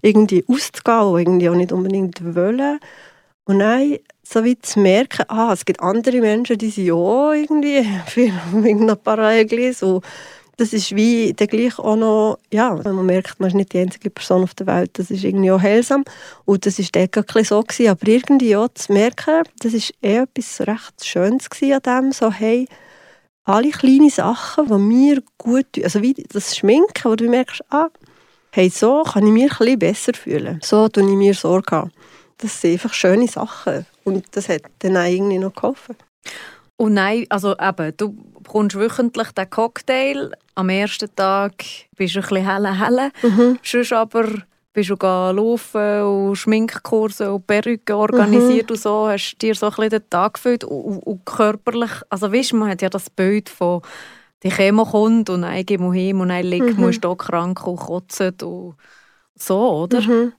irgendwie 0.02 0.44
auszugehen, 0.48 1.18
irgendwie 1.18 1.48
auch 1.48 1.54
nicht 1.54 1.72
unbedingt 1.72 2.34
wollen. 2.34 2.78
Und 3.44 3.60
dann 3.60 3.98
so 4.28 4.44
wie 4.44 4.58
zu 4.58 4.80
merken, 4.80 5.24
ah, 5.28 5.52
es 5.52 5.64
gibt 5.64 5.80
andere 5.80 6.20
Menschen, 6.20 6.58
die 6.58 6.70
sind 6.70 6.90
auch 6.90 7.32
irgendwie 7.32 7.86
für 8.06 8.32
irgendein 8.52 8.98
Parallelgleis. 8.98 9.82
Und 9.82 10.04
das 10.56 10.72
ist 10.72 10.96
wie 10.96 11.32
dann 11.34 11.48
gleich 11.48 11.78
auch 11.78 11.96
noch, 11.96 12.38
ja, 12.52 12.74
man 12.74 13.06
merkt, 13.06 13.38
man 13.38 13.48
ist 13.48 13.54
nicht 13.54 13.72
die 13.72 13.78
einzige 13.78 14.10
Person 14.10 14.42
auf 14.42 14.54
der 14.54 14.66
Welt, 14.66 14.90
das 14.94 15.10
ist 15.10 15.22
irgendwie 15.22 15.50
auch 15.50 15.60
heilsam. 15.60 16.04
Und 16.44 16.66
das 16.66 16.78
war 16.78 16.86
dort 16.92 17.36
ein 17.36 17.44
so. 17.44 17.62
Gewesen. 17.62 17.88
Aber 17.88 18.08
irgendwie 18.08 18.56
auch 18.56 18.68
zu 18.74 18.92
merken, 18.92 19.44
das 19.60 19.74
war 19.74 19.80
eher 20.00 20.22
etwas 20.22 20.66
recht 20.66 21.04
Schönes 21.04 21.48
an 21.62 21.80
dem, 21.84 22.12
so 22.12 22.32
hey, 22.32 22.66
alle 23.44 23.70
kleinen 23.70 24.10
Sachen, 24.10 24.66
die 24.66 24.74
mir 24.74 25.22
gut 25.38 25.72
tun, 25.72 25.84
also 25.84 26.02
wie 26.02 26.14
das 26.14 26.56
Schminken, 26.56 27.04
wo 27.04 27.14
du 27.14 27.28
merkst, 27.28 27.62
ah, 27.70 27.88
hey, 28.50 28.70
so 28.70 29.04
kann 29.04 29.26
ich 29.26 29.32
mich 29.32 29.52
ein 29.52 29.58
bisschen 29.58 29.78
besser 29.78 30.14
fühlen. 30.14 30.58
So 30.64 30.88
tue 30.88 31.04
ich 31.04 31.16
mir 31.16 31.34
Sorge 31.34 31.90
Das 32.38 32.60
sind 32.60 32.72
einfach 32.72 32.92
schöne 32.92 33.28
Sachen. 33.28 33.86
Und 34.06 34.24
das 34.30 34.48
hat 34.48 34.62
dann 34.78 34.94
irgendwie 34.94 35.38
noch 35.38 35.54
geholfen. 35.54 35.96
Und 36.76 36.94
nein, 36.94 37.26
also 37.28 37.56
eben, 37.58 37.92
du 37.96 38.16
bekommst 38.40 38.78
wöchentlich 38.78 39.32
den 39.32 39.50
Cocktail. 39.50 40.30
Am 40.54 40.68
ersten 40.68 41.14
Tag 41.16 41.52
bist 41.96 42.14
du 42.14 42.20
ein 42.20 42.28
bisschen 42.28 42.46
helle, 42.46 42.78
helle. 42.78 43.10
Mhm. 43.22 43.58
Sonst 43.62 43.92
aber 43.92 44.28
bist 44.72 44.90
du 44.90 44.96
laufen 44.96 46.02
und 46.02 46.36
Schminkkurse 46.36 47.32
und 47.32 47.46
Perücke 47.46 47.96
organisiert 47.96 48.68
mhm. 48.68 48.74
und 48.74 48.80
so, 48.80 49.08
hast 49.08 49.36
dir 49.40 49.54
so 49.54 49.66
ein 49.66 49.70
bisschen 49.70 49.90
den 49.90 50.10
Tag 50.10 50.34
gefüllt 50.34 50.64
und, 50.64 50.98
und, 50.98 51.24
körperlich, 51.24 51.90
also 52.10 52.30
weißt, 52.30 52.52
man 52.52 52.68
hat 52.68 52.82
ja 52.82 52.90
das 52.90 53.08
Bild 53.08 53.48
von 53.48 53.80
die 54.42 54.50
Chemo 54.50 54.84
kommt 54.84 55.30
und 55.30 55.42
dann 55.42 55.64
geht 55.64 55.80
man 55.80 55.92
hin 55.92 56.20
und 56.20 56.28
dann 56.28 56.44
liegt 56.44 56.76
mhm. 56.76 56.92
man 57.02 57.16
krank 57.16 57.66
und 57.66 57.76
kotzt 57.76 58.42
und 58.42 58.74
so, 59.34 59.82
oder? 59.82 60.02
Mhm. 60.02 60.32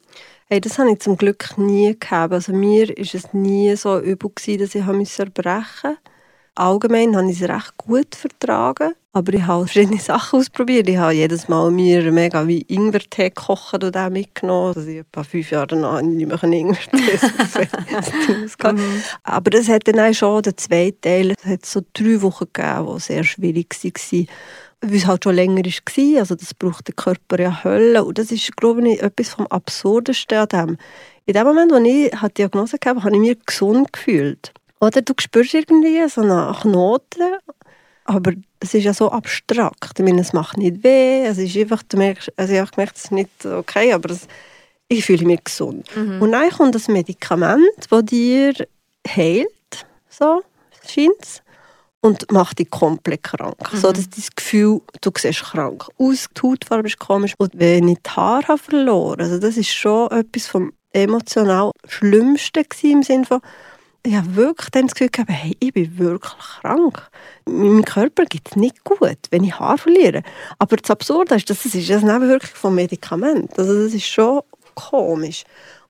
Hey, 0.49 0.61
das 0.61 0.79
habe 0.79 0.93
ich 0.93 0.99
zum 0.99 1.17
Glück 1.17 1.57
nie 1.57 1.93
gehabt. 1.99 2.31
Also 2.31 2.53
mir 2.53 2.87
war 2.87 2.95
es 2.97 3.33
nie 3.33 3.75
so 3.75 3.99
übel, 3.99 4.31
gewesen, 4.33 4.59
dass 4.59 4.75
ich 4.75 5.19
erbrechen 5.19 5.57
musste. 5.57 5.97
Allgemein 6.55 7.17
habe 7.17 7.29
ich 7.29 7.41
es 7.41 7.49
recht 7.49 7.75
gut 7.75 8.15
vertragen. 8.15 8.93
Aber 9.11 9.33
ich 9.33 9.41
habe 9.41 9.65
verschiedene 9.67 9.99
Sachen 9.99 10.39
ausprobiert. 10.39 10.87
Ich 10.87 10.95
habe 10.95 11.11
jedes 11.11 11.49
Mal 11.49 11.69
mir 11.69 12.13
mega 12.13 12.47
wie 12.47 12.61
Ingwertee 12.61 13.27
gekocht 13.27 13.83
und 13.83 13.93
den 13.93 14.13
mitgenommen. 14.13 14.73
Also 14.73 14.87
ich 14.87 14.99
etwa 14.99 15.23
fünf 15.23 15.51
Jahre 15.51 15.67
danach 15.67 16.01
nicht 16.01 16.27
mehr 16.27 16.43
Ingwertee 16.43 17.19
mhm. 18.71 19.03
Aber 19.23 19.49
das 19.49 19.67
hat 19.67 19.85
dann 19.85 19.99
auch 19.99 20.13
schon 20.13 20.43
den 20.43 20.55
zweiten 20.55 21.01
Teil. 21.01 21.31
Es 21.31 21.45
hat 21.45 21.65
so 21.65 21.81
drei 21.91 22.21
Wochen 22.21 22.45
gegeben, 22.53 22.87
die 22.95 23.01
sehr 23.01 23.23
schwierig 23.25 23.75
waren 23.83 24.27
weil 24.81 24.95
es 24.95 25.07
halt 25.07 25.23
schon 25.23 25.35
länger 25.35 25.63
war. 25.63 26.19
Also 26.19 26.35
das 26.35 26.53
braucht 26.53 26.87
der 26.87 26.95
Körper 26.95 27.39
ja 27.39 27.63
Hölle. 27.63 28.03
Und 28.03 28.17
das 28.17 28.31
ist, 28.31 28.55
glaube 28.57 28.87
ich, 28.87 29.01
etwas 29.01 29.29
vom 29.29 29.47
Absurdesten 29.47 30.37
an 30.37 30.47
dem. 30.47 30.77
In 31.25 31.33
dem 31.33 31.45
Moment, 31.45 31.73
als 31.73 31.85
ich 31.85 32.11
die 32.11 32.33
Diagnose 32.35 32.77
hatte, 32.77 33.03
habe 33.03 33.15
ich 33.15 33.19
mich 33.19 33.45
gesund 33.45 33.91
gefühlt. 33.91 34.53
Oder 34.79 35.01
du 35.01 35.13
spürst 35.19 35.53
irgendwie 35.53 36.07
so 36.07 36.21
einen 36.21 36.53
Knoten, 36.53 37.37
aber 38.05 38.31
es 38.59 38.73
ist 38.73 38.83
ja 38.83 38.93
so 38.93 39.11
abstrakt. 39.11 39.99
Ich 39.99 40.05
meine, 40.05 40.21
es 40.21 40.33
macht 40.33 40.57
nicht 40.57 40.83
weh, 40.83 41.25
es 41.25 41.37
ist 41.37 41.57
einfach, 41.57 41.83
du 41.83 41.97
merkst, 41.97 42.31
also 42.37 42.53
ich 42.53 42.59
habe 42.59 42.71
gemerkt, 42.71 42.95
es 42.95 43.05
ist 43.05 43.11
nicht 43.11 43.45
okay, 43.45 43.91
aber 43.93 44.11
es, 44.11 44.27
ich 44.87 45.03
fühle 45.03 45.25
mich 45.25 45.43
gesund. 45.43 45.85
Mhm. 45.95 46.21
Und 46.21 46.31
dann 46.31 46.49
kommt 46.51 46.75
das 46.75 46.87
Medikament, 46.87 47.65
das 47.89 48.05
dir 48.05 48.53
heilt, 49.07 49.49
so 50.09 50.43
scheint 50.87 51.21
es 51.21 51.41
und 52.01 52.31
macht 52.31 52.59
dich 52.59 52.69
komplett 52.69 53.23
krank. 53.23 53.55
Mhm. 53.71 53.77
So 53.77 53.91
dass 53.91 54.09
das 54.09 54.29
Gefühl, 54.35 54.81
du 55.01 55.11
siehst 55.17 55.43
krank 55.43 55.87
aus, 55.97 56.27
die 56.35 56.41
Hautfarbe 56.41 56.87
ist 56.87 56.99
komisch. 56.99 57.33
Und 57.37 57.51
wenn 57.55 57.87
ich 57.87 57.99
die 57.99 58.09
Haare 58.09 58.47
habe 58.47 58.57
verloren 58.57 59.21
also 59.21 59.39
das 59.39 59.57
ist 59.57 59.73
schon 59.73 60.11
etwas 60.11 60.47
vom 60.47 60.73
emotional 60.93 61.71
Schlimmsten 61.87 62.63
im 62.83 63.03
Sinne 63.03 63.25
von, 63.25 63.41
ich 64.03 64.15
habe 64.15 64.35
wirklich 64.35 64.69
dann 64.69 64.87
das 64.87 64.95
Gefühl 64.95 65.09
gehabt, 65.09 65.31
hey, 65.31 65.57
ich 65.59 65.73
bin 65.73 65.97
wirklich 65.97 66.33
krank. 66.37 67.09
Meinem 67.45 67.83
Körper 67.83 68.23
geht 68.23 68.49
es 68.49 68.55
nicht 68.55 68.83
gut, 68.85 69.17
wenn 69.31 69.43
ich 69.43 69.59
Haare 69.59 69.77
verliere. 69.77 70.23
Aber 70.59 70.77
das 70.77 70.89
Absurde 70.89 71.35
ist, 71.35 71.49
dass 71.49 71.65
es 71.65 71.75
ist 71.75 71.91
eine 71.91 72.13
Nebenwirkung 72.13 72.49
vom 72.53 72.75
Medikament. 72.75 73.57
Also 73.59 73.83
das 73.83 73.93
ist 73.93 74.05
schon 74.05 74.41
komisch. 74.75 75.43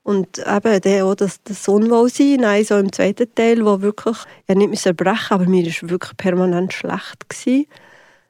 Und 0.07 0.37
eben 0.37 0.79
dann 0.79 1.01
auch 1.01 1.15
das, 1.15 1.43
das 1.43 1.67
Unwohlsein, 1.67 2.37
nein, 2.39 2.63
so 2.63 2.77
im 2.77 2.93
zweiten 2.93 3.27
Teil, 3.35 3.65
wo 3.65 3.81
wirklich, 3.81 4.15
ja 4.47 4.55
nicht 4.55 4.81
zerbrechen 4.81 5.33
aber 5.33 5.45
mir 5.47 5.65
war 5.65 5.89
wirklich 5.89 6.15
permanent 6.15 6.71
schlecht. 6.71 7.27
Gewesen. 7.27 7.65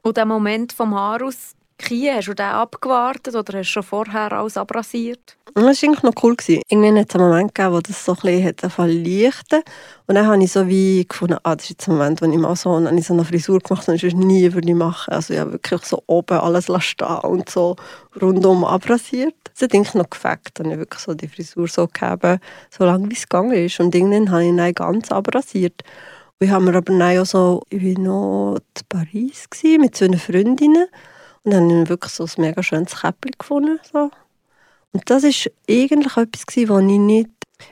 Und 0.02 0.18
der 0.18 0.26
Moment 0.26 0.74
vom 0.74 0.96
Haar 0.96 1.22
aus 1.22 1.54
Kie, 1.78 2.12
hast 2.12 2.28
du 2.28 2.34
den 2.34 2.46
abgewartet 2.48 3.36
oder 3.36 3.60
hast 3.60 3.68
du 3.68 3.72
schon 3.72 3.84
vorher 3.84 4.32
alles 4.32 4.58
abrasiert? 4.58 5.38
Das 5.54 5.64
war 5.64 5.70
eigentlich 5.70 6.04
noch 6.04 6.24
cool. 6.24 6.36
Irgendwann 6.48 7.00
hat 7.00 7.10
es 7.10 7.16
einen 7.16 7.30
Moment 7.30 7.56
gegeben, 7.56 7.74
wo 7.76 7.80
das 7.80 8.04
so 8.04 8.14
ein 8.24 8.54
bisschen 8.56 9.04
lichten 9.04 9.62
Und 10.08 10.16
dann 10.16 10.28
habe 10.28 10.44
ich 10.44 10.52
so 10.52 10.68
wie 10.68 11.06
gefunden, 11.08 11.38
ah, 11.44 11.56
das 11.56 11.66
ist 11.66 11.70
jetzt 11.72 11.88
ein 11.88 11.96
Moment, 11.96 12.22
wo 12.22 12.26
ich 12.26 12.38
mal 12.38 12.56
so, 12.56 12.74
dann 12.76 12.88
habe 12.88 13.00
ich 13.00 13.06
so 13.06 13.14
eine 13.14 13.26
Frisur 13.26 13.60
gemacht, 13.60 13.88
und 13.88 14.04
ich 14.04 14.16
nie 14.16 14.52
würde 14.54 14.76
machen. 14.76 15.14
Also 15.14 15.34
ich 15.34 15.40
habe 15.40 15.54
wirklich 15.54 15.84
so 15.84 16.04
oben 16.08 16.40
alles 16.40 16.68
stehen 16.84 17.20
und 17.24 17.50
so 17.50 17.76
rundum 18.20 18.66
abrasiert. 18.66 19.36
Das 19.54 19.64
hat 19.64 19.74
eigentlich 19.74 19.94
noch 19.94 20.10
gefällt. 20.10 20.50
Dann 20.56 20.68
habe 20.68 20.76
ich 20.76 20.80
wirklich 20.82 21.02
so 21.02 21.14
die 21.14 21.28
Frisur 21.28 21.68
so 21.68 21.88
gegeben, 21.88 22.40
so 22.70 22.86
lange 22.86 23.10
wie 23.10 23.16
es 23.16 23.30
gegangen 23.30 23.54
ist. 23.54 23.80
Und 23.80 23.96
irgendwann 23.96 24.32
habe 24.32 24.44
ich 24.44 24.50
ihn 24.50 24.74
ganz 24.74 25.12
abrasiert. 25.12 25.84
Und 26.40 26.48
ich 26.48 26.52
habe 26.52 26.66
mir 26.66 26.76
aber 26.76 26.94
dann 26.94 27.02
auch 27.02 27.26
so, 27.26 27.64
ich 27.70 27.84
war 27.84 28.04
noch 28.04 28.58
in 28.58 28.86
Paris 28.90 29.48
mit 29.80 29.96
so 29.96 30.06
einer 30.06 30.18
Freundinnen. 30.18 30.88
Und 31.48 31.54
dann 31.54 31.70
habe 31.72 31.84
ich 31.84 31.90
wirklich 31.90 32.12
so 32.12 32.26
ein 32.26 32.30
mega 32.40 32.62
schönes 32.62 33.00
Käppchen 33.00 33.32
gefunden. 33.40 33.80
So. 33.94 34.12
Und 34.92 35.10
das 35.10 35.24
war 35.24 35.52
eigentlich 35.70 36.18
etwas, 36.18 36.44
was 36.46 36.82
ich 36.82 37.00
nicht... 37.00 37.30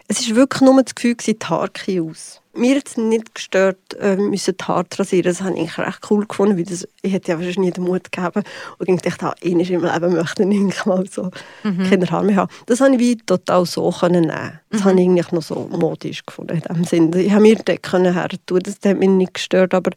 Es 0.07 0.29
war 0.29 0.37
wirklich 0.37 0.61
nur 0.61 0.81
das 0.81 0.95
Gefühl, 0.95 1.15
die 1.15 1.37
Haare 1.43 1.69
aus. 2.01 2.39
Mir 2.53 2.77
hat 2.77 2.87
es 2.87 2.95
nicht 2.95 3.35
gestört, 3.35 3.93
äh, 3.99 4.15
müssen 4.15 4.55
die 4.55 4.63
Haare 4.63 4.85
rasieren. 4.97 5.29
Das 5.29 5.41
habe 5.41 5.59
ich 5.59 5.77
recht 5.77 5.99
cool 6.09 6.25
gefunden, 6.25 6.55
weil 6.55 6.63
das, 6.63 6.87
ich 7.01 7.11
hätte 7.11 7.33
ja 7.33 7.37
wahrscheinlich 7.37 7.57
nie 7.57 7.71
den 7.71 7.83
Mut 7.83 8.09
gegeben. 8.13 8.43
Und 8.77 8.87
ich 8.87 9.01
dachte, 9.01 9.25
ah, 9.25 9.35
einmal 9.43 9.69
im 9.69 9.83
Leben 9.83 10.13
möchte 10.13 10.43
ich 10.43 10.85
mal 10.85 11.05
so 11.11 11.31
mhm. 11.63 11.83
keine 11.89 12.09
Haare 12.09 12.23
mehr 12.23 12.35
haben. 12.37 12.51
Das 12.67 12.79
habe 12.79 12.93
ich 12.93 12.99
wie 12.99 13.17
total 13.17 13.65
so 13.65 13.91
können 13.91 14.27
nehmen. 14.27 14.61
Das 14.69 14.79
mhm. 14.79 14.85
habe 14.85 15.01
ich 15.01 15.05
eigentlich 15.05 15.31
noch 15.33 15.43
so 15.43 15.67
modisch 15.69 16.25
gefunden 16.25 16.61
in 16.65 16.75
dem 16.75 16.85
Sinne. 16.85 17.21
Ich 17.21 17.33
habe 17.33 17.41
mir 17.41 17.57
das 17.57 17.91
her 17.91 18.29
tun, 18.45 18.59
das 18.63 18.79
hat 18.85 18.99
mich 18.99 19.09
nicht 19.09 19.33
gestört, 19.33 19.73
aber 19.73 19.91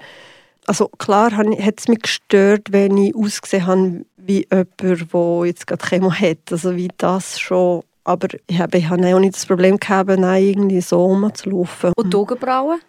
also 0.69 0.89
klar 0.99 1.33
hat 1.33 1.47
es 1.79 1.89
mich 1.89 2.03
gestört, 2.03 2.71
wenn 2.71 2.97
ich 2.99 3.17
ausgesehen 3.17 3.67
habe 3.67 4.05
wie 4.17 4.47
jemand, 4.51 5.13
der 5.13 5.47
jetzt 5.47 5.67
gerade 5.67 5.85
Chemo 5.85 6.13
hat. 6.13 6.53
Also 6.53 6.77
wie 6.77 6.91
das 6.99 7.41
schon. 7.41 7.83
Aber 8.05 8.29
ich 8.47 8.59
habe, 8.59 8.79
ich 8.79 8.89
habe 8.89 9.15
auch 9.15 9.19
nicht 9.19 9.35
das 9.35 9.47
Problem 9.47 9.79
gehabt, 9.79 10.11
nein, 10.19 10.45
irgendwie 10.45 10.81
so 10.81 11.05
rumzulaufen. 11.05 11.93
Und 11.97 12.13
die 12.13 12.17
Augenbrauen? 12.17 12.81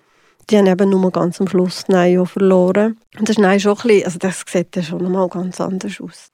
Die 0.50 0.58
haben 0.58 0.68
eben 0.68 0.90
nur 0.90 1.12
ganz 1.12 1.40
am 1.40 1.48
Schluss 1.48 1.84
nein 1.88 2.26
verloren. 2.26 2.98
Und 3.18 3.30
das 3.30 3.38
ist 3.38 3.42
nein 3.42 3.60
schon 3.60 3.78
ein 3.78 3.88
bisschen, 3.88 4.06
also 4.06 4.20
das 4.20 4.44
sieht 4.48 4.76
ja 4.76 4.82
schon 4.82 5.12
mal 5.12 5.28
ganz 5.30 5.62
anders 5.62 6.02
aus. 6.02 6.30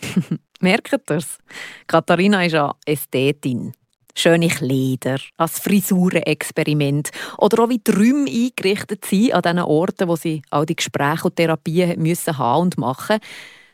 Merkt 0.60 0.92
ihr 0.92 1.16
es? 1.16 1.38
Katharina 1.86 2.44
ist 2.44 2.52
ja 2.52 2.74
Ästhetin 2.84 3.72
schöne 4.20 4.48
Kleider, 4.48 5.18
als 5.36 5.58
Frisurenexperiment 5.60 7.10
oder 7.38 7.64
auch 7.64 7.68
wie 7.68 7.78
die 7.78 7.90
Räume 7.90 8.30
eingerichtet 8.30 9.04
sind 9.04 9.32
an 9.32 9.42
diesen 9.42 9.58
Orten, 9.60 10.08
wo 10.08 10.16
sie 10.16 10.42
all 10.50 10.66
die 10.66 10.76
Gespräche 10.76 11.24
und 11.24 11.36
Therapien 11.36 12.00
müssen 12.00 12.36
haben 12.36 12.62
und 12.62 12.78
machen 12.78 13.18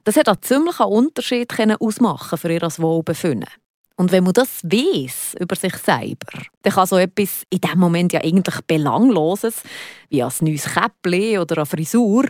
Das 0.04 0.16
hat 0.16 0.28
einen 0.28 0.42
ziemlichen 0.42 0.86
Unterschied 0.86 1.52
ausmachen 1.80 2.38
für 2.38 2.52
ihr 2.52 2.62
Wohlbefinden. 2.62 3.48
Und 3.96 4.12
wenn 4.12 4.24
man 4.24 4.34
das 4.34 4.62
weiß 4.62 5.36
über 5.40 5.56
sich 5.56 5.74
selber, 5.76 6.42
dann 6.62 6.72
kann 6.72 6.86
so 6.86 6.98
etwas 6.98 7.44
in 7.48 7.60
dem 7.60 7.78
Moment 7.78 8.12
ja 8.12 8.20
eigentlich 8.20 8.60
Belangloses, 8.66 9.62
wie 10.10 10.22
ein 10.22 10.32
neues 10.40 10.64
Käppchen 10.64 11.38
oder 11.38 11.56
eine 11.56 11.66
Frisur, 11.66 12.26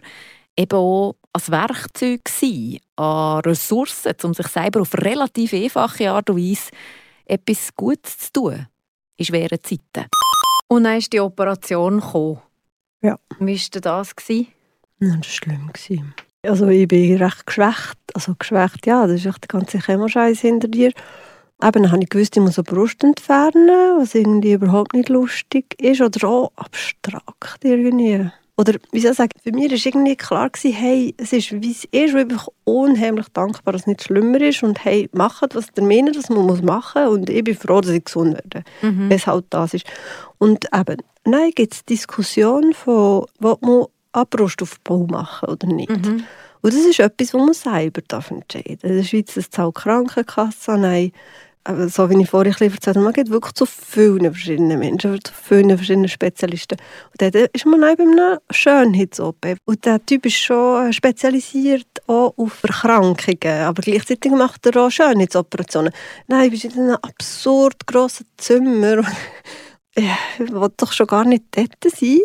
eben 0.57 0.79
auch 0.79 1.17
als 1.33 1.51
Werkzeug 1.51 2.29
sein, 2.29 2.79
an 2.95 3.41
Ressourcen, 3.41 4.15
um 4.23 4.33
sich 4.33 4.47
selber 4.47 4.81
auf 4.81 4.95
relativ 4.95 5.53
einfache 5.53 6.11
Art 6.11 6.31
und 6.31 6.39
Weise 6.39 6.71
etwas 7.27 7.75
Gutes 7.75 8.19
zu 8.19 8.33
tun 8.33 8.67
in 9.17 9.25
schweren 9.25 9.59
Zeiten. 9.63 10.09
Und 10.69 10.85
dann 10.85 10.99
ist 10.99 11.13
die 11.13 11.21
Operation 11.21 12.01
gekommen. 12.01 12.41
Ja. 13.03 13.19
Wie 13.39 13.59
war 13.59 13.81
das? 13.81 14.15
Ja, 14.29 15.17
das 15.17 15.17
war 15.17 15.23
schlimm. 15.25 16.15
Also 16.43 16.69
ich 16.69 16.89
bin 16.89 17.17
recht 17.17 17.47
geschwächt. 17.47 17.99
Also 18.15 18.35
geschwächt, 18.39 18.87
ja, 18.87 19.07
das 19.07 19.21
ist 19.21 19.27
echt 19.27 19.45
der 19.45 19.61
ganze 19.61 19.79
Chemoscheiß 19.81 20.41
hinter 20.41 20.69
dir. 20.69 20.93
Eben, 21.63 21.83
dann 21.83 21.93
habe 21.93 22.03
ich 22.03 22.11
gewusst, 22.11 22.37
ich 22.37 22.43
muss 22.43 22.59
eine 22.59 22.65
Brust 22.65 23.03
entfernen, 23.03 23.99
was 23.99 24.15
irgendwie 24.15 24.53
überhaupt 24.53 24.93
nicht 24.93 25.09
lustig 25.09 25.75
ist 25.81 26.01
oder 26.01 26.29
auch 26.29 26.53
abstrakt 26.57 27.65
irgendwie. 27.65 28.31
Oder 28.59 28.75
wie 28.91 29.01
soll 29.01 29.11
ich 29.11 29.17
sagen, 29.19 29.39
für 29.43 29.53
mich 29.53 29.71
war 29.71 29.93
irgendwie 29.93 30.17
klar, 30.17 30.49
gewesen, 30.49 30.75
hey, 30.75 31.15
es 31.19 31.33
ist 31.33 31.53
wie 31.53 31.73
es 31.73 31.85
ist 31.85 32.15
und 32.15 32.21
ich 32.21 32.29
bin 32.29 32.41
unheimlich 32.65 33.29
dankbar, 33.35 33.73
dass 33.73 33.83
es 33.83 33.87
nicht 33.87 34.05
schlimmer 34.05 34.41
ist 34.41 34.63
und 34.63 34.83
hey, 34.83 35.11
macht, 35.13 35.55
was 35.55 35.71
der 35.73 35.85
meint, 35.85 36.17
dass 36.17 36.31
man 36.31 36.47
machen 36.65 37.05
muss 37.05 37.15
und 37.15 37.29
ich 37.31 37.45
bin 37.45 37.55
froh, 37.55 37.83
dass 37.83 37.93
ich 37.93 38.05
gesund 38.05 38.35
werde, 38.35 38.65
mhm. 38.81 39.11
wenn 39.11 39.17
es 39.17 39.27
halt 39.27 39.45
das 39.51 39.75
ist. 39.75 39.87
Und 40.39 40.67
eben, 40.75 41.03
nein, 41.27 41.51
gibt 41.55 41.75
es 41.75 41.85
Diskussionen 41.85 42.73
von, 42.73 43.27
will 43.41 43.57
man 43.61 43.87
eine 44.13 44.27
Brustaufbau 44.27 45.07
machen 45.07 45.51
oder 45.51 45.67
nicht. 45.67 45.91
Mhm. 45.91 46.25
Und 46.63 46.75
das 46.75 46.81
ist 46.81 46.99
etwas, 46.99 47.35
was 47.35 47.45
man 47.45 47.53
selber 47.53 48.01
entscheiden 48.01 48.03
darf. 48.09 48.31
In 48.83 48.97
der 48.97 49.05
Schweiz 49.05 49.39
zahlt 49.51 49.75
Krankenkasse, 49.75 50.79
nein, 50.79 51.13
aber 51.67 51.89
so 51.89 52.09
wie 52.09 52.23
ich 52.23 52.31
vorhin 52.31 52.53
erzählt 52.53 52.97
habe, 52.97 53.01
man 53.01 53.13
geht 53.13 53.31
wirklich 53.31 53.55
zu 53.55 53.67
vielen 53.67 54.33
verschiedenen 54.33 54.79
Menschen, 54.79 55.19
zu 55.23 55.33
vielen 55.33 55.77
verschiedenen 55.77 56.09
Spezialisten. 56.09 56.79
Und 57.11 57.35
dann 57.35 57.49
ist 57.53 57.67
man 57.67 57.83
auch 57.83 57.97
bei 57.97 58.05
einer 58.05 58.41
Schönheits-OP. 58.51 59.57
Und 59.65 59.85
der 59.85 60.05
Typ 60.05 60.27
ist 60.27 60.37
schon 60.37 60.93
spezialisiert 60.93 61.87
auch 62.07 62.35
auf 62.37 62.63
Erkrankungen, 62.63 63.63
aber 63.63 63.83
gleichzeitig 63.83 64.31
macht 64.31 64.65
er 64.67 64.77
auch 64.77 64.91
Schönheitsoperationen. 64.91 65.93
Nein, 66.29 66.45
du 66.45 66.51
bist 66.51 66.65
in 66.65 66.73
einem 66.73 66.99
absurd 67.03 67.87
grossen 67.87 68.27
Zimmer. 68.37 69.03
ich 69.97 70.09
will 70.39 70.69
doch 70.77 70.93
schon 70.93 71.07
gar 71.07 71.25
nicht 71.25 71.45
dort 71.51 71.93
sein. 71.93 72.21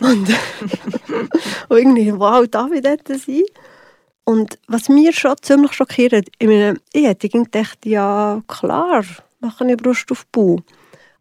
und, 0.00 0.28
und 1.68 1.76
irgendwie, 1.76 2.12
wow, 2.18 2.46
darf 2.48 2.72
ich 2.72 2.82
dort 2.82 3.06
sein? 3.06 3.42
Und 4.28 4.58
was 4.66 4.90
mir 4.90 5.14
schon 5.14 5.36
ziemlich 5.40 5.72
schockiert, 5.72 6.28
ich, 6.38 6.46
meine, 6.46 6.76
ich 6.92 7.06
hätte 7.06 7.30
gedacht, 7.30 7.86
ja 7.86 8.42
klar, 8.46 9.02
machen 9.40 9.70
ich 9.70 9.78
Brustaufbau. 9.78 10.58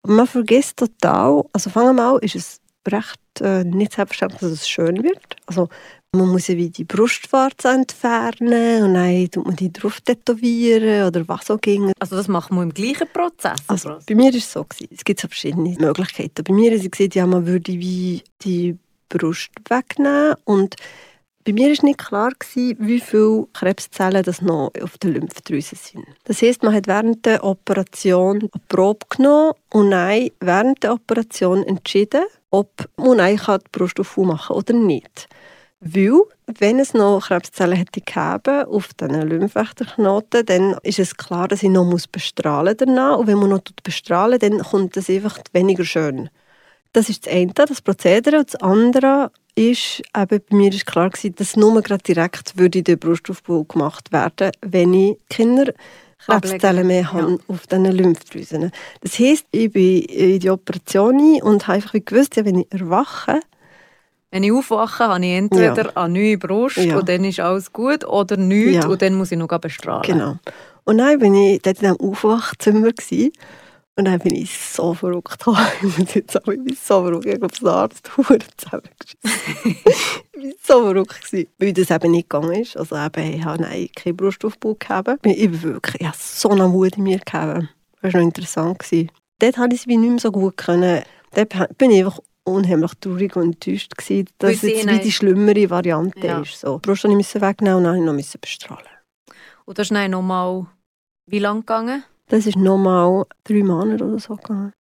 Aber 0.03 0.11
man 0.11 0.27
vergisst 0.27 0.75
total, 0.75 1.45
also 1.53 1.69
fangen 1.69 1.95
wir 1.95 2.03
an, 2.03 2.19
ist 2.19 2.35
es 2.35 2.59
recht 2.85 3.21
äh, 3.39 3.63
nicht 3.63 3.93
selbstverständlich, 3.93 4.41
dass 4.41 4.51
es 4.51 4.67
schön 4.67 5.01
wird. 5.03 5.37
Also 5.45 5.69
man 6.11 6.27
muss 6.27 6.49
ja 6.49 6.57
wie 6.57 6.69
die 6.69 6.83
Brustwarze 6.83 7.69
entfernen 7.69 8.83
und 8.83 8.95
dann 8.95 9.31
tut 9.31 9.45
man 9.45 9.55
die 9.55 9.71
drauf 9.71 10.01
tätowieren 10.01 11.07
oder 11.07 11.25
was 11.29 11.49
auch 11.49 11.61
ging. 11.61 11.93
Also 12.01 12.17
das 12.17 12.27
machen 12.27 12.57
wir 12.57 12.63
im 12.63 12.73
gleichen 12.73 13.07
Prozess? 13.13 13.61
Also 13.67 13.99
bei 14.05 14.15
mir 14.15 14.33
war 14.33 14.37
es 14.37 14.51
so. 14.51 14.65
Gewesen. 14.65 14.93
Es 14.93 15.05
gibt 15.05 15.21
verschiedene 15.21 15.77
Möglichkeiten. 15.79 16.43
Bei 16.43 16.53
mir 16.53 16.73
ist 16.73 16.83
es 16.83 16.91
gesagt, 16.91 17.15
ja, 17.15 17.25
man 17.25 17.47
würde 17.47 17.71
wie 17.71 18.21
die 18.41 18.77
Brust 19.07 19.51
wegnehmen 19.69 20.35
und 20.43 20.75
bei 21.47 21.53
mir 21.53 21.69
war 21.69 21.85
nicht 21.85 21.97
klar, 21.97 22.31
wie 22.53 22.99
viele 22.99 23.47
Krebszellen 23.53 24.21
das 24.21 24.41
noch 24.41 24.69
auf 24.81 24.97
der 24.97 25.11
Lymphdrüse 25.11 25.77
sind. 25.77 26.05
Das 26.25 26.41
heisst, 26.41 26.61
man 26.61 26.73
hat 26.73 26.87
während 26.87 27.25
der 27.25 27.41
Operation 27.41 28.39
eine 28.39 28.49
Probe 28.67 29.05
genommen 29.09 29.53
und 29.71 29.91
dann 29.91 30.29
während 30.41 30.83
der 30.83 30.91
Operation 30.95 31.63
entschieden, 31.63 32.25
ob 32.51 32.89
man 32.97 33.19
die 33.19 33.69
Brust 33.71 33.97
machen 33.97 34.47
kann 34.47 34.57
oder 34.57 34.73
nicht. 34.73 35.29
Weil, 35.79 36.23
wenn 36.47 36.79
es 36.79 36.93
noch 36.93 37.27
Krebszellen 37.27 37.77
hätte 37.77 38.01
gegeben 38.01 38.65
auf 38.65 38.93
diesen 38.95 39.21
Lymphwächterknoten, 39.21 40.45
dann 40.45 40.75
ist 40.83 40.99
es 40.99 41.15
klar, 41.15 41.47
dass 41.47 41.63
ich 41.63 41.69
noch 41.69 41.89
bestrahlen 42.11 42.75
danach. 42.77 43.19
Und 43.19 43.27
wenn 43.27 43.37
man 43.37 43.51
noch 43.51 43.61
bestrahlen 43.83 44.39
dann 44.39 44.59
kommt 44.59 44.97
es 44.97 45.09
einfach 45.09 45.39
weniger 45.53 45.85
schön. 45.85 46.29
Das 46.91 47.07
ist 47.07 47.25
das 47.25 47.33
eine, 47.33 47.53
das 47.53 47.81
Prozedere. 47.81 48.39
Und 48.39 48.53
das 48.53 48.61
andere 48.61 49.31
ist, 49.57 50.03
eben 50.15 50.41
bei 50.49 50.55
mir 50.55 50.71
ist 50.71 50.85
klar 50.85 51.09
gewesen, 51.09 51.35
dass 51.35 51.55
nur 51.55 51.81
gerade 51.81 52.03
direkt 52.03 52.57
würde 52.57 52.83
der 52.83 52.95
Brustaufbau 52.95 53.63
gemacht 53.63 54.11
werden, 54.11 54.51
wenn 54.61 54.93
ich 54.93 55.17
Kinder 55.29 55.73
Krebszellen 56.25 56.87
mehr 56.87 57.13
haben 57.13 57.37
ja. 57.37 57.55
auf 57.55 57.67
diesen 57.67 57.85
Lymphdrüsen. 57.85 58.71
Das 59.01 59.17
heisst, 59.17 59.45
ich 59.51 59.71
bin 59.71 60.01
in 60.03 60.39
die 60.39 60.49
Operation 60.49 61.41
und 61.41 61.67
habe 61.67 61.75
einfach 61.75 61.93
gewusst, 61.93 62.35
ja, 62.35 62.45
wenn 62.45 62.59
ich 62.59 62.71
erwache, 62.71 63.39
wenn 64.31 64.43
ich 64.43 64.51
aufwache, 64.51 65.05
habe 65.05 65.25
ich 65.25 65.31
entweder 65.31 65.85
ja. 65.85 65.91
eine 65.95 66.13
neue 66.13 66.37
Brust 66.37 66.77
ja. 66.77 66.97
und 66.97 67.07
dann 67.07 67.23
ist 67.23 67.39
alles 67.39 67.71
gut 67.71 68.05
oder 68.05 68.35
nichts 68.35 68.83
ja. 68.83 68.87
und 68.87 69.01
dann 69.01 69.13
muss 69.13 69.31
ich 69.31 69.37
noch 69.37 69.47
bestrahlen. 69.47 70.03
Genau. 70.03 70.35
Und 70.83 70.97
dann 70.97 71.21
war 71.21 71.33
ich 71.33 71.61
dort 71.61 71.81
in 71.81 71.95
diesem 71.95 71.99
Aufwachzimmer 71.99 72.91
und 73.97 74.05
dann 74.05 74.19
bin 74.19 74.35
ich 74.35 74.55
so 74.55 74.93
verrückt. 74.93 75.43
ich 75.81 75.97
muss 75.97 76.13
jetzt 76.13 76.37
auch, 76.37 76.51
ich 76.51 76.63
bin 76.63 76.75
so 76.75 77.03
verrückt. 77.03 77.25
Ich 77.25 77.33
habe 77.33 77.47
den 77.47 77.67
Arzt 77.67 78.05
zusammengeschissen. 78.05 79.17
ich 80.33 80.43
war 80.43 80.51
so 80.61 80.83
verrückt, 80.83 81.21
gewesen, 81.23 81.49
weil 81.57 81.73
das 81.73 81.89
eben 81.89 82.11
nicht 82.11 82.29
gegangen 82.29 82.61
ist. 82.61 82.77
Also 82.77 82.95
eben, 82.95 83.33
ich 83.33 83.43
habe 83.43 83.63
nein, 83.63 83.89
keinen 83.95 84.15
Brustaufbau 84.15 84.75
gehabt. 84.75 85.25
Ich, 85.25 85.49
bin 85.49 85.63
wirklich, 85.63 86.01
ich 86.01 86.07
habe 86.07 86.17
so 86.19 86.49
eine 86.49 86.71
Wut 86.71 86.95
in 86.95 87.03
mir 87.03 87.19
gehabt. 87.19 87.67
Das 88.01 88.13
war 88.13 88.21
noch 88.21 88.27
interessant. 88.27 88.79
Gewesen. 88.79 89.11
Dort 89.39 89.55
konnte 89.55 89.75
ich 89.75 89.81
es 89.81 89.87
nicht 89.87 89.99
mehr 89.99 90.19
so 90.19 90.31
gut. 90.31 90.57
Können. 90.57 91.01
Dort 91.33 91.77
bin 91.79 91.89
ich 91.89 92.05
einfach 92.05 92.19
unheimlich 92.43 92.91
traurig 93.01 93.35
und 93.35 93.43
enttäuscht 93.43 93.97
gewesen, 93.97 94.29
dass 94.37 94.51
es 94.51 94.61
jetzt 94.61 94.87
wie 94.87 94.99
die 94.99 95.11
schlimmere 95.11 95.69
Variante 95.71 96.25
ja. 96.25 96.39
ist. 96.39 96.59
So. 96.59 96.77
Die 96.77 96.87
Brust 96.87 97.03
musste 97.05 97.39
ich 97.39 97.43
wegnehmen 97.43 97.77
und 97.77 97.83
dann 97.83 98.15
musste 98.15 98.19
ich 98.19 98.33
noch 98.35 98.41
bestrahlen. 98.41 98.85
Und 99.65 99.79
das 99.79 99.89
ist 99.89 100.09
nochmal 100.09 100.67
wie 101.25 101.39
lange 101.39 101.61
gegangen? 101.61 102.03
Das 102.29 102.45
ist 102.45 102.57
nochmal 102.57 103.25
drei 103.45 103.63
Monate 103.63 104.03
oder 104.03 104.19
so 104.19 104.35
gegangen. 104.35 104.73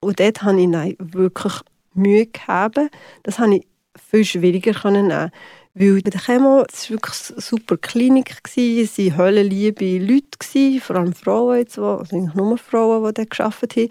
Und 0.00 0.20
dort 0.20 0.42
habe 0.42 0.60
ich 0.60 0.68
nein, 0.68 0.96
wirklich 0.98 1.54
Mühe 1.94 2.26
gehabt. 2.26 2.78
Das 3.22 3.38
habe 3.38 3.56
ich 3.56 3.66
viel 3.96 4.24
schwieriger 4.24 4.90
nehmen. 4.90 5.30
Weil 5.76 6.02
bei 6.02 6.10
der 6.10 6.20
Chemo, 6.20 6.64
es 6.72 6.88
war 6.88 6.96
wirklich 6.96 7.30
eine 7.30 7.40
super 7.40 7.76
Klinik, 7.76 8.36
es 8.46 8.56
waren 8.56 9.16
höllenliebe 9.16 9.98
Leute, 9.98 10.80
vor 10.80 10.96
allem 10.96 11.12
Frauen, 11.14 11.58
jetzt, 11.58 11.78
also 11.80 12.14
eigentlich 12.14 12.34
nur 12.34 12.56
Frauen, 12.58 13.04
die 13.08 13.14
dort 13.14 13.30
gearbeitet 13.30 13.76
haben. 13.76 13.88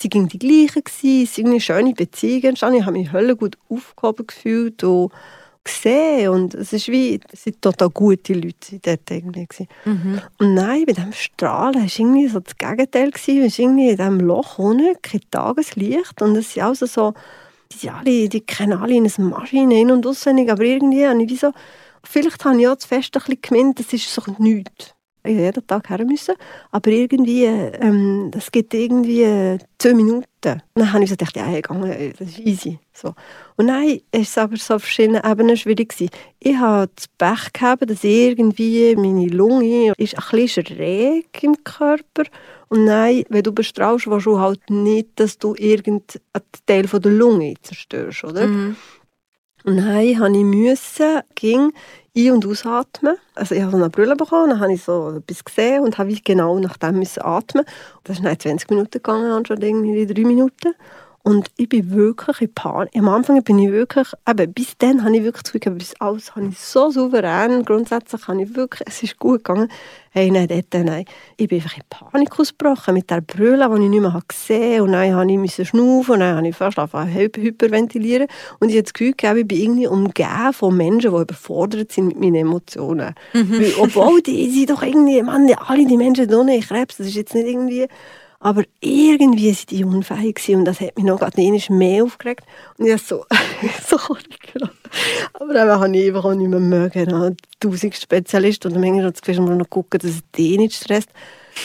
Sie 0.00 0.10
waren 0.12 0.26
die 0.26 0.38
gleichen, 0.40 0.82
es 0.84 1.38
waren 1.38 1.60
schöne 1.60 1.94
Beziehungen. 1.94 2.54
Ich 2.54 2.62
habe 2.62 2.92
mich 2.92 3.12
höllen 3.12 3.36
gut 3.36 3.56
aufgehoben 3.68 4.26
gefühlt. 4.26 4.82
Und 4.82 5.12
gesehen 5.64 6.28
und 6.30 6.54
es 6.54 6.72
ist 6.72 6.88
wie, 6.88 7.20
es 7.32 7.44
sind 7.44 7.62
total 7.62 7.90
gute 7.90 8.34
Leute 8.34 8.78
dort 8.80 9.10
irgendwie. 9.10 9.68
Mhm. 9.84 10.20
Und 10.38 10.54
nein, 10.54 10.84
bei 10.86 10.92
diesem 10.92 11.12
Strahlen 11.12 11.74
war 11.74 11.82
irgendwie 11.82 12.28
so 12.28 12.40
das 12.40 12.56
Gegenteil. 12.56 13.10
Gewesen. 13.10 13.42
Es 13.42 13.52
ist 13.52 13.58
irgendwie 13.58 13.90
in 13.90 13.96
diesem 13.96 14.20
Loch 14.20 14.58
ohne 14.58 14.94
kein 15.00 15.20
Tageslicht 15.30 16.20
und 16.22 16.36
es 16.36 16.54
sind 16.54 16.62
also 16.62 16.86
so, 16.86 17.14
die, 17.80 17.90
alle, 17.90 18.28
die 18.28 18.40
kennen 18.40 18.78
alle 18.78 18.94
in 18.94 19.06
eine 19.06 19.28
Maschine 19.28 19.80
in- 19.80 19.90
und 19.90 20.06
auswendig, 20.06 20.50
aber 20.50 20.62
irgendwie 20.62 21.06
habe 21.06 21.22
ich 21.22 21.30
wie 21.30 21.36
so, 21.36 21.52
vielleicht 22.04 22.44
habe 22.44 22.60
ich 22.60 22.68
auch 22.68 22.76
zu 22.76 22.88
fest 22.88 23.16
ein 23.16 23.22
bisschen 23.22 23.42
gemeint, 23.42 23.78
das 23.78 23.92
ist 23.92 24.12
so 24.12 24.22
nichts 24.38 24.94
jeden 25.26 25.66
Tag 25.66 25.88
her 25.90 26.04
müssen. 26.04 26.34
Aber 26.70 26.90
irgendwie, 26.90 27.44
ähm, 27.44 28.30
das 28.30 28.50
geht 28.50 28.72
irgendwie 28.74 29.22
äh, 29.22 29.58
zehn 29.78 29.96
Minuten. 29.96 30.26
Dann 30.40 30.92
habe 30.92 31.04
ich 31.04 31.10
gedacht, 31.10 31.36
ja, 31.36 31.50
äh, 31.52 31.62
das 31.62 32.28
ist 32.28 32.38
easy. 32.40 32.78
So. 32.92 33.14
Und 33.56 33.66
nein, 33.66 34.00
es 34.10 34.22
ist 34.22 34.38
aber 34.38 34.56
so 34.56 34.74
auf 34.74 34.82
verschiedenen 34.82 35.22
Ebenen 35.24 35.56
schwierig 35.56 35.90
gewesen. 35.90 36.10
Ich 36.38 36.56
hatte 36.56 36.92
das 36.96 37.08
Pech 37.08 37.52
gehabt, 37.52 37.88
dass 37.88 38.04
irgendwie 38.04 38.96
meine 38.96 39.26
Lunge 39.26 39.92
ist 39.96 40.16
ein 40.16 40.38
bisschen 40.38 40.66
schräg 40.66 41.42
im 41.42 41.62
Körper 41.64 42.24
und 42.72 42.86
nein, 42.86 43.24
wenn 43.28 43.42
du 43.42 43.52
bestrahlst, 43.52 44.06
willst 44.06 44.24
du 44.24 44.40
halt 44.40 44.70
nicht, 44.70 45.08
dass 45.16 45.36
du 45.36 45.54
irgendeinen 45.54 46.06
Teil 46.64 46.84
der 46.84 47.12
Lunge 47.12 47.52
zerstörst, 47.60 48.24
oder? 48.24 48.46
Mhm. 48.46 48.76
Und 49.64 49.76
nein, 49.76 50.18
habe 50.18 50.36
ich 50.36 50.44
müssen, 50.44 51.20
ging 51.34 51.72
ein- 52.16 52.32
und 52.32 52.46
ausatmen. 52.46 53.16
Also 53.34 53.54
ich 53.54 53.62
habe 53.62 53.70
so 53.70 53.76
eine 53.76 53.90
Brille 53.90 54.16
bekommen, 54.16 54.50
dann 54.50 54.60
habe 54.60 54.72
ich 54.72 54.82
so 54.82 55.16
etwas 55.16 55.44
gesehen 55.44 55.84
und 55.84 55.98
habe 55.98 56.12
genau 56.24 56.58
nach 56.58 56.76
dem 56.76 56.98
müssen 56.98 57.22
atmen. 57.22 57.64
Das 58.04 58.18
ist 58.18 58.24
dann 58.24 58.38
20 58.38 58.70
Minuten 58.70 58.90
gegangen, 58.90 59.30
anstatt 59.30 59.62
irgendwie 59.62 60.06
drei 60.06 60.24
Minuten. 60.24 60.74
Und 61.24 61.52
ich 61.56 61.68
bin 61.68 61.92
wirklich 61.92 62.40
in 62.40 62.52
Panik. 62.52 62.96
Am 62.96 63.08
Anfang 63.08 63.40
bin 63.44 63.58
ich 63.60 63.70
wirklich, 63.70 64.08
eben, 64.28 64.52
bis 64.52 64.76
dann 64.78 65.04
habe 65.04 65.16
ich 65.16 65.22
wirklich 65.22 65.44
Gefühl, 65.44 65.78
bis 65.78 65.94
alles 66.00 66.34
habe 66.34 66.48
ich 66.48 66.58
so 66.58 66.90
souverän, 66.90 67.64
grundsätzlich 67.64 68.26
habe 68.26 68.42
ich 68.42 68.56
wirklich, 68.56 68.88
es 68.88 69.04
ist 69.04 69.20
gut 69.20 69.44
gegangen. 69.44 69.68
Hey, 70.10 70.32
nein, 70.32 70.48
dort, 70.48 70.84
nein. 70.84 71.04
Ich 71.36 71.48
bin 71.48 71.60
einfach 71.60 71.76
in 71.76 71.84
Panik 71.88 72.38
ausgebrochen 72.38 72.94
mit 72.94 73.08
der 73.08 73.20
Brille, 73.20 73.68
die 73.68 73.84
ich 73.84 73.90
nicht 73.90 74.00
mehr 74.00 74.20
gesehen 74.26 74.72
habe. 74.72 74.82
Und 74.82 74.92
dann 74.92 75.14
habe 75.14 75.32
ich 75.32 75.68
schnaufen 75.68 76.14
und 76.14 76.20
dann 76.20 76.36
habe 76.36 76.48
ich 76.48 76.56
fast 76.56 76.78
angefangen 76.78 77.14
hyperventilieren. 77.14 78.26
Und 78.58 78.70
ich 78.70 78.74
habe 78.74 78.82
das 78.82 78.92
Gefühl, 78.92 79.14
ich 79.16 79.46
bin 79.46 79.58
irgendwie 79.58 79.86
umgeben 79.86 80.52
von 80.52 80.76
Menschen, 80.76 81.14
die 81.14 81.22
überfordert 81.22 81.92
sind 81.92 82.08
mit 82.08 82.18
meinen 82.18 82.34
Emotionen. 82.34 83.14
Mhm. 83.32 83.60
Weil, 83.60 83.74
obwohl 83.78 84.20
die 84.22 84.50
sind 84.50 84.70
doch 84.70 84.82
irgendwie, 84.82 85.22
Mann, 85.22 85.48
alle 85.66 85.86
die 85.86 85.96
Menschen 85.96 86.28
haben 86.30 86.60
Krebs, 86.60 86.96
das 86.96 87.06
ist 87.06 87.14
jetzt 87.14 87.34
nicht 87.34 87.46
irgendwie 87.46 87.86
aber 88.42 88.64
irgendwie 88.80 89.50
waren 89.50 89.66
die 89.70 89.84
unfähig 89.84 90.48
und 90.48 90.64
das 90.64 90.80
hat 90.80 90.96
mich 90.96 91.04
noch 91.04 91.20
gerade 91.20 91.40
mehr 91.70 92.02
aufgeregt. 92.02 92.44
Und 92.76 92.86
ich 92.86 93.00
so, 93.00 93.24
so 93.86 93.96
Aber 95.34 95.54
dann 95.54 95.70
habe 95.70 95.96
ich 95.96 96.08
einfach 96.08 96.24
auch 96.24 96.34
nicht 96.34 96.50
mehr 96.50 96.58
mögen. 96.58 97.36
Tausend 97.60 97.94
Spezialisten 97.94 98.72
und 98.72 98.80
manchmal 98.80 99.12
das 99.12 99.22
Gefühl, 99.22 99.44
noch 99.44 99.70
gucken, 99.70 100.00
dass 100.00 100.10
es 100.10 100.22
die 100.36 100.58
nicht 100.58 100.74
stresst. 100.74 101.10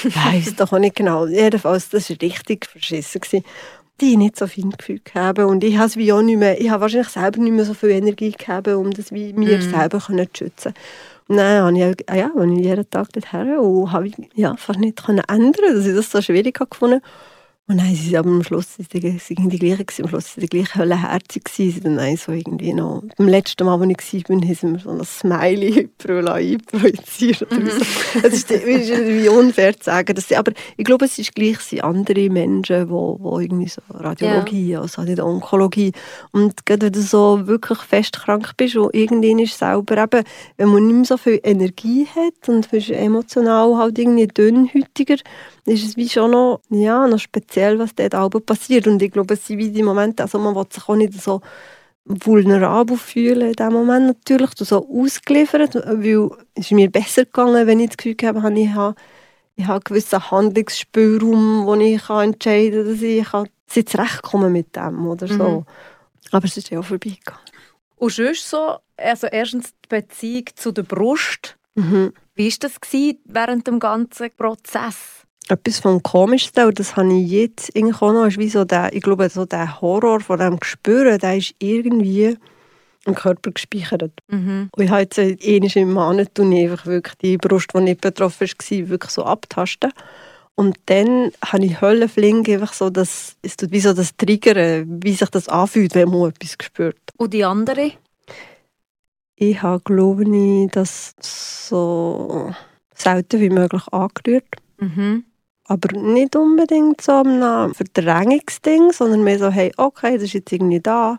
Ich 0.03 0.15
weiß 0.15 0.55
doch 0.55 0.71
auch 0.71 0.77
nicht 0.77 0.95
genau. 0.95 1.25
Jedenfalls, 1.25 1.89
das 1.89 2.11
war 2.11 2.17
richtig 2.21 2.67
verschissen. 2.67 3.21
Gewesen. 3.21 3.43
Die 3.99 4.15
nicht 4.15 4.37
so 4.37 4.45
viel 4.45 4.69
Gefühl 4.69 5.01
gehabt 5.03 5.39
und 5.39 5.63
ich 5.63 5.77
habe 5.77 5.87
es 5.87 5.97
wie 5.97 6.13
auch 6.13 6.21
nicht 6.21 6.37
mehr, 6.37 6.61
ich 6.61 6.69
habe 6.69 6.81
wahrscheinlich 6.81 7.09
selber 7.09 7.39
nicht 7.39 7.53
mehr 7.53 7.65
so 7.65 7.73
viel 7.73 7.89
Energie 7.89 8.31
gehabt, 8.31 8.67
um 8.67 8.91
das 8.91 9.11
wie 9.11 9.33
mir 9.33 9.57
mm. 9.57 9.61
selber 9.61 9.99
zu 9.99 10.13
schützen. 10.35 10.75
Nein, 11.29 11.61
habe 11.61 11.77
ich, 11.77 12.15
ja, 12.15 12.29
habe 12.29 12.53
ich 12.53 12.65
jeden 12.65 12.89
Tag 12.89 13.11
dorthin. 13.11 13.57
Und 13.57 13.91
habe 13.91 14.07
ja, 14.35 14.55
fast 14.57 14.79
nicht 14.79 14.97
ändern. 15.07 15.75
Dass 15.75 15.85
ich 15.85 15.95
das 15.95 16.11
so 16.11 16.21
schwierig 16.21 16.59
gefunden 16.59 17.01
und 17.69 17.79
dann 17.79 17.87
sind 17.87 17.97
sie 17.97 18.17
aber 18.17 18.29
am 18.29 18.43
Schluss 18.43 18.77
die, 18.77 19.19
sind 19.19 19.51
die 19.51 19.59
gleichen, 19.59 19.85
am 20.01 20.07
Schluss 20.07 20.33
sind 20.33 20.43
die 20.43 20.47
gleichen 20.47 20.79
höllenherzig 20.79 21.43
gewesen. 21.43 21.97
Dann 21.97 22.15
so 22.15 22.31
irgendwie 22.31 22.71
noch, 22.71 23.03
beim 23.17 23.27
letzten 23.27 23.65
Mal, 23.65 23.81
als 23.81 24.13
ich 24.13 24.29
war, 24.29 24.37
haben 24.37 24.53
sie 24.55 24.65
mir 24.67 24.79
so 24.79 24.89
ein 24.91 25.03
Smiley 25.03 25.89
einprojiziert. 26.07 27.51
Mhm. 27.51 27.67
Es 28.23 28.33
ist, 28.33 28.51
ist 28.51 28.89
wie 28.89 29.27
unfair 29.27 29.77
zu 29.77 29.83
sagen. 29.83 30.15
Dass 30.15 30.29
sie, 30.29 30.37
aber 30.37 30.53
ich 30.77 30.85
glaube, 30.85 31.05
es 31.05 31.19
ist 31.19 31.35
gleich 31.35 31.59
sind 31.59 31.83
andere 31.83 32.29
Menschen, 32.29 32.87
die, 32.87 32.93
die 32.93 33.43
irgendwie 33.43 33.67
so 33.67 33.81
Radiologie, 33.89 34.69
ja. 34.69 34.81
also 34.81 35.01
nicht 35.01 35.19
Onkologie. 35.19 35.91
Und 36.31 36.65
gerade 36.65 36.85
wenn 36.85 36.93
du 36.93 37.01
so 37.01 37.47
wirklich 37.47 37.79
fest 37.79 38.13
krank 38.13 38.53
bist 38.55 38.77
und 38.77 38.95
irgendwann 38.95 39.39
ist 39.39 39.57
selber 39.57 40.01
eben, 40.01 40.23
wenn 40.55 40.69
man 40.69 40.87
nicht 40.87 40.95
mehr 40.95 41.05
so 41.05 41.17
viel 41.17 41.41
Energie 41.43 42.07
hat 42.07 42.47
und 42.47 42.71
bist 42.71 42.91
emotional 42.91 43.77
halt 43.77 43.99
irgendwie 43.99 44.27
dünnhütiger, 44.27 45.17
ist 45.67 45.85
es 45.85 45.97
wie 45.97 46.07
schon 46.07 46.31
noch, 46.31 46.61
ja, 46.69 47.07
noch 47.07 47.19
speziell, 47.19 47.77
was 47.77 47.93
dort 47.93 48.15
auch 48.15 48.29
passiert. 48.29 48.87
Und 48.87 49.01
ich 49.01 49.11
glaube, 49.11 49.33
es 49.33 49.45
sind 49.45 49.57
wie 49.57 49.69
die 49.69 49.83
Momente, 49.83 50.23
also 50.23 50.39
man 50.39 50.55
will 50.55 50.65
sich 50.69 50.87
auch 50.87 50.95
nicht 50.95 51.13
so 51.13 51.41
vulnerabel 52.05 52.97
fühlen 52.97 53.49
in 53.49 53.53
diesem 53.53 53.73
Moment 53.73 54.07
natürlich, 54.07 54.51
so 54.55 54.87
ausgeliefert, 54.89 55.75
weil 55.75 56.29
es 56.55 56.65
ist 56.65 56.71
mir 56.71 56.89
besser 56.89 57.25
gegangen, 57.25 57.67
wenn 57.67 57.81
ich 57.81 57.89
das 57.89 57.97
Gefühl 57.97 58.15
habe, 58.23 58.59
ich 58.59 58.73
habe, 58.73 58.95
ich 59.55 59.65
habe 59.65 59.73
einen 59.73 59.83
gewissen 59.83 60.31
Handlungsspielraum, 60.31 61.65
wo 61.65 61.75
ich 61.75 62.01
kann 62.01 62.29
entscheiden 62.29 62.85
kann, 62.85 62.93
dass 62.93 63.01
ich 63.01 63.25
kann 63.25 63.49
zurechtkommen 63.67 64.53
mit 64.53 64.73
dem 64.75 65.05
oder 65.05 65.27
so. 65.27 65.49
Mhm. 65.49 65.65
Aber 66.31 66.45
es 66.45 66.55
ist 66.55 66.69
ja 66.69 66.79
auch 66.79 66.85
vorbeigegangen. 66.85 67.41
Und 67.97 68.13
sonst 68.13 68.49
so, 68.49 68.77
also 68.95 69.27
erstens 69.27 69.73
die 69.83 69.87
Beziehung 69.89 70.45
zu 70.55 70.71
der 70.71 70.83
Brust. 70.83 71.57
Mhm. 71.75 72.13
Wie 72.35 72.49
war 72.49 72.57
das 72.59 73.19
während 73.25 73.67
dem 73.67 73.79
ganzen 73.79 74.29
Prozess? 74.31 75.16
Etwas 75.49 75.79
vom 75.79 76.03
Komischsten, 76.03 76.65
und 76.65 76.79
das 76.79 76.95
habe 76.95 77.13
ich 77.13 77.29
jetzt 77.29 77.75
eigentlich 77.75 78.01
auch 78.01 78.13
noch, 78.13 78.25
ist 78.25 78.37
wie 78.37 78.49
so 78.49 78.65
der, 78.65 78.93
ich 78.93 79.01
glaube, 79.01 79.29
so 79.29 79.45
der 79.45 79.81
Horror 79.81 80.19
von 80.19 80.39
dem 80.39 80.59
Gespüren, 80.59 81.19
der 81.19 81.37
ist 81.37 81.55
irgendwie 81.59 82.37
im 83.05 83.15
Körper 83.15 83.51
gespeichert. 83.51 84.11
Mhm. 84.27 84.69
Und 84.75 84.83
ich 84.83 84.89
habe 84.89 85.01
jetzt 85.01 85.17
einmal 85.17 85.71
im 85.75 85.93
Monat 85.93 86.39
einfach 86.39 86.85
wirklich 86.85 87.15
die 87.15 87.37
Brust, 87.37 87.69
die 87.73 87.79
nicht 87.79 88.01
betroffen 88.01 88.47
war, 88.47 88.89
wirklich 88.89 89.11
so 89.11 89.23
abtasten. 89.23 89.91
Und 90.55 90.77
dann 90.87 91.31
habe 91.45 91.65
ich 91.65 91.81
Höllenflinge, 91.81 92.53
einfach 92.53 92.73
so 92.73 92.89
das, 92.89 93.35
es 93.43 93.57
tut 93.57 93.71
wie 93.71 93.79
so 93.79 93.93
das 93.93 94.17
Triggern, 94.17 95.01
wie 95.03 95.13
sich 95.13 95.29
das 95.29 95.47
anfühlt, 95.47 95.93
wenn 95.95 96.09
man 96.09 96.29
etwas 96.29 96.57
spürt. 96.61 96.97
Und 97.15 97.33
die 97.33 97.45
andere? 97.45 97.91
Ich 99.35 99.61
habe, 99.61 99.83
glaube 99.83 100.23
ich, 100.23 100.71
das 100.71 101.13
so 101.21 102.51
selten 102.95 103.39
wie 103.39 103.51
möglich 103.51 103.83
angerührt. 103.91 104.47
Mhm. 104.79 105.25
Aber 105.67 105.97
nicht 105.97 106.35
unbedingt 106.35 107.01
so 107.01 107.23
ein 107.23 107.73
Verdrängungsding, 107.73 108.91
sondern 108.93 109.23
mehr 109.23 109.37
so, 109.37 109.49
hey, 109.49 109.71
okay, 109.77 110.15
das 110.15 110.23
ist 110.23 110.33
jetzt 110.33 110.51
irgendwie 110.51 110.79
da, 110.79 111.17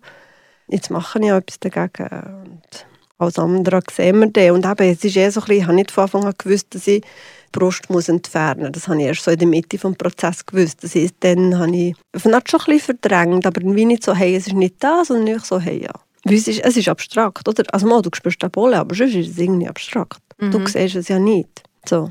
jetzt 0.68 0.90
mache 0.90 1.18
ich 1.18 1.26
etwas 1.26 1.60
dagegen. 1.60 2.42
Und 2.44 2.86
als 3.18 3.38
andere 3.38 3.82
sehen 3.90 4.20
wir 4.20 4.30
das. 4.30 4.50
Und 4.50 4.64
eben, 4.64 4.92
es 4.92 5.04
ist 5.04 5.16
eh 5.16 5.28
so 5.28 5.40
ein 5.40 5.46
bisschen, 5.46 5.60
ich 5.60 5.64
habe 5.64 5.74
nicht 5.74 5.90
von 5.90 6.04
Anfang 6.04 6.24
an 6.24 6.34
gewusst, 6.38 6.74
dass 6.74 6.86
ich 6.86 7.02
die 7.02 7.58
Brust 7.58 7.90
muss 7.90 8.08
entfernen 8.08 8.62
muss. 8.62 8.72
Das 8.72 8.88
habe 8.88 9.00
ich 9.00 9.06
erst 9.06 9.24
so 9.24 9.30
in 9.30 9.38
der 9.38 9.48
Mitte 9.48 9.76
des 9.76 9.96
Prozesses 9.96 10.46
gewusst. 10.46 10.82
Das 10.82 10.94
heisst, 10.94 11.16
dann 11.20 11.58
habe 11.58 11.76
ich 11.76 11.94
vielleicht 12.16 12.50
schon 12.50 12.60
ein 12.60 12.66
bisschen 12.66 12.98
verdrängt, 13.00 13.46
aber 13.46 13.60
irgendwie 13.60 13.84
nicht 13.84 14.04
so, 14.04 14.14
hey, 14.14 14.34
es 14.34 14.46
ist 14.46 14.54
nicht 14.54 14.76
da, 14.78 15.04
sondern 15.04 15.34
nicht 15.34 15.44
so, 15.44 15.58
hey, 15.60 15.82
ja. 15.82 15.92
Weil 16.24 16.34
es 16.34 16.48
ist, 16.48 16.60
es 16.60 16.76
ist 16.76 16.88
abstrakt, 16.88 17.48
oder? 17.48 17.64
Also 17.72 17.86
mal, 17.86 18.02
du 18.02 18.10
spürst 18.14 18.42
den 18.42 18.50
Bolle, 18.50 18.78
aber 18.78 18.94
sonst 18.94 19.14
ist 19.14 19.30
es 19.30 19.38
irgendwie 19.38 19.68
abstrakt. 19.68 20.20
Mhm. 20.38 20.50
Du 20.50 20.66
siehst 20.66 20.96
es 20.96 21.08
ja 21.08 21.18
nicht. 21.18 21.62
So. 21.88 22.10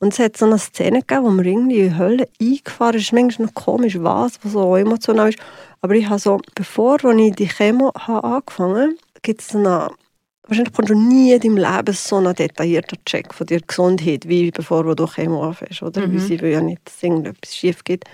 Und 0.00 0.12
es 0.12 0.18
hat 0.18 0.36
so 0.36 0.46
eine 0.46 0.58
Szene 0.58 1.00
gegeben, 1.00 1.24
wo 1.24 1.30
mir 1.30 1.44
irgendwie 1.44 1.80
in 1.80 1.90
die 1.90 1.98
Hölle 1.98 2.28
eingefahren 2.40 2.96
ist. 2.96 3.12
Manchmal 3.12 3.46
noch 3.46 3.54
komisch, 3.54 3.96
was, 4.00 4.38
was 4.42 4.52
so 4.52 4.76
emotional 4.76 5.30
ist. 5.30 5.38
Aber 5.80 5.94
ich 5.94 6.08
habe 6.08 6.18
so, 6.18 6.40
bevor 6.54 7.02
ich 7.04 7.34
die 7.34 7.48
Chemo 7.48 7.92
habe 7.94 8.24
angefangen 8.24 8.76
habe, 8.76 8.96
gibt 9.22 9.40
es 9.40 9.54
eine 9.54 9.90
Wahrscheinlich 10.46 10.74
kommst 10.74 10.90
du 10.90 10.94
nie 10.94 11.32
in 11.32 11.40
deinem 11.40 11.56
Leben 11.56 11.94
so 11.94 12.16
einen 12.16 12.34
detaillierten 12.34 12.98
Check 13.06 13.32
von 13.32 13.46
deiner 13.46 13.62
Gesundheit, 13.62 14.28
wie 14.28 14.50
bevor 14.50 14.94
du 14.94 15.06
Chemo 15.06 15.42
anfängst, 15.42 15.82
oder? 15.82 16.06
Mhm. 16.06 16.12
Weil 16.12 16.20
sie 16.20 16.40
will 16.42 16.52
ja 16.52 16.60
nicht, 16.60 16.82
dass 16.84 17.02
irgendetwas 17.02 17.56
schief 17.56 17.82
geht. 17.82 18.04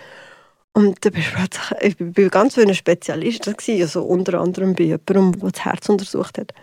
Und 0.72 1.04
da 1.04 1.10
bist 1.10 1.26
du 1.34 1.66
ich 1.80 1.98
war 1.98 2.30
ganz 2.30 2.54
für 2.54 2.62
einen 2.62 2.76
Spezialist, 2.76 3.48
also 3.68 4.02
unter 4.04 4.40
anderem 4.40 4.74
bei 4.76 4.84
jemandem, 4.84 5.32
der 5.40 5.50
das 5.50 5.64
Herz 5.64 5.88
untersucht 5.88 6.38
hat 6.38 6.54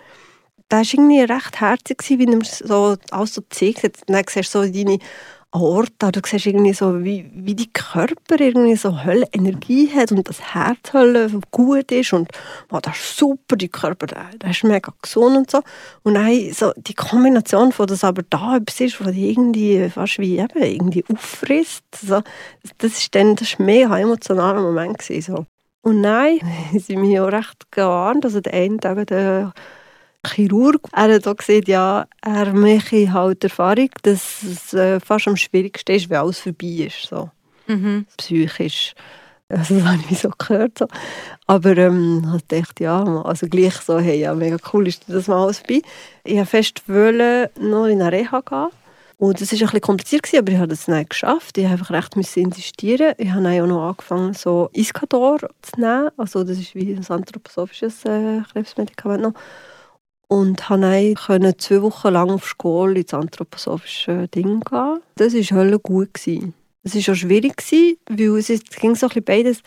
der 0.72 0.80
war 0.80 0.86
irgendwie 0.86 1.22
recht 1.22 1.60
herzig, 1.60 2.04
wie 2.08 2.26
er 2.26 2.40
so 2.44 2.98
alles 3.12 3.34
so 3.34 3.42
gezeigt 3.42 3.84
hat. 3.84 3.94
Dann 4.08 4.24
siehst 4.28 4.54
du 4.54 4.64
so 4.64 4.72
deine 4.72 5.00
Aorta, 5.52 6.12
du 6.12 6.20
siehst 6.26 6.46
irgendwie 6.46 6.74
so, 6.74 7.04
wie, 7.06 7.32
wie 7.34 7.56
die 7.56 7.72
Körper 7.72 8.40
irgendwie 8.40 8.76
so 8.76 9.04
Hölle 9.06 9.28
Energie 9.32 9.90
hat 9.90 10.12
und 10.12 10.28
das 10.28 10.54
Herz 10.54 10.92
Hölle 10.92 11.32
gut 11.52 11.90
ist 11.92 12.12
und 12.12 12.30
oh, 12.70 12.80
das 12.82 12.98
ist 12.98 13.18
super, 13.18 13.56
die 13.56 13.70
Körper, 13.70 14.08
der, 14.08 14.26
der 14.42 14.50
ist 14.50 14.66
mega 14.66 14.92
gesund 15.02 15.38
und 15.38 15.50
so. 15.50 15.62
Und 16.04 16.16
dann 16.16 16.52
so 16.52 16.74
die 16.76 16.94
Kombination 16.94 17.72
von, 17.72 17.88
dass 17.88 18.04
aber 18.04 18.24
da 18.30 18.58
etwas 18.58 18.82
ist, 18.82 19.00
was 19.00 19.16
irgendwie 19.16 19.90
fast 19.90 20.20
wie 20.20 20.38
eben 20.38 20.62
irgendwie 20.62 21.06
auffrisst, 21.12 21.86
so, 21.96 22.22
das 22.80 22.98
ist 22.98 23.16
dann 23.16 23.36
das 23.38 23.48
ist 23.48 23.60
ein 23.60 23.66
mega 23.66 23.98
emotionaler 23.98 24.62
Moment 24.62 25.00
gewesen, 25.00 25.36
so. 25.38 25.46
Und 25.82 26.02
nein, 26.02 26.40
sie 26.78 26.98
mich 26.98 27.18
auch 27.22 27.32
recht 27.32 27.72
gewarnt, 27.72 28.26
also 28.26 28.42
der 28.42 28.54
eine, 28.54 28.78
der 28.78 29.54
Chirurg. 30.26 30.82
Er 30.94 31.14
hat 31.14 31.28
auch 31.28 31.36
gesagt, 31.36 31.68
ja, 31.68 32.08
er 32.22 32.54
mache 32.54 33.12
halt 33.12 33.44
Erfahrung, 33.44 33.90
dass 34.04 34.44
es 34.44 34.74
äh, 34.74 35.00
fast 35.00 35.28
am 35.28 35.38
schwierigsten 35.38 35.96
ist, 35.96 36.10
wenn 36.10 36.18
alles 36.18 36.40
vorbei 36.40 36.88
ist. 36.88 37.08
So. 37.10 37.30
Mhm. 37.68 38.06
Psychisch. 38.18 38.94
Also, 39.50 39.76
das 39.76 39.86
habe 39.86 40.04
ich 40.10 40.20
so 40.20 40.30
gehört. 40.38 40.78
So. 40.78 40.88
Aber 41.46 41.78
ähm, 41.78 42.36
ich 42.36 42.48
dachte, 42.48 42.84
ja, 42.84 43.04
also 43.24 43.48
gleich 43.48 43.76
so, 43.76 44.00
hey, 44.00 44.20
ja, 44.20 44.36
mega 44.36 44.58
cool 44.74 44.88
ist 44.88 45.04
das 45.08 45.28
mal 45.28 45.44
alles 45.44 45.60
vorbei. 45.60 45.82
Ich 46.24 46.36
wollte 46.36 46.50
fest 46.50 46.84
noch 46.88 47.86
in 47.86 48.02
eine 48.02 48.12
Reha 48.12 48.42
gehen. 48.42 48.68
Und 49.20 49.42
das 49.42 49.52
war 49.52 49.58
ein 49.58 49.66
bisschen 49.66 49.82
kompliziert, 49.82 50.30
aber 50.36 50.52
ich 50.52 50.60
habe 50.60 50.74
es 50.74 50.88
nicht 50.88 51.10
geschafft. 51.10 51.58
Ich 51.58 51.64
musste 51.64 51.74
einfach 51.74 51.92
recht 51.92 52.38
insistieren. 52.38 53.14
Ich 53.18 53.32
habe 53.32 53.48
auch 53.64 53.66
noch 53.66 53.88
angefangen, 53.90 54.34
so 54.36 54.70
Iscador 54.74 55.40
zu 55.40 55.80
nehmen. 55.80 56.10
Also 56.18 56.44
das 56.44 56.60
ist 56.60 56.76
wie 56.76 56.94
ein 56.94 57.06
anthroposophisches 57.08 58.06
äh, 58.06 58.42
Krebsmedikament 58.52 59.24
noch. 59.24 59.34
Und 60.30 60.62
konnte 60.66 61.58
zwei 61.58 61.82
Wochen 61.82 62.10
lang 62.10 62.30
auf 62.30 62.48
Schule 62.48 63.00
ins 63.00 63.14
anthroposophische 63.14 64.28
Ding 64.28 64.60
gehen. 64.60 65.00
Das 65.16 65.34
war 65.34 65.58
hölle 65.58 65.80
gut. 65.80 66.10
Es 66.18 66.28
war 66.28 67.14
auch 67.14 67.18
schwierig, 67.18 67.62
weil 68.10 68.38
es 68.38 68.48
ging 68.48 68.96
so 68.96 69.08
ein 69.08 69.10
bisschen 69.10 69.24
beides. 69.24 69.62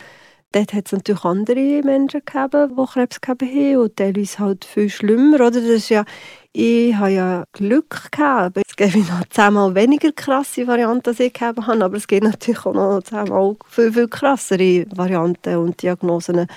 Dort 0.53 0.73
hat 0.73 0.87
es 0.87 0.91
natürlich 0.91 1.23
andere 1.23 1.81
Menschen 1.81 2.21
gegeben, 2.25 2.75
die 2.75 2.85
Krebs 2.93 3.19
haben 3.25 3.77
und 3.77 3.95
teilweise 3.95 4.39
halt 4.39 4.65
viel 4.65 4.89
schlimmer. 4.89 5.35
Oder? 5.35 5.51
Das 5.51 5.63
ist 5.63 5.87
ja, 5.87 6.03
ich 6.51 6.93
habe 6.93 7.11
ja 7.11 7.45
Glück 7.53 8.11
gehabt. 8.11 8.57
Es 8.67 8.75
gibt 8.75 8.95
noch 8.97 9.25
zehnmal 9.29 9.73
weniger 9.75 10.11
krasse 10.11 10.67
Varianten, 10.67 11.07
als 11.07 11.21
ich 11.21 11.31
gehabt 11.31 11.65
habe, 11.65 11.85
aber 11.85 11.95
es 11.95 12.05
gibt 12.05 12.25
natürlich 12.25 12.65
auch 12.65 12.73
noch 12.73 13.01
zehnmal 13.01 13.55
viel, 13.65 13.93
viel 13.93 14.09
krassere 14.09 14.85
Varianten 14.93 15.55
und 15.55 15.81
Diagnosen 15.81 16.47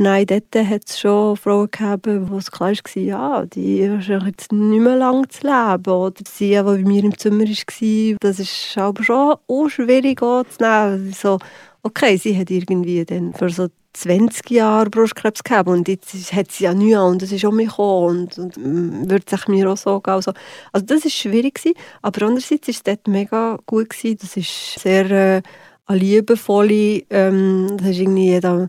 Nein, 0.00 0.26
dort 0.26 0.52
hat 0.56 0.88
es 0.88 0.98
schon 0.98 1.36
Frauen 1.36 1.70
gegeben, 1.70 2.28
wo 2.28 2.38
es 2.38 2.50
klar 2.50 2.72
war, 2.72 3.02
ja, 3.02 3.46
die 3.46 3.88
haben 3.88 4.26
jetzt 4.26 4.50
nicht 4.52 4.80
mehr 4.80 4.96
lange 4.96 5.28
zu 5.28 5.46
leben. 5.46 5.88
Oder 5.88 6.22
sie, 6.28 6.48
die 6.48 6.62
bei 6.62 6.78
mir 6.78 7.04
im 7.04 7.16
Zimmer 7.16 7.44
war, 7.44 8.16
das 8.20 8.40
ist 8.40 8.76
aber 8.76 9.04
schon 9.04 9.36
auch 9.46 9.68
schwierig 9.68 10.18
zu 10.18 10.44
nehmen. 10.58 11.12
So, 11.12 11.38
okay, 11.84 12.16
sie 12.16 12.36
hat 12.36 12.50
irgendwie 12.50 13.04
dann 13.04 13.34
für 13.34 13.50
so 13.50 13.68
20 13.92 14.50
Jahre 14.50 14.90
Brustkrebs 14.90 15.44
gehabt 15.44 15.68
und 15.68 15.86
jetzt 15.86 16.32
hat 16.32 16.50
sie 16.50 16.64
ja 16.64 16.74
nichts 16.74 16.98
und 16.98 17.22
es 17.22 17.30
ist 17.30 17.44
um 17.44 17.54
mich 17.54 17.68
gekommen 17.68 18.28
und, 18.34 18.38
und 18.38 18.56
mm, 18.56 19.08
wird 19.08 19.30
sich 19.30 19.46
mir 19.46 19.70
auch 19.70 19.76
so 19.76 20.00
gehen. 20.00 20.14
Also, 20.14 20.32
also 20.72 20.86
das 20.86 21.04
war 21.04 21.10
schwierig, 21.12 21.54
gewesen, 21.54 21.76
aber 22.02 22.26
andererseits 22.26 22.66
war 22.66 22.74
es 22.74 22.82
dort 22.82 23.06
mega 23.06 23.58
gut. 23.64 23.90
Gewesen. 23.90 24.18
Das 24.20 24.36
ist 24.36 24.80
sehr 24.80 25.08
äh, 25.10 25.42
eine 25.86 25.98
liebevolle, 25.98 27.04
ähm, 27.10 27.76
das 27.76 27.90
ist 27.90 27.98
irgendwie 28.00 28.30
jeder 28.30 28.68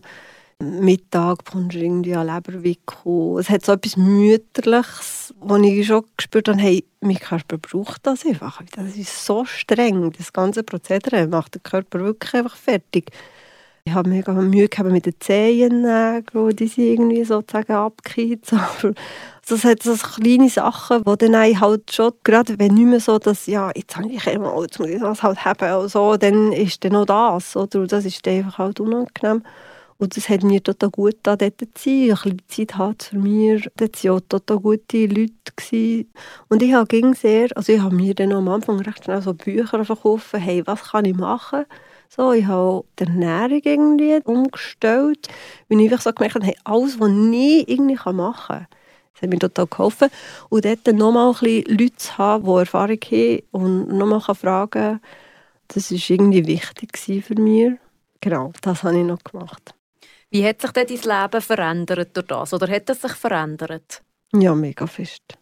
Mittag 0.58 1.44
bekommst 1.44 1.74
du 1.74 1.80
irgendwie 1.80 2.14
an 2.14 2.28
Leberwickel. 2.28 3.38
Es 3.38 3.50
hat 3.50 3.64
so 3.64 3.72
etwas 3.72 3.96
Mütterliches, 3.96 5.34
wo 5.38 5.56
ich 5.56 5.86
schon 5.86 6.04
gespürt 6.16 6.48
habe, 6.48 6.58
hey, 6.58 6.84
mein 7.00 7.18
Körper 7.18 7.58
braucht 7.58 8.06
das 8.06 8.24
einfach. 8.24 8.62
Das 8.74 8.96
ist 8.96 9.24
so 9.24 9.44
streng, 9.44 10.12
das 10.12 10.32
ganze 10.32 10.62
Prozedere 10.62 11.26
macht 11.26 11.56
den 11.56 11.62
Körper 11.62 12.00
wirklich 12.00 12.34
einfach 12.34 12.56
fertig. 12.56 13.10
Ich 13.84 13.92
habe 13.92 14.08
mega 14.08 14.32
Mühe 14.32 14.68
gehabt 14.68 14.90
mit 14.90 15.06
den 15.06 15.14
Zehennägeln, 15.20 16.56
die 16.56 16.66
sind 16.66 16.84
irgendwie 16.84 17.22
sozusagen 17.22 17.72
abgekehrt. 17.72 18.52
Also 18.52 18.94
es 19.48 19.64
hat 19.64 19.82
so 19.82 19.94
kleine 19.94 20.48
Sachen, 20.48 21.04
die 21.04 21.16
dann 21.18 21.60
halt 21.60 21.92
schon, 21.92 22.12
gerade 22.24 22.58
wenn 22.58 22.74
nicht 22.74 22.86
mehr 22.86 22.98
so, 22.98 23.18
dass, 23.18 23.46
ja, 23.46 23.70
jetzt 23.76 23.96
habe 23.96 24.10
ich 24.10 24.26
immer, 24.26 24.60
jetzt 24.62 24.80
muss 24.80 24.88
ich 24.88 25.00
das 25.00 25.22
halt 25.22 25.44
haben 25.44 25.88
so, 25.88 26.16
dann 26.16 26.50
ist 26.52 26.82
dann 26.82 26.94
noch 26.94 27.06
das, 27.06 27.54
oder? 27.56 27.86
das 27.86 28.06
ist 28.06 28.26
einfach 28.26 28.58
halt 28.58 28.80
unangenehm. 28.80 29.42
Und 29.98 30.16
es 30.16 30.28
hat 30.28 30.42
mir 30.42 30.62
total 30.62 30.90
gut 30.90 31.14
getan, 31.14 31.38
dort 31.38 31.58
zu 31.58 31.66
sein, 31.74 32.10
ein 32.10 32.36
bisschen 32.36 32.42
Zeit 32.48 32.78
haben 32.78 32.96
für 33.00 33.18
mich. 33.18 33.68
Dort 33.76 34.04
waren 34.04 34.16
auch 34.16 34.20
total 34.28 34.58
gute 34.58 35.06
Leute. 35.06 35.32
Gewesen. 35.56 36.12
Und 36.48 36.62
ich 36.62 36.74
habe 36.74 37.14
sehr, 37.14 37.48
also 37.56 37.72
ich 37.72 37.80
habe 37.80 37.94
mir 37.94 38.14
dann 38.14 38.32
am 38.32 38.48
Anfang 38.48 38.78
recht 38.80 39.04
schnell 39.04 39.22
so 39.22 39.32
Bücher 39.32 39.84
verkauft, 39.84 40.32
hey, 40.34 40.62
was 40.66 40.90
kann 40.90 41.06
ich 41.06 41.16
machen? 41.16 41.64
So, 42.08 42.32
ich 42.32 42.46
habe 42.46 42.84
die 42.98 43.04
Ernährung 43.04 43.62
irgendwie 43.64 44.20
umgestellt, 44.24 45.28
weil 45.68 45.80
ich 45.80 46.00
so 46.00 46.12
gemerkt 46.12 46.34
habe, 46.36 46.46
hey, 46.46 46.56
alles, 46.64 47.00
was 47.00 47.10
ich 47.10 47.68
irgendwie 47.68 48.12
machen 48.12 48.46
kann, 48.46 48.66
das 49.14 49.22
hat 49.22 49.30
mir 49.30 49.38
total 49.38 49.66
geholfen. 49.66 50.08
Und 50.50 50.64
dort 50.64 50.86
nochmal 50.94 51.34
Leute 51.40 51.96
zu 51.96 52.18
haben, 52.18 52.44
die 52.44 52.58
Erfahrung 52.58 52.98
haben 53.10 53.42
und 53.50 53.88
nochmal 53.96 54.20
fragen 54.20 55.00
das 55.68 55.90
war 55.90 55.98
irgendwie 55.98 56.46
wichtig 56.46 56.96
für 56.96 57.34
mich. 57.34 57.72
Genau, 58.20 58.52
das 58.62 58.82
habe 58.82 58.98
ich 58.98 59.04
noch 59.04 59.22
gemacht. 59.22 59.75
Wie 60.30 60.44
hat 60.44 60.60
sich 60.60 60.72
denn 60.72 60.86
dein 60.86 61.22
Leben 61.22 61.42
verändert 61.42 62.16
durch 62.16 62.26
das? 62.26 62.52
Oder 62.52 62.68
hat 62.68 62.90
es 62.90 63.00
sich 63.00 63.12
verändert? 63.12 64.02
Ja, 64.32 64.54
mega 64.54 64.86
fest. 64.86 65.38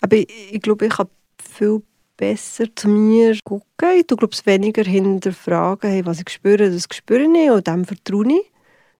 Aber 0.00 0.16
ich, 0.16 0.28
ich 0.52 0.62
glaube, 0.62 0.86
ich 0.86 0.98
habe 0.98 1.10
viel 1.42 1.82
besser 2.16 2.66
zu 2.74 2.88
mir 2.88 3.36
gucken. 3.44 3.98
Ich 3.98 4.06
glaube, 4.06 4.28
weniger 4.44 4.84
hinterfragen, 4.84 5.90
hey, 5.90 6.06
was 6.06 6.20
ich 6.20 6.30
spüre, 6.30 6.70
das 6.70 6.86
spüre 6.92 7.22
ich 7.22 7.50
und 7.50 7.66
dem 7.66 7.84
vertraue 7.84 8.28
ich. 8.28 8.52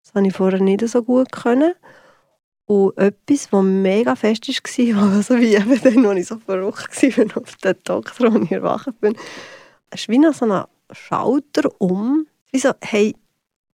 Das 0.02 0.14
habe 0.14 0.26
ich 0.26 0.34
vorher 0.34 0.60
nicht 0.60 0.86
so 0.88 1.02
gut 1.02 1.30
können. 1.32 1.74
Und 2.66 2.96
etwas, 2.96 3.52
was 3.52 3.62
mega 3.62 4.16
fest 4.16 4.48
war, 4.48 5.12
also 5.16 5.38
wie 5.38 5.54
eben 5.54 5.80
dann, 5.82 6.06
als 6.06 6.18
ich 6.18 6.26
so 6.26 6.38
verrückt 6.38 7.02
war 7.02 7.42
auf 7.42 7.56
den 7.56 7.76
Doktor, 7.84 8.32
als 8.32 8.44
ich 8.44 8.52
erwacht 8.52 9.00
bin, 9.00 9.14
ist 9.92 10.08
wie 10.08 10.18
nach 10.18 10.34
so 10.34 10.46
einem 10.46 10.64
Schalter 10.90 11.70
um. 11.78 12.26
Wie 12.50 12.58
so, 12.58 12.72
hey, 12.80 13.14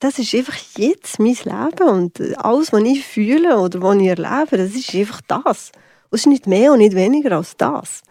das 0.00 0.18
ist 0.18 0.34
einfach 0.34 0.56
jetzt 0.76 1.18
mein 1.18 1.36
Leben 1.44 1.88
und 1.88 2.38
alles, 2.38 2.72
was 2.72 2.82
ich 2.82 3.04
fühle 3.04 3.58
oder 3.58 3.82
was 3.82 3.96
ich 3.96 4.06
erlebe, 4.06 4.56
das 4.56 4.74
ist 4.74 4.94
einfach 4.94 5.20
das. 5.28 5.72
Und 6.10 6.16
es 6.16 6.22
ist 6.22 6.26
nicht 6.26 6.46
mehr 6.46 6.72
und 6.72 6.78
nicht 6.78 6.94
weniger 6.94 7.36
als 7.36 7.56
das. 7.56 8.02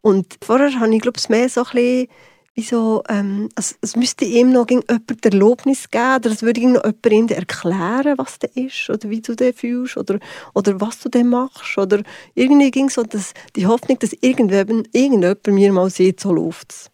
Und 0.00 0.38
vorher 0.42 0.78
habe 0.78 0.94
ich, 0.94 1.02
glaube 1.02 1.18
ich, 1.18 1.28
mehr 1.28 1.48
so 1.48 1.64
ein 1.64 1.70
bisschen 1.72 2.08
wie 2.54 2.62
so, 2.62 3.02
ähm, 3.08 3.48
also 3.54 3.74
es 3.80 3.96
müsste 3.96 4.24
ihm 4.24 4.52
noch 4.52 4.68
jemand 4.68 5.24
Erlaubnis 5.24 5.90
geben 5.90 6.16
oder 6.16 6.30
es 6.30 6.42
würde 6.42 6.60
noch 6.68 6.84
jemand 6.84 7.06
ihm 7.06 7.28
erklären, 7.28 8.18
was 8.18 8.38
das 8.38 8.50
ist 8.54 8.90
oder 8.90 9.08
wie 9.08 9.22
du 9.22 9.34
das 9.34 9.56
fühlst 9.56 9.96
oder, 9.96 10.18
oder 10.54 10.78
was 10.80 11.00
du 11.00 11.08
dann 11.08 11.30
machst 11.30 11.78
oder 11.78 12.02
irgendwie 12.34 12.70
ging 12.70 12.90
so 12.90 13.04
dass 13.04 13.32
die 13.56 13.66
Hoffnung, 13.66 13.98
dass 14.00 14.12
irgendjemand, 14.20 14.88
irgendjemand 14.92 15.46
mir 15.46 15.72
mal 15.72 15.88
sieht, 15.88 16.20
so 16.20 16.32
läuft. 16.32 16.90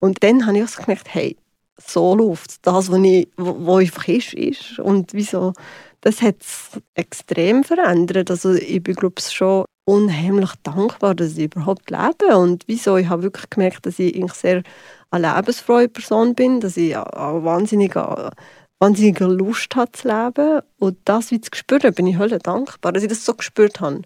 Und 0.00 0.24
dann 0.24 0.44
habe 0.44 0.58
ich 0.58 0.64
auch 0.64 0.68
so 0.68 0.82
gemerkt, 0.82 1.06
hey, 1.08 1.36
so 1.78 2.14
läuft 2.14 2.66
Das, 2.66 2.90
was 2.90 2.98
ich, 3.02 3.28
wo 3.36 3.76
einfach 3.76 4.08
ist, 4.08 4.34
ist. 4.34 4.78
Und 4.78 5.12
wieso, 5.12 5.52
das 6.00 6.22
hat 6.22 6.36
es 6.40 6.80
extrem 6.94 7.64
verändert. 7.64 8.30
Also 8.30 8.54
ich 8.54 8.82
bin, 8.82 8.94
glaube 8.94 9.16
ich, 9.18 9.30
schon 9.30 9.64
unheimlich 9.84 10.50
dankbar, 10.62 11.14
dass 11.14 11.36
ich 11.36 11.44
überhaupt 11.44 11.90
lebe. 11.90 12.36
Und 12.36 12.64
wieso, 12.66 12.96
ich 12.96 13.08
habe 13.08 13.22
wirklich 13.22 13.48
gemerkt, 13.50 13.86
dass 13.86 13.98
ich 13.98 14.32
sehr 14.32 14.62
eine 15.10 15.34
lebensfreie 15.34 15.88
Person 15.88 16.34
bin, 16.34 16.60
dass 16.60 16.76
ich 16.76 16.96
eine 16.96 17.44
wahnsinnige, 17.44 18.30
wahnsinnige 18.78 19.24
Lust 19.26 19.74
habe 19.76 19.92
zu 19.92 20.08
leben. 20.08 20.60
Und 20.78 20.98
das, 21.04 21.30
wie 21.30 21.40
gespürt 21.40 21.84
habe, 21.84 21.92
bin 21.92 22.06
ich 22.06 22.18
hölle 22.18 22.38
dankbar, 22.38 22.92
dass 22.92 23.02
ich 23.02 23.08
das 23.08 23.24
so 23.24 23.34
gespürt 23.34 23.80
habe. 23.80 24.02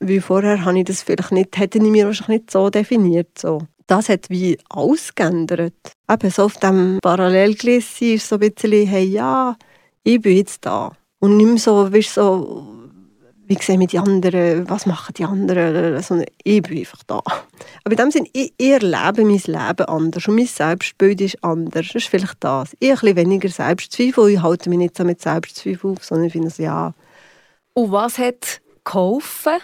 Wie 0.00 0.20
vorher 0.20 0.64
habe 0.64 0.78
ich 0.78 0.84
das 0.84 1.02
vielleicht 1.02 1.30
nicht, 1.32 1.56
hätte 1.56 1.78
ich 1.78 1.84
mir 1.84 2.06
wahrscheinlich 2.06 2.42
nicht 2.42 2.50
so 2.50 2.70
definiert. 2.70 3.38
So 3.38 3.62
das 3.86 4.08
hat 4.08 4.30
wie 4.30 4.58
ausgeändert. 4.68 5.74
Eben 6.10 6.30
so 6.30 6.44
auf 6.44 6.56
dem 6.58 6.98
Parallelgleis 7.02 8.00
ist 8.00 8.28
so 8.28 8.36
ein 8.36 8.40
bisschen, 8.50 8.86
hey, 8.86 9.04
ja, 9.04 9.56
ich 10.02 10.20
bin 10.20 10.36
jetzt 10.36 10.64
da. 10.64 10.92
Und 11.20 11.36
nicht 11.36 11.46
mehr 11.46 11.58
so, 11.58 11.92
weißt, 11.92 12.14
so 12.14 12.82
wie 13.46 13.62
sehen 13.62 13.80
wir 13.80 13.86
die 13.86 13.98
anderen, 13.98 14.68
was 14.68 14.86
machen 14.86 15.14
die 15.16 15.24
anderen, 15.24 16.00
sondern 16.02 16.26
ich 16.42 16.62
bin 16.62 16.78
einfach 16.78 17.02
da. 17.06 17.20
Aber 17.84 17.90
in 17.90 17.96
dem 17.96 18.10
Sinne, 18.10 18.28
ich, 18.32 18.54
ich 18.56 18.70
erlebe 18.70 19.24
mein 19.24 19.40
Leben 19.44 19.86
anders 19.86 20.28
und 20.28 20.36
mein 20.36 20.46
Selbstbild 20.46 21.20
ist 21.20 21.42
anders. 21.42 21.86
Das 21.88 21.96
ist 21.96 22.08
vielleicht 22.08 22.36
das. 22.40 22.76
Ich 22.78 22.90
habe 22.90 23.00
ein 23.00 23.14
bisschen 23.14 23.16
weniger 23.16 23.48
Selbstzweifel, 23.48 24.30
ich 24.30 24.42
halte 24.42 24.70
mich 24.70 24.78
nicht 24.78 24.96
so 24.96 25.04
mit 25.04 25.20
Selbstzweifel 25.20 25.92
auf, 25.92 26.04
sondern 26.04 26.26
ich 26.26 26.32
finde 26.32 26.48
es 26.48 26.58
ja. 26.58 26.94
Und 27.74 27.92
was 27.92 28.18
hat 28.18 28.60
geholfen? 28.84 29.58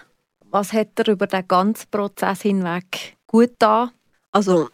Was 0.51 0.73
hat 0.73 0.99
er 0.99 1.09
über 1.09 1.27
den 1.27 1.47
ganzen 1.47 1.91
Prozess 1.91 2.43
hinweg 2.43 3.17
gut 3.27 3.53
da? 3.59 3.91
Also 4.39 4.69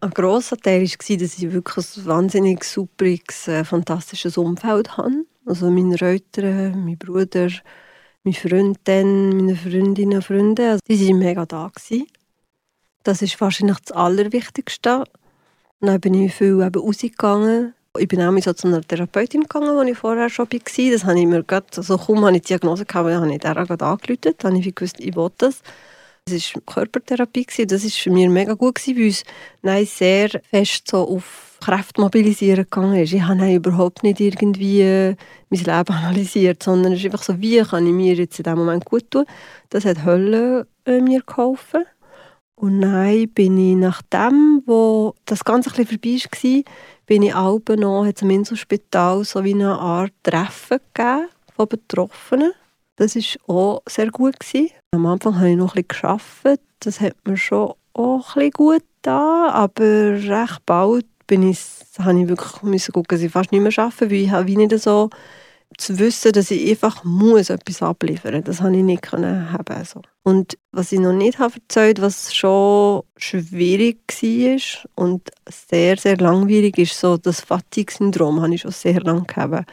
ein 0.00 0.12
grosser 0.12 0.56
Teil 0.56 0.80
war, 0.80 1.16
dass 1.18 1.38
ich 1.38 1.52
wirklich 1.52 1.86
ein 1.98 2.06
wahnsinnig 2.06 2.64
superiges, 2.64 3.48
äh, 3.48 3.64
fantastisches 3.64 4.38
Umfeld 4.38 4.96
habe. 4.96 5.26
Also 5.44 5.70
meine 5.70 6.00
Eltern, 6.00 6.86
mein 6.86 6.96
Bruder, 6.96 7.50
meine 8.24 8.34
Freundin, 8.34 9.36
meine 9.36 9.56
Freundinnen 9.56 10.14
und 10.14 10.24
Freunde, 10.24 10.70
also 10.70 10.80
die 10.88 11.06
waren 11.06 11.18
mega 11.18 11.44
da. 11.44 11.68
Gewesen. 11.68 12.06
Das 13.02 13.20
ist 13.20 13.38
wahrscheinlich 13.42 13.76
das 13.80 13.94
Allerwichtigste. 13.94 15.04
Dann 15.80 16.00
bin 16.00 16.14
ich 16.14 16.34
viel 16.34 16.62
eben 16.62 16.80
rausgegangen. 16.80 17.74
Ich 17.98 18.08
bin 18.08 18.22
auch 18.22 18.42
so 18.42 18.54
zu 18.54 18.68
einer 18.68 18.80
Therapeutin 18.80 19.42
gegangen, 19.42 19.76
wo 19.76 19.82
ich 19.82 19.98
vorher 19.98 20.30
schon 20.30 20.50
war. 20.50 20.92
Das 20.92 21.04
habe 21.04 21.20
ich 21.20 21.26
mir 21.26 21.44
gerade, 21.44 21.66
also 21.76 21.98
kaum 21.98 22.24
habe 22.24 22.36
ich 22.36 22.42
die 22.44 22.48
Diagnose 22.48 22.86
gehabt, 22.86 23.10
habe 23.10 23.34
ich 23.34 23.38
der 23.38 23.54
angerufen. 23.54 24.34
Dann 24.38 24.54
habe 24.56 24.66
ich 24.66 24.74
gewusst, 24.74 24.98
ich 24.98 25.14
will 25.14 25.30
das. 25.36 25.60
Das 26.30 26.54
war 26.54 26.62
Körpertherapie. 26.62 27.46
Das 27.66 27.84
war 27.84 27.90
für 27.90 28.10
mich 28.10 28.28
mega 28.28 28.54
gut, 28.54 28.80
weil 28.86 29.08
es 29.08 29.24
nein, 29.62 29.86
sehr 29.86 30.30
fest 30.50 30.88
so 30.88 31.08
auf 31.08 31.58
Kräfte 31.60 32.00
mobilisieren 32.00 32.64
gegangen 32.64 32.96
ist. 32.96 33.12
Ich 33.12 33.22
habe 33.22 33.54
überhaupt 33.54 34.02
nicht 34.02 34.20
irgendwie 34.20 34.80
äh, 34.80 35.16
mein 35.50 35.60
Leben 35.60 35.68
analysiert, 35.96 36.62
sondern 36.62 36.92
es 36.92 37.00
ist 37.00 37.06
einfach 37.06 37.22
so, 37.22 37.40
wie 37.40 37.60
kann 37.62 37.86
ich 37.86 37.92
mir 37.92 38.14
jetzt 38.14 38.38
in 38.38 38.44
diesem 38.44 38.58
Moment 38.58 38.84
gut 38.84 39.10
tun. 39.10 39.26
Das 39.68 39.84
hat 39.84 40.04
Hölle 40.04 40.66
äh, 40.86 41.00
mir 41.00 41.22
geholfen. 41.22 41.84
Und 42.54 42.78
nein, 42.78 43.28
bin 43.30 43.56
ich 43.56 43.76
nachdem, 43.76 44.62
wo 44.66 45.14
das 45.24 45.44
Ganze 45.44 45.70
ein 45.70 45.86
bisschen 45.86 45.98
vorbei 45.98 46.64
war, 46.66 46.74
bin 47.06 47.22
ich 47.22 47.34
auch 47.34 47.60
noch, 47.76 48.04
im 48.04 48.30
Inselspital 48.30 49.24
so 49.24 49.44
wie 49.44 49.54
eine 49.54 49.78
Art 49.78 50.12
Treffen 50.22 50.78
gegeben 50.92 51.28
von 51.56 51.68
Betroffenen. 51.68 52.52
Das 52.96 53.16
war 53.16 53.56
auch 53.56 53.82
sehr 53.88 54.10
gut. 54.10 54.38
Gewesen. 54.38 54.70
Am 54.92 55.06
Anfang 55.06 55.36
habe 55.36 55.50
ich 55.50 55.56
noch 55.56 55.76
ein 55.76 55.84
bisschen 55.84 56.02
gearbeitet. 56.02 56.66
Das 56.80 57.00
hat 57.00 57.14
mir 57.24 57.36
schon 57.36 57.74
auch 57.92 58.34
bisschen 58.34 58.50
gut 58.50 58.82
getan. 58.96 59.50
Aber 59.50 59.84
recht 59.84 60.66
bald 60.66 61.06
bin 61.28 61.48
ich, 61.48 61.60
habe 62.00 62.20
ich 62.20 62.28
wirklich 62.28 62.62
müssen 62.62 62.92
gucken, 62.92 63.16
dass 63.16 63.20
ich 63.20 63.30
fast 63.30 63.52
nicht 63.52 63.60
mehr 63.60 63.72
arbeite, 63.78 64.10
weil 64.10 64.16
ich 64.16 64.30
habe 64.32 64.50
nicht 64.50 64.76
so 64.80 65.08
zu 65.78 65.96
wissen, 66.00 66.32
dass 66.32 66.50
ich 66.50 66.70
einfach 66.70 67.04
muss 67.04 67.50
etwas 67.50 67.82
abliefern 67.82 68.34
muss. 68.34 68.44
Das 68.44 68.60
habe 68.62 68.76
ich 68.76 68.82
nicht 68.82 69.02
können 69.02 69.52
haben. 69.52 69.84
So. 69.84 70.02
Und 70.24 70.58
was 70.72 70.90
ich 70.90 70.98
noch 70.98 71.12
nicht 71.12 71.38
habe 71.38 71.54
erzählt, 71.54 72.00
was 72.00 72.34
schon 72.34 73.04
schwierig 73.16 74.00
war 74.08 74.90
und 74.96 75.30
sehr, 75.48 75.98
sehr 75.98 76.16
langwierig 76.16 76.78
ist, 76.78 76.98
so 76.98 77.16
das 77.16 77.40
Fatigue-Syndrom 77.42 78.42
habe 78.42 78.56
ich 78.56 78.62
schon 78.62 78.72
sehr 78.72 79.00
lange 79.00 79.22
gehabt. 79.22 79.70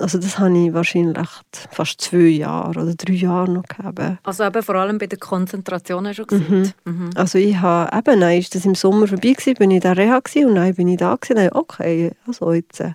Also 0.00 0.18
das 0.18 0.38
habe 0.38 0.56
ich 0.58 0.72
wahrscheinlich 0.72 1.28
fast 1.70 2.00
zwei 2.00 2.28
Jahre 2.28 2.80
oder 2.80 2.94
drei 2.94 3.14
Jahre 3.14 3.50
noch 3.50 3.64
gehabt. 3.64 4.18
Also 4.22 4.44
eben 4.44 4.62
vor 4.62 4.76
allem 4.76 4.98
bei 4.98 5.06
der 5.06 5.18
Konzentration 5.18 6.12
schon 6.14 6.26
gesehen. 6.26 6.72
Mhm. 6.84 6.92
Mhm. 6.92 7.10
Also 7.14 7.38
ich 7.38 7.56
habe 7.56 7.96
eben, 7.96 8.20
dann 8.20 8.32
ist 8.32 8.54
das 8.54 8.64
im 8.64 8.74
Sommer 8.74 9.06
vorbei 9.06 9.32
gewesen, 9.32 9.54
bin 9.54 9.70
ich 9.70 9.76
in 9.76 9.82
der 9.82 9.96
Reha 9.96 10.20
gewesen, 10.20 10.48
und 10.48 10.54
dann 10.56 10.74
bin 10.74 10.88
ich 10.88 10.98
da 10.98 11.16
gewesen, 11.16 11.36
dann, 11.36 11.52
okay, 11.52 12.12
also 12.26 12.52
jetzt, 12.52 12.80
äh, 12.80 12.92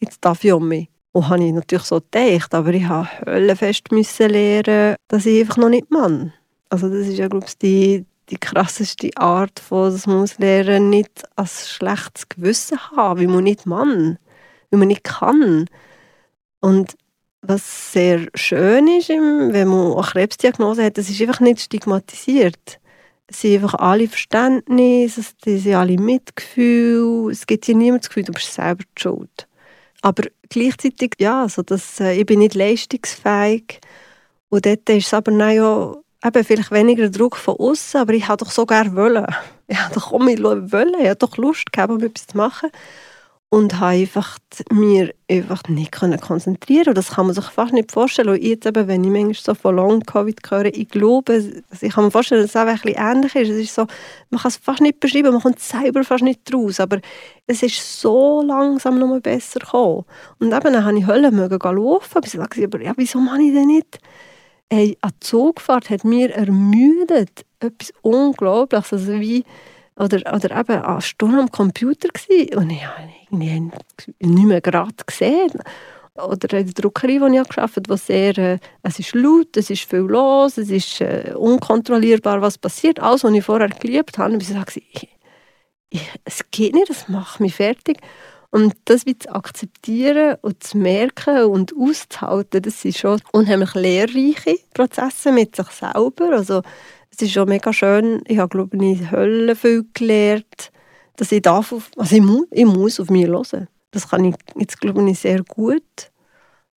jetzt 0.00 0.24
darf 0.24 0.44
ich 0.44 0.52
um 0.52 0.68
mich. 0.68 0.88
Und 1.12 1.28
habe 1.28 1.44
ich 1.44 1.52
natürlich 1.52 1.84
so 1.84 2.00
gedacht, 2.00 2.54
aber 2.54 2.74
ich 2.74 2.84
habe 2.84 3.08
höllenfest 3.24 3.90
müssen 3.90 4.30
lernen, 4.30 4.96
dass 5.08 5.26
ich 5.26 5.40
einfach 5.40 5.56
noch 5.56 5.70
nicht 5.70 5.90
Mann. 5.90 6.32
Also 6.68 6.88
das 6.88 7.06
ist 7.06 7.18
ja, 7.18 7.28
glaube 7.28 7.46
ich, 7.46 7.56
die, 7.58 8.04
die 8.28 8.36
krasseste 8.36 9.10
Art 9.16 9.60
von, 9.60 9.90
dass 9.90 10.06
man 10.06 10.28
lernen 10.38 10.90
nicht 10.90 11.22
als 11.36 11.70
schlechtes 11.70 12.28
Gewissen 12.28 12.78
haben, 12.94 13.20
wie 13.20 13.26
man 13.26 13.44
nicht 13.44 13.64
Mann 13.64 14.18
weil 14.70 14.78
man 14.78 14.88
nicht 14.88 15.04
kann. 15.04 15.66
Und 16.60 16.96
was 17.42 17.92
sehr 17.92 18.26
schön 18.34 18.88
ist, 18.88 19.08
wenn 19.08 19.68
man 19.68 19.92
eine 19.92 20.02
Krebsdiagnose 20.02 20.84
hat, 20.84 20.98
das 20.98 21.08
ist 21.08 21.20
einfach 21.20 21.40
nicht 21.40 21.60
stigmatisiert. 21.60 22.80
Es 23.28 23.40
sind 23.40 23.54
einfach 23.54 23.74
alle 23.74 24.08
Verständnis, 24.08 25.18
es 25.18 25.34
sind 25.44 25.74
alle 25.74 25.98
Mitgefühl. 25.98 27.30
Es 27.30 27.46
gibt 27.46 27.66
hier 27.66 27.74
niemand 27.74 28.04
das 28.04 28.08
Gefühl, 28.08 28.24
du 28.24 28.32
bist 28.32 28.52
selber 28.52 28.84
schuld. 28.96 29.48
Aber 30.02 30.24
gleichzeitig, 30.48 31.14
ja, 31.18 31.42
also 31.42 31.62
das, 31.62 32.00
äh, 32.00 32.14
ich 32.14 32.26
bin 32.26 32.38
nicht 32.38 32.54
leistungsfähig. 32.54 33.80
Und 34.48 34.66
dort 34.66 34.88
ist 34.88 35.06
es 35.06 35.14
aber 35.14 35.32
ja 35.32 35.94
eben 36.24 36.44
vielleicht 36.44 36.70
weniger 36.70 37.10
Druck 37.10 37.36
von 37.36 37.56
außen, 37.56 38.00
aber 38.00 38.12
ich 38.14 38.28
habe 38.28 38.44
doch 38.44 38.50
so 38.50 38.66
gerne 38.66 38.94
wollen. 38.94 39.26
Ich 39.68 39.76
habe 39.76 39.94
doch 39.94 40.12
auch 40.12 40.20
mit 40.20 40.40
wollen, 40.40 40.94
ich 41.00 41.08
habe 41.08 41.16
doch 41.16 41.36
Lust 41.38 41.72
gehabt, 41.72 41.90
um 41.90 42.00
etwas 42.00 42.28
zu 42.28 42.36
machen 42.36 42.70
und 43.48 43.78
habe 43.78 43.92
einfach 43.92 44.38
mir 44.72 45.14
einfach 45.30 45.62
nicht 45.68 45.92
können 45.92 46.20
konzentrieren. 46.20 46.88
Und 46.88 46.98
das 46.98 47.10
kann 47.10 47.26
man 47.26 47.34
sich 47.34 47.44
fast 47.44 47.72
nicht 47.72 47.92
vorstellen. 47.92 48.30
Und 48.30 48.42
jetzt 48.42 48.66
eben, 48.66 48.88
wenn 48.88 49.04
ich 49.04 49.10
manchmal 49.10 49.34
so 49.34 49.54
von 49.54 49.76
Long 49.76 50.00
Covid 50.00 50.38
höre, 50.50 50.64
ich 50.66 50.88
glaube, 50.88 51.62
ich 51.80 51.92
kann 51.92 52.04
mir 52.04 52.10
vorstellen, 52.10 52.42
dass 52.42 52.50
es 52.50 52.56
auch 52.56 52.66
ein 52.66 52.74
bisschen 52.74 52.96
ähnlich 52.96 53.34
ist, 53.36 53.50
es 53.50 53.56
ist 53.56 53.74
so, 53.74 53.86
man 54.30 54.40
kann 54.40 54.48
es 54.48 54.56
fast 54.56 54.80
nicht 54.80 54.98
beschreiben, 54.98 55.32
man 55.32 55.42
kommt 55.42 55.60
selber 55.60 56.02
fast 56.02 56.24
nicht 56.24 56.52
raus, 56.52 56.80
aber 56.80 56.98
es 57.46 57.62
ist 57.62 58.00
so 58.00 58.42
langsam 58.42 58.98
noch 58.98 59.06
mal 59.06 59.20
besser 59.20 59.60
gekommen. 59.60 60.04
Und 60.40 60.52
eben 60.52 60.72
dann 60.72 60.84
habe 60.84 60.98
ich 60.98 61.06
Hölle 61.06 61.30
mögen 61.30 61.58
laufen, 61.58 62.20
bis 62.20 62.34
ich 62.34 62.40
dachte, 62.40 62.64
aber 62.64 62.82
ja, 62.82 62.94
wieso 62.96 63.20
mache 63.20 63.42
ich 63.42 63.52
denn 63.52 63.68
nicht? 63.68 64.00
Hey, 64.72 64.98
eine 65.00 65.12
Zugfahrt 65.20 65.88
hat 65.90 66.02
mir 66.02 66.34
ermüdet, 66.34 67.46
etwas 67.60 67.92
Unglaubliches, 68.02 68.92
also 68.92 69.20
wie 69.20 69.44
oder, 69.96 70.34
oder 70.34 70.58
eben 70.58 70.82
eine 70.82 71.00
Stunde 71.00 71.40
am 71.40 71.50
Computer 71.50 72.08
gewesen, 72.08 72.54
und 72.56 72.70
ich 72.70 72.86
habe 72.86 73.08
ihn 73.30 73.72
nicht 74.20 74.46
mehr 74.46 74.60
gerade 74.60 74.94
gesehen. 75.06 75.52
Oder 76.14 76.58
in 76.58 76.66
der 76.66 76.74
Druckerei, 76.74 77.20
wo 77.20 77.26
ich 77.26 77.48
gearbeitet 77.48 77.88
habe, 77.88 77.98
sehr, 77.98 78.38
äh, 78.38 78.58
es 78.82 78.98
ist 78.98 79.14
laut, 79.14 79.54
es 79.56 79.68
ist 79.68 79.88
viel 79.88 79.98
los, 79.98 80.56
es 80.56 80.70
ist 80.70 81.00
äh, 81.02 81.34
unkontrollierbar, 81.36 82.40
was 82.40 82.56
passiert. 82.56 83.00
Alles, 83.00 83.24
was 83.24 83.32
ich 83.34 83.44
vorher 83.44 83.68
geliebt 83.68 84.16
habe, 84.16 84.32
habe 84.32 84.42
ich 84.42 84.48
gesagt, 84.48 84.76
ich, 84.78 85.08
ich, 85.90 86.10
es 86.24 86.40
geht 86.50 86.74
nicht, 86.74 86.88
das 86.88 87.08
macht 87.08 87.40
mich 87.40 87.54
fertig. 87.54 87.98
Und 88.50 88.74
das 88.86 89.04
wie 89.04 89.18
zu 89.18 89.34
akzeptieren 89.34 90.36
und 90.40 90.62
zu 90.62 90.78
merken 90.78 91.44
und 91.44 91.74
auszuhalten, 91.78 92.62
das 92.62 92.80
sind 92.80 92.96
schon 92.96 93.20
unheimlich 93.32 93.74
lehrreiche 93.74 94.58
Prozesse 94.72 95.32
mit 95.32 95.56
sich 95.56 95.66
selber. 95.68 96.30
Also 96.30 96.62
es 97.16 97.22
ist 97.22 97.32
schon 97.32 97.48
mega 97.48 97.72
schön. 97.72 98.22
Ich 98.26 98.38
habe, 98.38 98.50
glaube 98.50 98.76
ich, 98.84 99.10
Hölle 99.10 99.56
viel 99.56 99.86
gelernt, 99.94 100.70
dass 101.16 101.32
ich 101.32 101.40
darf, 101.40 101.72
auf, 101.72 101.90
also 101.96 102.14
ich 102.14 102.22
muss, 102.22 102.46
ich 102.50 102.66
muss 102.66 103.00
auf 103.00 103.08
mich 103.08 103.26
hören. 103.26 103.68
Das 103.90 104.10
kann 104.10 104.24
ich 104.26 104.34
jetzt, 104.56 104.80
glaube 104.80 105.08
ich, 105.08 105.18
sehr 105.18 105.42
gut. 105.42 106.10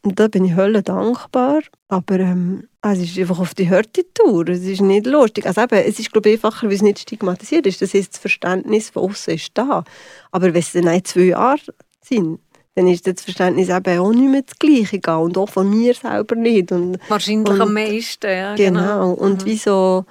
Und 0.02 0.20
da 0.20 0.28
bin 0.28 0.44
ich 0.44 0.54
Hölle 0.54 0.82
dankbar. 0.82 1.62
Aber 1.88 2.20
ähm, 2.20 2.68
es 2.82 2.98
ist 2.98 3.18
einfach 3.18 3.38
auf 3.38 3.54
die 3.54 3.68
harte 3.68 4.04
Tour. 4.12 4.46
Es 4.48 4.60
ist 4.60 4.82
nicht 4.82 5.06
lustig. 5.06 5.46
Also 5.46 5.62
eben, 5.62 5.78
es 5.78 5.98
ist, 5.98 6.12
glaube 6.12 6.28
ich, 6.28 6.34
einfacher, 6.36 6.66
weil 6.66 6.74
es 6.74 6.82
nicht 6.82 6.98
stigmatisiert 6.98 7.66
ist. 7.66 7.80
Das 7.80 7.94
heißt, 7.94 8.12
das 8.12 8.20
Verständnis 8.20 8.90
von 8.90 9.10
außen 9.10 9.34
ist 9.34 9.52
da. 9.54 9.84
Aber 10.32 10.52
wenn 10.52 10.60
es 10.60 10.72
dann 10.72 11.04
zwei 11.04 11.20
Jahre 11.20 11.60
sind, 12.02 12.40
dann 12.76 12.88
ist 12.88 13.06
das 13.06 13.22
Verständnis 13.22 13.70
eben 13.70 13.98
auch 13.98 14.12
nicht 14.12 14.30
mehr 14.30 14.42
das 14.42 14.58
Gleiche. 14.58 15.00
Und 15.18 15.38
auch 15.38 15.48
von 15.48 15.68
mir 15.70 15.94
selber 15.94 16.36
nicht. 16.36 16.70
Und, 16.70 16.98
Wahrscheinlich 17.08 17.48
und, 17.48 17.60
am 17.60 17.72
meisten, 17.72 18.30
ja. 18.30 18.54
Genau. 18.54 18.80
genau. 18.80 19.12
Und 19.12 19.42
mhm. 19.42 19.46
wieso, 19.46 20.04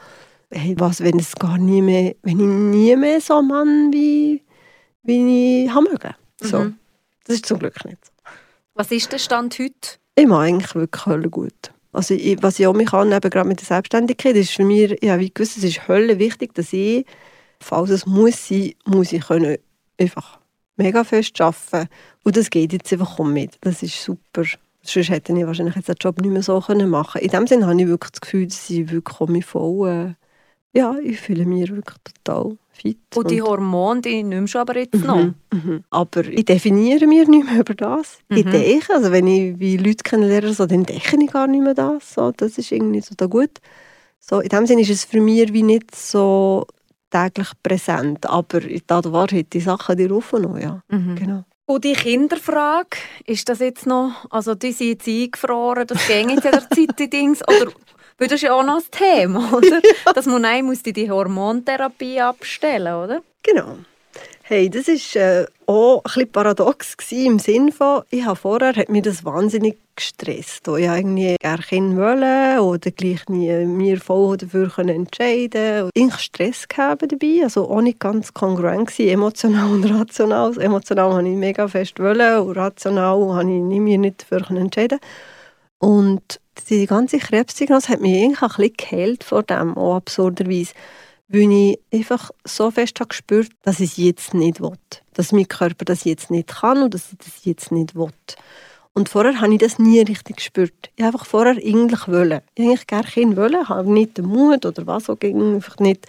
hey, 0.49 0.75
was, 0.79 1.01
wenn 1.01 1.19
es 1.19 1.35
gar 1.35 1.59
nie 1.59 1.83
mehr, 1.83 2.15
wenn 2.23 2.39
ich 2.39 2.45
nie 2.45 2.95
mehr 2.95 3.21
so 3.21 3.37
ein 3.37 3.47
Mann 3.47 3.93
wie, 3.93 4.41
wie 5.03 5.65
ich 5.65 5.69
haben 5.69 5.83
mögen. 5.83 6.15
So. 6.41 6.59
Mhm. 6.59 6.79
Das 7.25 7.35
ist 7.35 7.45
zum 7.45 7.59
Glück 7.59 7.85
nicht 7.85 8.03
so. 8.03 8.11
Was 8.73 8.91
ist 8.91 9.11
der 9.11 9.19
Stand 9.19 9.59
heute? 9.59 9.99
Ich 10.15 10.25
mache 10.25 10.41
eigentlich 10.41 10.73
wirklich 10.73 11.31
gut. 11.31 11.71
Also 11.93 12.15
ich, 12.15 12.41
was 12.41 12.59
ich 12.59 12.65
auch 12.65 12.73
mich 12.73 12.89
kann, 12.89 13.11
eben 13.11 13.29
gerade 13.29 13.47
mit 13.47 13.59
der 13.59 13.67
Selbstständigkeit, 13.67 14.35
ist 14.35 14.51
für 14.51 14.65
mich, 14.65 14.97
ja, 15.03 15.19
wie 15.19 15.31
gewusst, 15.31 15.57
es 15.57 15.63
ist 15.63 15.87
Hölle 15.87 16.17
wichtig, 16.17 16.55
dass 16.55 16.73
ich, 16.73 17.05
falls 17.59 17.91
es 17.91 18.07
muss 18.07 18.47
sein, 18.47 18.73
muss 18.85 19.13
ich 19.13 19.27
können 19.27 19.57
einfach 19.99 20.39
mega 20.77 21.03
fest 21.03 21.39
arbeiten. 21.41 21.89
Und 22.23 22.37
das 22.37 22.49
geht 22.49 22.73
jetzt 22.73 22.91
einfach 22.91 23.19
um 23.19 23.33
mit. 23.33 23.57
Das 23.61 23.83
ist 23.83 24.03
super. 24.03 24.43
Sonst 24.81 25.09
hätte 25.09 25.33
ich 25.33 25.45
wahrscheinlich 25.45 25.75
jetzt 25.75 25.89
den 25.89 25.95
Job 25.99 26.21
nicht 26.21 26.31
mehr 26.31 26.43
so 26.43 26.59
können 26.61 26.89
machen 26.89 27.21
In 27.21 27.29
dem 27.29 27.47
Sinne 27.47 27.65
habe 27.67 27.81
ich 27.81 27.87
wirklich 27.87 28.11
das 28.11 28.21
Gefühl, 28.21 28.47
dass 28.47 28.69
ich 28.69 28.91
wirklich 28.91 29.45
voll... 29.45 29.89
Äh, 29.89 30.13
ja, 30.77 30.97
ich 31.01 31.21
fühle 31.21 31.45
mich 31.45 31.73
wirklich 31.73 31.97
total 32.03 32.57
fit. 32.73 32.97
Und 33.15 33.31
die 33.31 33.41
Hormone, 33.41 34.01
die 34.01 34.23
nimmst 34.23 34.55
du 34.55 34.59
aber 34.59 34.77
jetzt 34.77 34.95
mhm, 34.95 35.05
noch? 35.05 35.33
Mhm. 35.53 35.83
Aber 35.89 36.25
ich 36.25 36.43
definiere 36.43 37.07
mich 37.07 37.27
nicht 37.29 37.49
mehr 37.49 37.61
über 37.61 37.73
das. 37.73 38.19
Mhm. 38.27 38.37
Ich 38.37 38.45
denke, 38.45 38.93
also 38.93 39.11
wenn 39.11 39.25
ich 39.25 39.57
wie 39.57 39.77
Leute 39.77 40.03
kennenlerne, 40.03 40.53
so, 40.53 40.65
dann 40.65 40.83
denke 40.83 41.17
ich 41.17 41.31
gar 41.31 41.47
nicht 41.47 41.63
mehr 41.63 41.73
das. 41.73 42.13
So, 42.13 42.31
das 42.35 42.57
ist 42.57 42.73
irgendwie 42.73 42.99
so 42.99 43.15
da 43.15 43.25
gut. 43.27 43.61
So, 44.19 44.41
in 44.41 44.49
dem 44.49 44.65
Sinne 44.65 44.81
ist 44.81 44.89
es 44.89 45.05
für 45.05 45.21
mich 45.21 45.53
wie 45.53 45.63
nicht 45.63 45.95
so 45.95 46.67
täglich 47.15 47.51
präsent. 47.63 48.25
Aber 48.25 48.61
in 48.61 48.81
der 48.89 49.11
Wahrheit, 49.11 49.47
die 49.53 49.59
Sachen, 49.59 49.97
die 49.97 50.05
rufen 50.05 50.41
noch, 50.41 50.57
ja. 50.57 50.81
Mhm. 50.89 51.15
Genau. 51.15 51.43
Und 51.67 51.83
die 51.83 51.93
Kinderfrage, 51.93 52.97
ist 53.25 53.49
das 53.49 53.59
jetzt 53.59 53.87
noch, 53.87 54.29
also 54.29 54.53
die 54.53 54.71
sind 54.71 54.87
jetzt 54.89 55.07
eingefroren, 55.07 55.87
das 55.87 56.07
ging 56.07 56.29
jetzt 56.29 56.45
in 56.45 56.51
der 56.51 56.69
Zeit, 56.69 56.99
die 56.99 57.09
Dings, 57.09 57.41
oder, 57.47 57.71
weil 58.19 58.27
das 58.27 58.33
ist 58.33 58.43
ja 58.43 58.53
auch 58.53 58.63
noch 58.63 58.77
ein 58.77 58.91
Thema, 58.91 59.51
oder? 59.51 59.81
Ja. 60.05 60.13
Dass 60.13 60.27
man 60.27 60.43
nein, 60.43 60.65
muss 60.65 60.83
die 60.83 61.09
Hormontherapie 61.09 62.21
abstellen, 62.21 62.93
oder? 62.93 63.21
Genau. 63.41 63.77
Hey, 64.47 64.69
das 64.69 64.87
war 64.87 65.21
äh, 65.23 65.47
auch 65.65 65.97
ein 65.97 66.03
bisschen 66.03 66.31
paradox 66.31 66.95
gewesen, 66.95 67.25
im 67.25 67.39
Sinne 67.39 67.71
von, 67.71 68.03
ich 68.11 68.25
habe 68.25 68.35
vorher 68.35 68.75
hat 68.75 68.89
mir 68.89 69.01
das 69.01 69.25
wahnsinnig 69.25 69.79
gestresst. 69.95 70.67
Ich 70.67 70.85
irgendwie 70.85 71.35
gerne 71.39 71.63
Kinder 71.63 71.97
wollen 71.97 72.59
oder 72.59 72.91
gleich 72.91 73.27
nie 73.27 73.65
mir 73.65 73.99
voll 73.99 74.37
dafür 74.37 74.71
entscheiden 74.77 75.89
Ich 75.95 76.11
hatte 76.11 76.21
Stress 76.21 76.67
dabei, 76.69 77.39
also 77.41 77.67
auch 77.67 77.81
nicht 77.81 77.99
ganz 77.99 78.35
kongruent 78.35 78.91
gewesen, 78.91 79.13
emotional 79.15 79.71
und 79.71 79.85
rational. 79.85 80.49
Also 80.49 80.61
emotional 80.61 81.13
habe 81.13 81.27
ich 81.27 81.35
mega 81.35 81.67
fest 81.67 81.99
wollen 81.99 82.41
und 82.41 82.55
rational 82.55 83.33
habe 83.33 83.51
ich 83.51 83.79
mir 83.79 83.97
nicht 83.97 84.31
dafür 84.31 84.55
entscheiden 84.55 84.99
Und 85.79 86.39
die 86.69 86.85
ganze 86.85 87.17
Krebsdiagnose 87.17 87.89
hat 87.89 87.99
mich 87.99 88.15
eigentlich 88.15 88.41
ein 88.43 88.47
bisschen 88.49 88.73
geheilt 88.77 89.23
vor 89.23 89.41
dem, 89.41 89.75
auch 89.75 89.95
absurderweise 89.95 90.73
weil 91.27 91.51
ich 91.51 91.79
einfach 91.91 92.31
so 92.43 92.71
fest 92.71 92.99
habe 92.99 93.09
gespürt, 93.09 93.51
dass 93.63 93.79
ich 93.79 93.91
es 93.91 93.97
jetzt 93.97 94.33
nicht 94.33 94.61
will. 94.61 94.77
Dass 95.13 95.31
mein 95.31 95.47
Körper 95.47 95.85
das 95.85 96.03
jetzt 96.03 96.29
nicht 96.29 96.49
kann 96.49 96.83
und 96.83 96.93
dass 96.93 97.11
ich 97.11 97.17
das 97.17 97.45
jetzt 97.45 97.71
nicht 97.71 97.95
will. 97.95 98.11
Und 98.93 99.09
vorher 99.09 99.41
habe 99.41 99.53
ich 99.53 99.59
das 99.59 99.77
nie 99.77 99.99
richtig 99.99 100.37
gespürt. 100.37 100.89
Ich 100.95 101.03
habe 101.03 101.13
einfach 101.13 101.25
vorher 101.25 101.57
eigentlich 101.57 102.07
wollen. 102.07 102.41
Ich 102.53 102.63
habe 102.63 102.69
eigentlich 102.69 102.87
gerne 102.87 103.07
Kind 103.07 103.35
wollen, 103.35 103.67
habe 103.67 103.91
nicht 103.91 104.17
den 104.17 104.25
Mut 104.25 104.65
oder 104.65 104.87
was 104.87 105.09
auch 105.09 105.19
gegen 105.19 105.55
einfach 105.55 105.77
nicht 105.79 106.05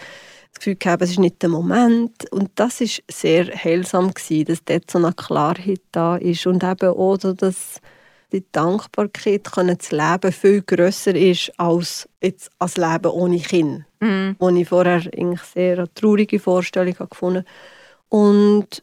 das 0.53 0.61
Gefühl 0.61 0.77
gehabt, 0.77 1.03
es 1.03 1.11
ist 1.11 1.19
nicht 1.19 1.43
der 1.43 1.49
Moment. 1.49 2.31
Und 2.31 2.51
das 2.55 2.81
ist 2.81 3.03
sehr 3.11 3.47
heilsam 3.47 4.14
gewesen, 4.14 4.45
dass 4.47 4.64
dort 4.64 4.91
so 4.91 4.99
eine 4.99 5.12
Klarheit 5.12 5.81
da 5.93 6.17
ist 6.17 6.47
und 6.47 6.62
eben 6.62 6.91
auch, 6.91 7.17
dass 7.17 7.81
die 8.33 8.45
Dankbarkeit 8.53 9.51
können 9.53 9.79
zu 9.81 9.97
leben 9.97 10.33
viel 10.33 10.62
grösser 10.62 11.14
ist 11.14 11.53
als 11.59 12.09
jetzt 12.21 12.51
als 12.59 12.77
Leben 12.77 13.11
ohne 13.11 13.39
Kind, 13.39 13.85
mhm. 14.01 14.37
wo 14.39 14.49
ich 14.51 14.69
vorher 14.69 15.03
eigentlich 15.17 15.41
sehr 15.43 15.79
eine 15.79 15.95
traurige 15.95 16.39
Vorstellung 16.39 16.95
gefunden 17.11 17.45
und 18.09 18.83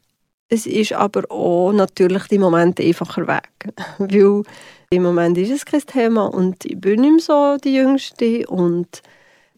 es 0.49 0.67
ist 0.67 0.93
aber 0.93 1.23
auch 1.31 1.71
natürlich 1.71 2.27
die 2.27 2.37
Momente 2.37 2.83
einfacher 2.83 3.27
weg, 3.27 3.49
weil 3.97 4.43
im 4.89 5.03
Moment 5.03 5.37
ist 5.37 5.51
es 5.51 5.65
kein 5.65 5.81
Thema 5.81 6.25
und 6.25 6.63
ich 6.65 6.79
bin 6.79 7.01
nicht 7.01 7.11
mehr 7.11 7.19
so 7.19 7.57
die 7.57 7.75
Jüngste 7.75 8.45
und 8.47 9.01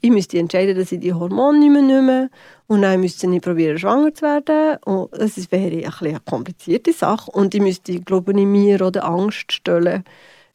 ich 0.06 0.12
müsste 0.12 0.38
entscheiden, 0.38 0.78
dass 0.78 0.92
ich 0.92 1.00
die 1.00 1.14
Hormone 1.14 1.60
nicht 1.60 1.72
mehr 1.72 1.82
nehme 1.82 2.30
und 2.68 2.84
dann 2.84 3.00
müsste 3.00 3.28
ich 3.28 3.42
probieren, 3.42 3.78
schwanger 3.78 4.14
zu 4.14 4.22
werden. 4.24 4.78
Und 4.86 5.12
das 5.14 5.52
wäre 5.52 5.86
ein 5.86 5.94
eine 6.00 6.20
komplizierte 6.20 6.94
Sache. 6.94 7.32
Und 7.32 7.56
ich 7.56 7.62
müsste, 7.62 8.00
glaube 8.02 8.32
ich, 8.32 8.46
mir 8.46 8.82
oder 8.82 9.06
Angst 9.06 9.52
stellen, 9.52 10.04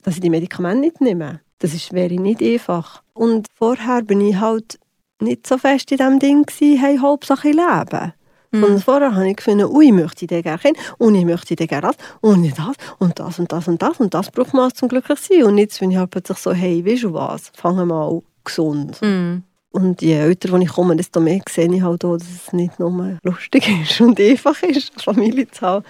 dass 0.02 0.14
ich 0.14 0.20
die 0.20 0.30
Medikamente 0.30 0.80
nicht 0.80 1.00
nehme. 1.00 1.40
Das 1.58 1.92
wäre 1.92 2.14
nicht 2.14 2.42
einfach. 2.42 3.02
Und 3.12 3.46
vorher 3.54 4.02
bin 4.02 4.20
ich 4.20 4.36
halt 4.36 4.78
nicht 5.20 5.46
so 5.46 5.58
fest 5.58 5.90
in 5.92 5.98
dem 5.98 6.18
Ding 6.18 6.44
gewesen, 6.44 6.78
hey, 6.78 6.98
Hauptsache 6.98 7.48
leben. 7.48 8.12
Mhm. 8.52 8.64
Und 8.64 8.84
vorher 8.84 9.14
habe 9.14 9.28
ich 9.28 9.36
gefunden, 9.36 9.66
ui, 9.66 9.86
ich 9.86 9.92
möchte 9.92 10.26
den 10.26 10.42
gerne 10.42 10.58
kennen 10.58 10.76
und 10.98 11.14
ich 11.14 11.24
möchte 11.24 11.54
den 11.54 11.66
gerne 11.66 11.88
das 11.88 11.96
und 12.20 12.40
nicht 12.40 12.58
das 12.58 12.74
und 12.98 13.18
das 13.18 13.38
und 13.38 13.52
das 13.52 13.68
und 13.68 13.82
das 13.82 14.00
und 14.00 14.14
das 14.14 14.30
braucht 14.30 14.54
man 14.54 14.74
zum 14.74 14.88
glücklich 14.88 15.18
sein. 15.20 15.44
Und 15.44 15.58
jetzt 15.58 15.78
bin 15.78 15.90
ich 15.90 15.96
halt 15.96 16.10
plötzlich 16.10 16.38
so, 16.38 16.52
hey, 16.52 16.84
weißt 16.84 17.04
du 17.04 17.12
was, 17.12 17.52
fangen 17.54 17.78
wir 17.78 17.86
mal 17.86 18.22
gesund. 18.44 19.00
Mhm. 19.02 19.44
Und 19.72 20.02
je 20.02 20.14
älter 20.14 20.52
ich 20.58 20.68
komme, 20.68 20.96
desto 20.96 21.20
mehr 21.20 21.40
sehe 21.48 21.72
ich 21.72 21.82
halt 21.82 22.04
auch, 22.04 22.16
dass 22.16 22.28
es 22.28 22.52
nicht 22.52 22.80
nur 22.80 23.18
lustig 23.22 23.68
ist 23.82 24.00
und 24.00 24.18
einfach 24.18 24.60
ist, 24.62 24.92
eine 24.94 25.02
Familie 25.02 25.48
zu 25.48 25.60
haben. 25.60 25.84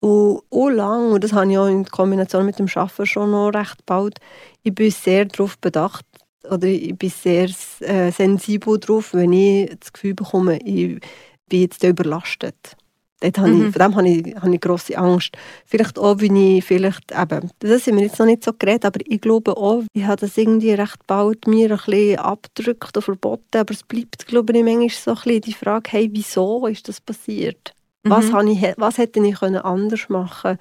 Und 0.00 0.42
auch 0.50 0.68
lang, 0.68 1.12
und 1.12 1.22
das 1.22 1.32
habe 1.32 1.50
ich 1.50 1.58
auch 1.58 1.66
in 1.66 1.84
Kombination 1.84 2.46
mit 2.46 2.58
dem 2.58 2.68
Arbeiten 2.74 3.06
schon 3.06 3.30
noch 3.30 3.50
recht 3.50 3.84
bald, 3.86 4.18
ich 4.62 4.74
bin 4.74 4.90
sehr 4.90 5.24
darauf 5.24 5.58
bedacht, 5.58 6.04
oder 6.50 6.66
ich 6.66 6.96
bin 6.96 7.10
sehr 7.10 7.48
äh, 7.80 8.10
sensibel 8.10 8.78
darauf, 8.78 9.12
wenn 9.14 9.32
ich 9.32 9.70
das 9.78 9.92
Gefühl 9.92 10.14
bekomme, 10.14 10.58
ich 10.64 11.00
bin 11.48 11.60
jetzt 11.62 11.82
überlastet. 11.82 12.76
Dort 13.20 13.38
habe 13.38 13.48
Mhm. 13.50 13.66
ich, 13.66 13.72
von 13.72 13.82
dem 13.82 13.96
habe 13.96 14.08
ich, 14.08 14.36
habe 14.36 14.54
ich 14.54 14.60
grosse 14.60 14.96
Angst. 14.96 15.36
Vielleicht 15.66 15.98
auch, 15.98 16.20
wie 16.20 16.58
ich 16.58 16.64
vielleicht 16.64 17.10
eben, 17.10 17.50
das 17.58 17.84
sind 17.84 17.96
wir 17.96 18.04
jetzt 18.04 18.18
noch 18.20 18.26
nicht 18.26 18.44
so 18.44 18.52
geredet, 18.56 18.84
aber 18.84 19.00
ich 19.04 19.20
glaube 19.20 19.56
auch, 19.56 19.82
ich 19.92 20.04
habe 20.04 20.20
das 20.20 20.38
irgendwie 20.38 20.70
recht 20.70 21.04
bald 21.08 21.48
mir 21.48 21.72
ein 21.72 21.76
bisschen 21.78 22.18
abgedrückt 22.20 22.96
und 22.96 23.02
verboten, 23.02 23.58
aber 23.58 23.74
es 23.74 23.82
bleibt, 23.82 24.26
glaube 24.28 24.56
ich, 24.56 24.62
manchmal 24.62 24.88
so 24.90 25.10
ein 25.10 25.14
bisschen 25.16 25.40
die 25.40 25.52
Frage, 25.52 25.90
hey, 25.90 26.08
wieso 26.12 26.66
ist 26.68 26.86
das 26.88 27.00
passiert? 27.00 27.72
Was, 28.04 28.26
Mhm. 28.26 28.32
habe 28.34 28.52
ich, 28.52 28.62
was 28.76 28.98
hätte 28.98 29.20
ich 29.26 29.34
können 29.40 29.56
anders 29.56 30.08
machen 30.08 30.56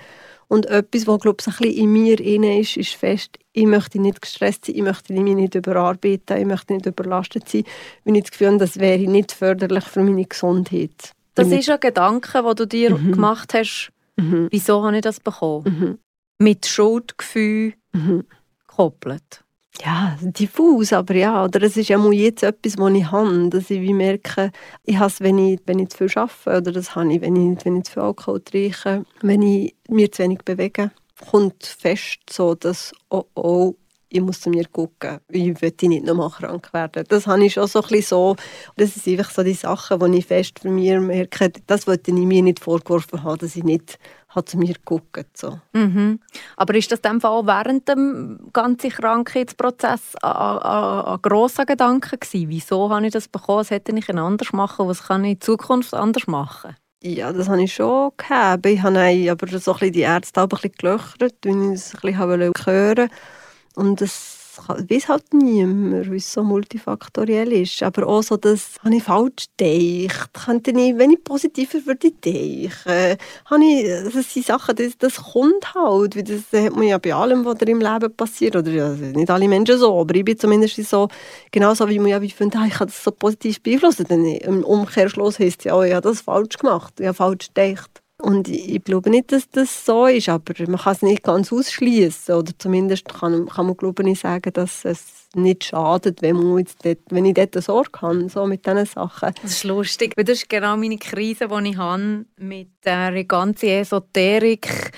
Und 0.47 0.65
etwas, 0.65 1.05
was 1.05 1.19
glaube 1.19 1.38
ich, 1.41 1.47
ein 1.47 1.53
bisschen 1.59 1.78
in 1.84 1.91
mir 1.93 2.19
inne 2.19 2.59
ist, 2.61 2.75
ist 2.78 2.95
fest, 2.95 3.38
ich 3.57 3.65
möchte 3.65 3.99
nicht 3.99 4.21
gestresst 4.21 4.65
sein, 4.65 4.75
ich 4.75 4.83
möchte 4.83 5.13
mich 5.13 5.35
nicht 5.35 5.55
überarbeiten, 5.55 6.37
ich 6.37 6.45
möchte 6.45 6.73
nicht 6.73 6.85
überlastet 6.85 7.49
sein, 7.49 7.63
weil 8.05 8.17
ich 8.17 8.23
das 8.23 8.31
Gefühl 8.31 8.47
habe, 8.47 8.57
das 8.59 8.77
wäre 8.79 8.99
nicht 8.99 9.31
förderlich 9.31 9.83
für 9.85 10.03
meine 10.03 10.25
Gesundheit. 10.25 11.11
Das 11.33 11.49
Wenn 11.49 11.57
ist 11.59 11.69
ein 11.69 11.79
Gedanke, 11.79 12.43
den 12.43 12.55
du 12.55 12.65
dir 12.67 12.95
Mhm. 12.95 13.11
gemacht 13.13 13.53
hast. 13.53 13.91
Mhm. 14.15 14.47
Wieso 14.51 14.83
habe 14.83 14.95
ich 14.97 15.01
das 15.01 15.19
bekommen? 15.19 15.63
Mhm. 15.65 15.97
Mit 16.39 16.65
Schuldgefühl 16.67 17.73
Mhm. 17.93 18.25
gekoppelt. 18.67 19.43
Ja, 19.83 20.17
diffus, 20.21 20.91
aber 20.93 21.13
ja, 21.15 21.43
oder 21.45 21.61
es 21.61 21.77
ist 21.77 21.89
ja 21.89 21.97
mal 21.99 22.11
jetzt 22.13 22.41
etwas, 22.43 22.77
was 22.79 22.93
ich 22.93 23.11
habe, 23.11 23.49
dass 23.49 23.69
ich 23.69 23.81
wie 23.81 23.93
merke, 23.93 24.51
ich 24.83 24.97
habe 24.97 25.07
es, 25.11 25.21
wenn 25.21 25.37
ich, 25.37 25.59
wenn 25.67 25.77
ich 25.79 25.89
zu 25.89 25.97
viel 25.97 26.09
arbeite, 26.15 26.61
oder 26.61 26.71
das 26.71 26.95
habe 26.95 27.13
ich, 27.13 27.21
wenn 27.21 27.35
ich, 27.35 27.63
wenn 27.65 27.77
ich 27.77 27.83
zu 27.83 27.91
viel 27.93 28.03
Alkohol 28.03 28.41
trinke, 28.41 29.05
wenn 29.21 29.41
ich 29.43 29.75
mir 29.87 30.11
zu 30.11 30.23
wenig 30.23 30.39
bewege, 30.43 30.89
kommt 31.30 31.65
fest 31.65 32.20
so, 32.30 32.55
dass, 32.55 32.93
oh, 33.09 33.26
oh, 33.36 33.76
ich 34.09 34.22
muss 34.22 34.41
zu 34.41 34.49
mir 34.49 34.65
gucken, 34.65 35.20
ich 35.30 35.61
will 35.61 35.74
nicht 35.84 36.05
nochmal 36.05 36.30
krank 36.30 36.74
werden. 36.74 37.03
Das 37.09 37.28
habe 37.28 37.45
ich 37.45 37.53
schon 37.53 37.68
so 37.68 37.82
ein 37.82 37.88
bisschen 37.89 38.07
so, 38.07 38.36
das 38.76 39.07
einfach 39.07 39.32
so 39.32 39.43
die 39.43 39.53
Sachen, 39.53 40.11
die 40.11 40.20
ich 40.20 40.26
fest 40.26 40.59
für 40.59 40.70
mich 40.70 40.97
merke, 40.99 41.51
das 41.68 41.88
wollte 41.88 42.11
ich 42.11 42.18
mir 42.18 42.41
nicht 42.41 42.59
vorgeworfen 42.59 43.24
haben, 43.24 43.39
dass 43.39 43.55
ich 43.55 43.63
nicht 43.63 43.99
habe 44.30 44.45
zu 44.45 44.57
mir 44.57 44.76
gucken 44.86 45.26
so. 45.34 45.59
Mhm. 45.74 46.20
Aber 46.55 46.76
ist 46.76 46.91
das 46.91 47.01
dann 47.01 47.22
auch 47.24 47.45
während 47.45 47.88
dem 47.88 48.49
ganzen 48.53 48.91
Krankheitsprozess 48.91 50.15
ein, 50.22 50.32
ein, 50.32 51.05
ein 51.05 51.22
grosser 51.22 51.65
Gedanke 51.65 52.18
gewesen? 52.18 52.49
Wieso 52.49 52.89
habe 52.89 53.07
ich 53.07 53.13
das 53.13 53.28
bekommen? 53.28 53.59
Was 53.59 53.72
hätte 53.72 53.93
ich 53.95 54.09
anders 54.09 54.53
machen? 54.53 54.88
Was 54.88 55.03
kann 55.03 55.26
ich 55.26 55.34
in 55.34 55.41
Zukunft 55.41 55.93
anders 55.93 56.28
machen? 56.28 56.76
Ja, 57.03 57.31
das 57.31 57.47
habe 57.47 57.61
ich 57.63 57.73
schon 57.75 58.11
gehabt. 58.17 58.65
Ich 58.65 58.81
habe 58.81 59.31
aber 59.31 59.59
so 59.59 59.71
ein 59.73 59.79
bisschen 59.79 59.93
die 59.93 59.99
Ärzte 60.01 60.41
auch 60.41 60.45
ein 60.45 60.49
bisschen 60.49 60.71
gelöchert, 60.71 61.35
weil 61.45 61.73
ich 61.73 61.79
es 61.79 61.93
ein 61.93 62.01
bisschen 62.01 62.17
hören 62.17 62.51
wollte. 62.65 63.09
Und 63.75 64.01
das 64.01 64.36
kann- 64.57 64.89
weiss 64.89 65.07
halt 65.07 65.33
niemand, 65.33 66.11
wie 66.11 66.17
es 66.17 66.31
so 66.31 66.43
multifaktoriell 66.43 67.51
ist. 67.53 67.81
Aber 67.83 68.07
auch 68.07 68.23
so, 68.23 68.37
das 68.37 68.77
habe 68.83 68.95
ich 68.95 69.03
falsch 69.03 69.47
gedacht. 69.57 70.31
Könnte 70.45 70.71
ich, 70.71 70.97
wenn 70.97 71.11
ich 71.11 71.23
positiver 71.23 71.85
würde 71.85 72.11
denken, 72.11 72.71
ich, 73.61 74.13
das 74.13 74.33
sind 74.33 74.45
Sachen, 74.45 74.75
das, 74.75 74.97
das 74.97 75.15
kommt 75.15 75.73
halt. 75.73 76.15
Weil 76.15 76.23
das 76.23 76.41
hat 76.53 76.75
man 76.75 76.87
ja 76.87 76.97
bei 76.97 77.13
allem, 77.13 77.45
was 77.45 77.57
dir 77.57 77.69
im 77.69 77.79
Leben 77.81 78.13
passiert. 78.15 78.55
Oder 78.55 78.71
ja, 78.71 78.89
nicht 78.89 79.29
alle 79.29 79.47
Menschen 79.47 79.77
so, 79.77 79.99
aber 79.99 80.15
ich 80.15 80.25
bin 80.25 80.37
zumindest 80.37 80.75
so, 80.83 81.07
genauso 81.51 81.87
wie 81.89 81.99
man 81.99 82.09
ja 82.09 82.21
wie 82.21 82.29
findet, 82.29 82.59
ah, 82.59 82.65
ich 82.67 82.73
kann 82.73 82.87
das 82.87 83.03
so 83.03 83.11
positiv 83.11 83.61
beeinflussen. 83.61 84.05
Dann 84.09 84.25
im 84.25 84.63
Umkehrschluss 84.63 85.39
heisst 85.39 85.63
ja, 85.63 85.75
oh, 85.75 85.83
ich 85.83 85.93
habe 85.93 86.07
das 86.07 86.21
falsch 86.21 86.57
gemacht, 86.57 86.99
ich 86.99 87.05
habe 87.07 87.15
falsch 87.15 87.49
gedacht. 87.53 88.01
Und 88.20 88.47
ich 88.47 88.84
glaube 88.84 89.11
nicht, 89.11 89.32
dass 89.32 89.47
das 89.49 89.86
so 89.86 90.07
ist, 90.07 90.28
aber 90.28 90.53
man 90.68 90.80
kann 90.80 90.93
es 90.93 91.01
nicht 91.03 91.22
ganz 91.22 91.53
ausschließen. 91.53 92.34
Oder 92.34 92.51
zumindest 92.57 93.07
kann, 93.09 93.47
kann 93.47 93.68
man, 93.68 93.78
glaube 93.78 94.09
ich, 94.09 94.20
sagen, 94.20 94.51
dass 94.53 94.86
es 94.86 95.28
nicht 95.36 95.65
schadet, 95.65 96.24
wenn, 96.24 96.36
man 96.36 96.57
jetzt 96.57 96.84
dort, 96.84 96.97
wenn 97.09 97.26
ich 97.26 97.36
dort 97.36 97.53
Sorge 97.63 98.01
habe, 98.01 98.28
so 98.28 98.47
mit 98.47 98.65
diesen 98.65 98.86
Sachen. 98.88 99.34
Das 99.43 99.51
ist 99.51 99.63
lustig, 99.65 100.13
weil 100.18 100.24
das 100.24 100.39
ist 100.39 100.49
genau 100.49 100.76
meine 100.78 100.97
Krise, 100.97 101.47
die 101.47 101.70
ich 101.70 101.78
habe 101.78 102.26
mit 102.38 102.70
der 102.84 103.24
ganzen 103.24 103.70
Esoterik. 103.70 104.91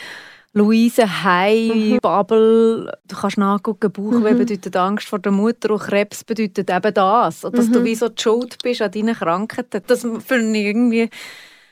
Luise 0.54 1.24
Hay, 1.24 2.00
Bubble, 2.02 2.92
du 3.06 3.16
kannst 3.16 3.38
nachgucken, 3.38 3.92
Bauchweh 3.92 4.34
bedeutet 4.34 4.76
Angst 4.76 5.08
vor 5.08 5.20
der 5.20 5.32
Mutter 5.32 5.72
und 5.72 5.82
Krebs 5.82 6.24
bedeutet 6.24 6.72
eben 6.72 6.94
das. 6.94 7.44
Und 7.44 7.56
dass 7.56 7.70
du 7.70 7.84
wie 7.84 7.94
so 7.94 8.10
die 8.10 8.22
schuld 8.22 8.58
bist 8.64 8.82
an 8.82 8.92
deinen 8.92 9.14
Krankheiten. 9.14 9.84
Das 9.86 10.02
finde 10.02 10.58
ich 10.58 10.66
irgendwie 10.66 11.10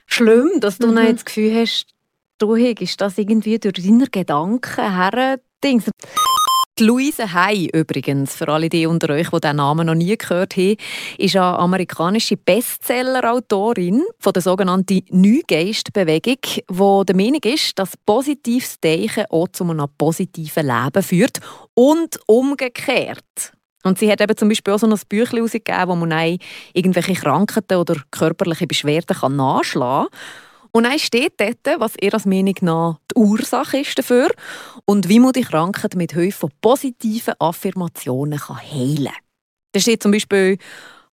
schlimm, 0.07 0.59
dass 0.59 0.77
du 0.77 0.91
dann 0.91 1.13
das 1.13 1.25
Gefühl 1.25 1.55
hast, 1.55 1.87
du 2.39 2.55
hast 2.55 2.97
das 3.01 3.17
irgendwie 3.17 3.59
durch 3.59 3.75
deine 3.75 4.07
Gedanken 4.07 4.95
her 4.95 5.39
Dings. 5.63 5.89
Die 6.79 6.83
Luise 6.83 7.33
Hay 7.33 7.71
übrigens, 7.73 8.35
für 8.35 8.47
alle 8.49 8.69
die 8.69 8.85
unter 8.85 9.09
euch, 9.09 9.31
die 9.31 9.39
diesen 9.39 9.55
Namen 9.55 9.87
noch 9.87 9.95
nie 9.95 10.15
gehört 10.15 10.55
haben, 10.57 10.77
ist 11.17 11.35
eine 11.35 11.57
amerikanische 11.57 12.37
Bestseller-Autorin 12.37 14.03
von 14.19 14.33
der 14.33 14.43
sogenannten 14.43 15.01
Neugeist-Bewegung, 15.09 16.37
die 16.43 17.05
der 17.05 17.15
Meinung 17.15 17.41
ist, 17.45 17.79
dass 17.79 17.97
positives 18.05 18.79
Denken 18.79 19.25
auch 19.31 19.47
zu 19.47 19.63
einem 19.63 19.87
positiven 19.97 20.67
Leben 20.67 21.01
führt 21.01 21.39
und 21.73 22.19
umgekehrt. 22.27 23.56
Und 23.87 23.97
sie 23.97 24.11
hat 24.11 24.21
eben 24.21 24.35
zum 24.35 24.49
Beispiel 24.49 24.73
auch 24.73 24.79
so 24.79 24.87
ein 24.87 24.99
Büchlein 25.07 25.37
herausgegeben, 25.37 25.87
wo 25.87 25.95
man 25.95 26.09
dann 26.09 26.37
irgendwelche 26.73 27.13
Krankheiten 27.13 27.77
oder 27.77 27.95
körperliche 28.11 28.67
Beschwerden 28.67 29.15
kann 29.15 29.35
nachschlagen 29.35 30.09
kann. 30.11 30.19
Und 30.71 30.83
dann 30.83 30.99
steht 30.99 31.39
dort, 31.39 31.79
was 31.79 31.93
ihrer 31.99 32.21
Meinung 32.25 32.55
nach 32.61 32.99
die 33.11 33.19
Ursache 33.19 33.79
ist 33.79 33.97
dafür 33.97 34.29
und 34.85 35.09
wie 35.09 35.19
man 35.19 35.33
die 35.33 35.41
Krankheit 35.41 35.95
mit 35.95 36.13
Hilfe 36.13 36.39
von 36.39 36.51
positiven 36.61 37.33
Affirmationen 37.39 38.37
kann 38.37 38.61
heilen 38.61 39.05
kann. 39.05 39.13
Da 39.71 39.79
steht 39.79 40.03
zum 40.03 40.11
Beispiel 40.11 40.57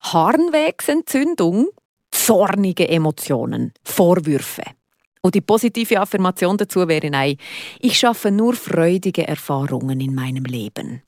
Harnwegsentzündung, 0.00 1.68
zornige 2.10 2.88
Emotionen, 2.88 3.72
Vorwürfe. 3.84 4.64
Und 5.22 5.34
die 5.34 5.40
positive 5.40 5.98
Affirmation 6.00 6.58
dazu 6.58 6.86
wäre 6.86 7.08
nein, 7.08 7.36
ich 7.80 7.98
schaffe 7.98 8.30
nur 8.30 8.54
freudige 8.54 9.26
Erfahrungen 9.26 9.98
in 10.00 10.14
meinem 10.14 10.44
Leben. 10.44 11.02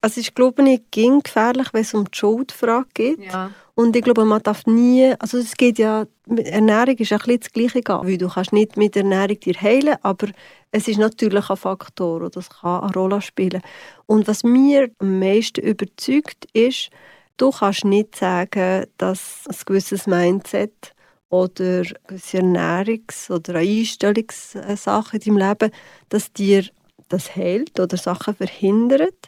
Also 0.00 0.20
ich 0.20 0.34
glaube 0.34 0.62
nicht 0.62 0.90
ging 0.90 1.22
gefährlich, 1.22 1.68
wenn 1.72 1.82
es 1.82 1.94
um 1.94 2.04
die 2.04 2.16
Schuldfrage 2.16 2.88
geht. 2.94 3.24
Ja. 3.24 3.50
Und 3.74 3.94
ich 3.94 4.02
glaube, 4.02 4.24
man 4.24 4.42
darf 4.42 4.66
nie, 4.66 5.14
also 5.18 5.38
es 5.38 5.56
geht 5.56 5.78
ja, 5.78 6.06
Ernährung 6.26 6.96
ist 6.96 7.12
ein 7.12 7.18
bisschen 7.18 7.40
das 7.40 7.52
Gleiche, 7.52 7.82
weil 7.86 8.18
du 8.18 8.28
kannst 8.28 8.52
nicht 8.52 8.76
mit 8.76 8.96
Ernährung 8.96 9.38
dir 9.38 9.54
heilen, 9.60 9.96
aber 10.02 10.28
es 10.72 10.88
ist 10.88 10.98
natürlich 10.98 11.48
ein 11.48 11.56
Faktor 11.56 12.22
und 12.22 12.36
das 12.36 12.50
kann 12.50 12.82
eine 12.82 12.92
Rolle 12.92 13.22
spielen. 13.22 13.62
Und 14.06 14.26
was 14.26 14.44
mir 14.44 14.90
am 14.98 15.18
meisten 15.18 15.60
überzeugt 15.60 16.46
ist, 16.52 16.90
du 17.36 17.50
kannst 17.50 17.84
nicht 17.84 18.16
sagen, 18.16 18.86
dass 18.98 19.44
ein 19.48 19.56
gewisses 19.64 20.06
Mindset 20.06 20.92
oder 21.30 21.82
gewisse 22.06 22.38
Ernährungs- 22.38 23.30
oder 23.30 23.56
eine 23.56 23.68
Einstellungssache 23.68 25.16
in 25.16 25.20
deinem 25.20 25.48
Leben, 25.48 25.70
dass 26.08 26.32
dir 26.32 26.64
das 27.08 27.34
heilt 27.36 27.78
oder 27.80 27.96
Sachen 27.96 28.34
verhindert. 28.34 29.27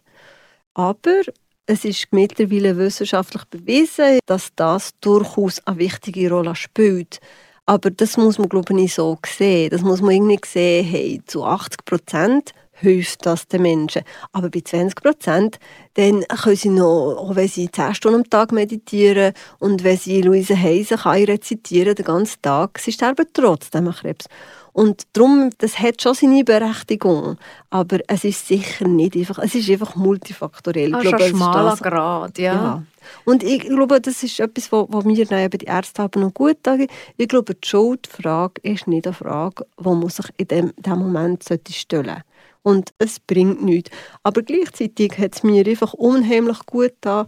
Aber 0.74 1.22
es 1.66 1.84
ist 1.84 2.08
mittlerweile 2.10 2.76
wissenschaftlich 2.76 3.44
bewiesen, 3.44 4.18
dass 4.26 4.50
das 4.56 4.90
durchaus 5.00 5.64
eine 5.66 5.78
wichtige 5.78 6.30
Rolle 6.30 6.54
spielt. 6.56 7.20
Aber 7.66 7.90
das 7.90 8.16
muss 8.16 8.38
man, 8.38 8.48
glaube 8.48 8.72
ich, 8.72 8.76
nicht 8.76 8.94
so 8.94 9.16
sehen. 9.24 9.70
Das 9.70 9.82
muss 9.82 10.00
man 10.00 10.10
irgendwie 10.10 10.40
sehen, 10.44 10.84
hey, 10.84 11.20
zu 11.24 11.44
80 11.44 11.84
Prozent 11.84 12.52
hilft 12.72 13.26
das 13.26 13.46
den 13.46 13.62
Menschen. 13.62 14.02
Aber 14.32 14.50
bei 14.50 14.60
20 14.60 14.96
Prozent, 14.96 15.58
dann 15.94 16.22
können 16.22 16.56
sie 16.56 16.70
noch, 16.70 17.16
auch 17.16 17.36
wenn 17.36 17.46
sie 17.48 17.70
10 17.70 17.94
Stunden 17.94 18.20
am 18.20 18.30
Tag 18.30 18.52
meditieren 18.52 19.32
und 19.58 19.84
wenn 19.84 19.96
sie 19.96 20.22
Luise 20.22 20.60
Heise 20.60 20.96
kann 20.96 21.22
rezitieren 21.22 21.94
den 21.94 22.04
ganzen 22.04 22.42
Tag, 22.42 22.78
sie 22.78 22.92
sterben 22.92 23.26
trotzdem 23.32 23.86
an 23.86 23.94
Krebs. 23.94 24.26
Und 24.72 25.02
darum, 25.12 25.50
das 25.58 25.78
hat 25.78 26.00
schon 26.00 26.14
seine 26.14 26.44
Berechtigung. 26.44 27.36
Aber 27.70 27.98
es 28.06 28.24
ist 28.24 28.46
sicher 28.46 28.86
nicht 28.86 29.16
einfach, 29.16 29.38
es 29.38 29.54
ist 29.54 29.68
einfach 29.68 29.96
multifaktoriell. 29.96 30.92
Das 30.92 31.02
Ich 31.02 31.08
glaube, 31.08 31.24
ein 31.24 31.28
es 31.28 31.32
ist 31.32 31.36
schmaler 31.36 31.76
Grad, 31.76 32.38
ja. 32.38 32.54
ja. 32.54 32.82
Und 33.24 33.42
ich 33.42 33.60
glaube, 33.60 34.00
das 34.00 34.22
ist 34.22 34.38
etwas, 34.40 34.70
mir 35.04 35.26
dann 35.26 35.40
eben 35.40 35.58
die 35.58 35.66
Ärzte 35.66 36.02
haben 36.02 36.20
noch 36.20 36.34
gut 36.34 36.58
sagen. 36.64 36.86
Ich 37.16 37.28
glaube, 37.28 37.54
die 37.54 37.66
Schuldfrage 37.66 38.60
ist 38.62 38.86
nicht 38.86 39.06
eine 39.06 39.14
Frage, 39.14 39.66
die 39.78 39.84
man 39.84 40.08
sich 40.08 40.26
in 40.36 40.48
dem, 40.48 40.72
dem 40.76 40.98
Moment 40.98 41.44
stellen 41.44 41.64
sollte. 41.70 42.24
Und 42.62 42.90
es 42.98 43.18
bringt 43.20 43.62
nichts. 43.62 43.90
Aber 44.22 44.42
gleichzeitig 44.42 45.18
hat 45.18 45.34
es 45.34 45.42
mir 45.42 45.66
einfach 45.66 45.94
unheimlich 45.94 46.58
gut 46.66 46.90
getan, 46.90 47.26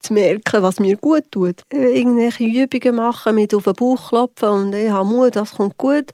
zu 0.00 0.12
merken, 0.12 0.62
was 0.62 0.78
mir 0.78 0.96
gut 0.96 1.24
tut. 1.30 1.62
Irgendwelche 1.70 2.44
Übungen 2.44 2.96
machen, 2.96 3.34
mit 3.34 3.52
auf 3.52 3.64
den 3.64 3.74
Bauch 3.74 4.08
klopfen 4.08 4.48
und 4.48 4.74
ich 4.74 4.90
habe 4.90 5.08
Mut, 5.08 5.36
das 5.36 5.52
kommt 5.56 5.76
gut. 5.76 6.12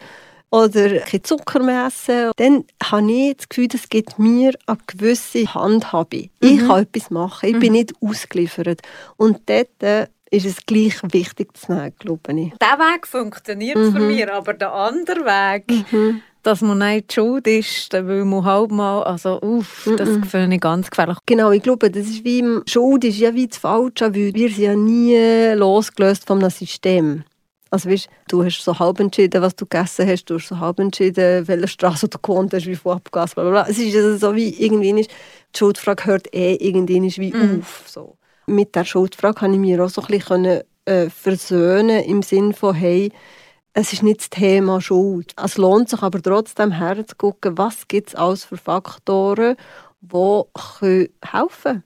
Oder 0.54 1.00
kein 1.00 1.24
Zucker 1.24 1.60
mehr 1.64 1.86
essen. 1.88 2.30
Dann 2.36 2.64
habe 2.80 3.10
ich 3.10 3.36
das 3.36 3.48
Gefühl, 3.48 3.68
es 3.74 3.88
gibt 3.88 4.20
mir 4.20 4.52
eine 4.66 4.78
gewisse 4.86 5.52
Handhabe. 5.52 6.28
Ich 6.38 6.58
kann 6.60 6.82
etwas 6.82 7.10
machen, 7.10 7.48
ich 7.48 7.58
bin 7.58 7.72
nicht 7.72 7.92
ausgeliefert. 8.00 8.80
Und 9.16 9.40
dort 9.46 9.82
äh, 9.82 10.06
ist 10.30 10.46
es 10.46 10.64
gleich 10.64 10.94
wichtig 11.12 11.56
zu 11.56 11.72
nehmen, 11.72 11.92
glaube 11.98 12.32
ich. 12.34 12.52
Der 12.60 12.78
Weg 12.78 13.04
funktioniert 13.04 13.78
für 13.78 13.98
mich, 13.98 14.30
aber 14.30 14.54
der 14.54 14.72
andere 14.72 15.24
Weg, 15.24 15.84
dass 16.44 16.60
man 16.60 16.78
nicht 16.78 17.12
schuld 17.12 17.48
ist, 17.48 17.92
will 17.92 18.24
man 18.24 18.44
halt 18.44 18.70
mal, 18.70 19.02
also 19.02 19.40
uff, 19.42 19.90
das 19.96 20.08
finde 20.28 20.54
ich 20.54 20.60
ganz 20.60 20.88
gefährlich. 20.88 21.18
Genau, 21.26 21.50
ich 21.50 21.64
glaube, 21.64 21.90
das 21.90 22.06
ist 22.06 22.24
wie 22.24 22.44
Schuld 22.66 23.02
ist 23.02 23.18
ja 23.18 23.34
wie 23.34 23.48
das 23.48 23.58
Falsche, 23.58 24.14
weil 24.14 24.32
wir 24.32 24.48
sind 24.50 24.64
ja 24.64 24.76
nie 24.76 25.58
losgelöst 25.58 26.28
von 26.28 26.38
einem 26.38 26.50
System. 26.50 27.24
Also 27.74 27.90
weißt, 27.90 28.08
du 28.28 28.44
hast 28.44 28.62
so 28.62 28.78
halb 28.78 29.00
entschieden, 29.00 29.42
was 29.42 29.56
du 29.56 29.66
gegessen 29.66 30.06
hast, 30.06 30.26
du 30.26 30.36
hast 30.36 30.46
so 30.46 30.60
halb 30.60 30.78
entschieden, 30.78 31.48
welche 31.48 31.66
Straße 31.66 32.06
du 32.06 32.18
gewohnt 32.22 32.54
hast, 32.54 32.66
wie 32.66 32.76
viel 32.76 32.92
abgegasen, 32.92 33.34
bla, 33.34 33.42
bla, 33.42 33.50
bla. 33.50 33.66
Es 33.68 33.78
ist 33.78 33.96
also 33.96 34.16
so 34.16 34.36
wie 34.36 34.50
irgendwie 34.64 35.00
ist, 35.00 35.10
die 35.10 35.58
Schuldfrage 35.58 36.04
hört 36.04 36.32
eh 36.32 36.54
irgendwie 36.54 37.00
wie 37.16 37.32
mm. 37.32 37.58
auf. 37.58 37.82
So. 37.88 38.16
Mit 38.46 38.76
der 38.76 38.84
Schuldfrage 38.84 39.34
kann 39.34 39.52
ich 39.52 39.58
mir 39.58 39.84
auch 39.84 39.88
so 39.88 40.02
ein 40.02 40.06
bisschen 40.06 40.60
äh, 40.84 41.10
versöhnen 41.10 42.04
im 42.04 42.22
Sinne 42.22 42.52
von, 42.52 42.76
hey, 42.76 43.10
es 43.72 43.92
ist 43.92 44.04
nicht 44.04 44.20
das 44.20 44.30
Thema 44.30 44.80
Schuld. 44.80 45.34
Es 45.36 45.56
lohnt 45.56 45.88
sich 45.88 46.00
aber 46.00 46.22
trotzdem 46.22 46.70
herzugucken, 46.70 47.58
was 47.58 47.88
gibt 47.88 48.10
es 48.10 48.14
alles 48.14 48.44
für 48.44 48.56
Faktoren, 48.56 49.56
die 50.00 51.10
helfen 51.24 51.72
können. 51.72 51.82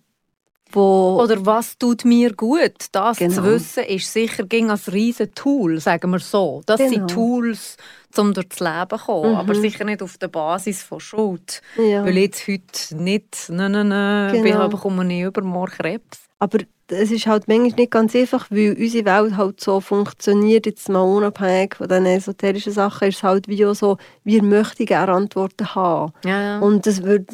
Wo 0.70 1.20
Oder 1.22 1.44
was 1.46 1.78
tut 1.78 2.04
mir 2.04 2.34
gut? 2.34 2.86
Das 2.92 3.18
genau. 3.18 3.34
zu 3.34 3.44
wissen, 3.44 3.84
ist 3.84 4.12
sicher 4.12 4.44
ging 4.44 4.70
als 4.70 4.92
riesen 4.92 5.34
Tool, 5.34 5.80
sagen 5.80 6.10
wir 6.10 6.18
so. 6.18 6.62
Das 6.66 6.78
genau. 6.78 6.90
sind 6.90 7.10
Tools, 7.10 7.76
um 8.18 8.34
durchs 8.34 8.60
Leben 8.60 8.88
zu 8.90 8.96
kommen, 9.04 9.32
mhm. 9.32 9.36
aber 9.36 9.54
sicher 9.54 9.84
nicht 9.84 10.02
auf 10.02 10.18
der 10.18 10.28
Basis 10.28 10.82
von 10.82 11.00
Schuld. 11.00 11.62
Ja. 11.76 12.04
Weil 12.04 12.18
jetzt 12.18 12.46
heute 12.48 12.96
nicht, 12.96 13.46
nein, 13.48 13.72
nein, 13.72 13.88
nein, 13.88 14.42
genau. 14.42 14.64
ich 14.64 14.70
bekomme 14.70 15.04
nicht 15.04 15.22
übermorgen 15.22 15.72
Krebs. 15.72 16.28
Aber 16.38 16.58
es 16.90 17.10
ist 17.10 17.26
halt 17.26 17.48
manchmal 17.48 17.72
nicht 17.72 17.90
ganz 17.90 18.14
einfach, 18.14 18.50
weil 18.50 18.76
unsere 18.78 19.04
Welt 19.04 19.36
halt 19.36 19.60
so 19.60 19.80
funktioniert, 19.80 20.66
jetzt 20.66 20.88
mal 20.88 21.00
unabhängig 21.00 21.76
von 21.76 21.88
den 21.88 22.06
esoterischen 22.06 22.72
Sachen, 22.72 23.08
ist 23.08 23.18
es 23.18 23.22
halt 23.22 23.48
wie 23.48 23.66
auch 23.66 23.74
so, 23.74 23.98
wir 24.24 24.42
möchten 24.42 24.86
gerne 24.86 25.12
Antworten 25.12 25.74
haben. 25.74 26.12
Ja, 26.24 26.40
ja. 26.40 26.58
Und 26.60 26.86
es 26.86 27.02
würde 27.02 27.26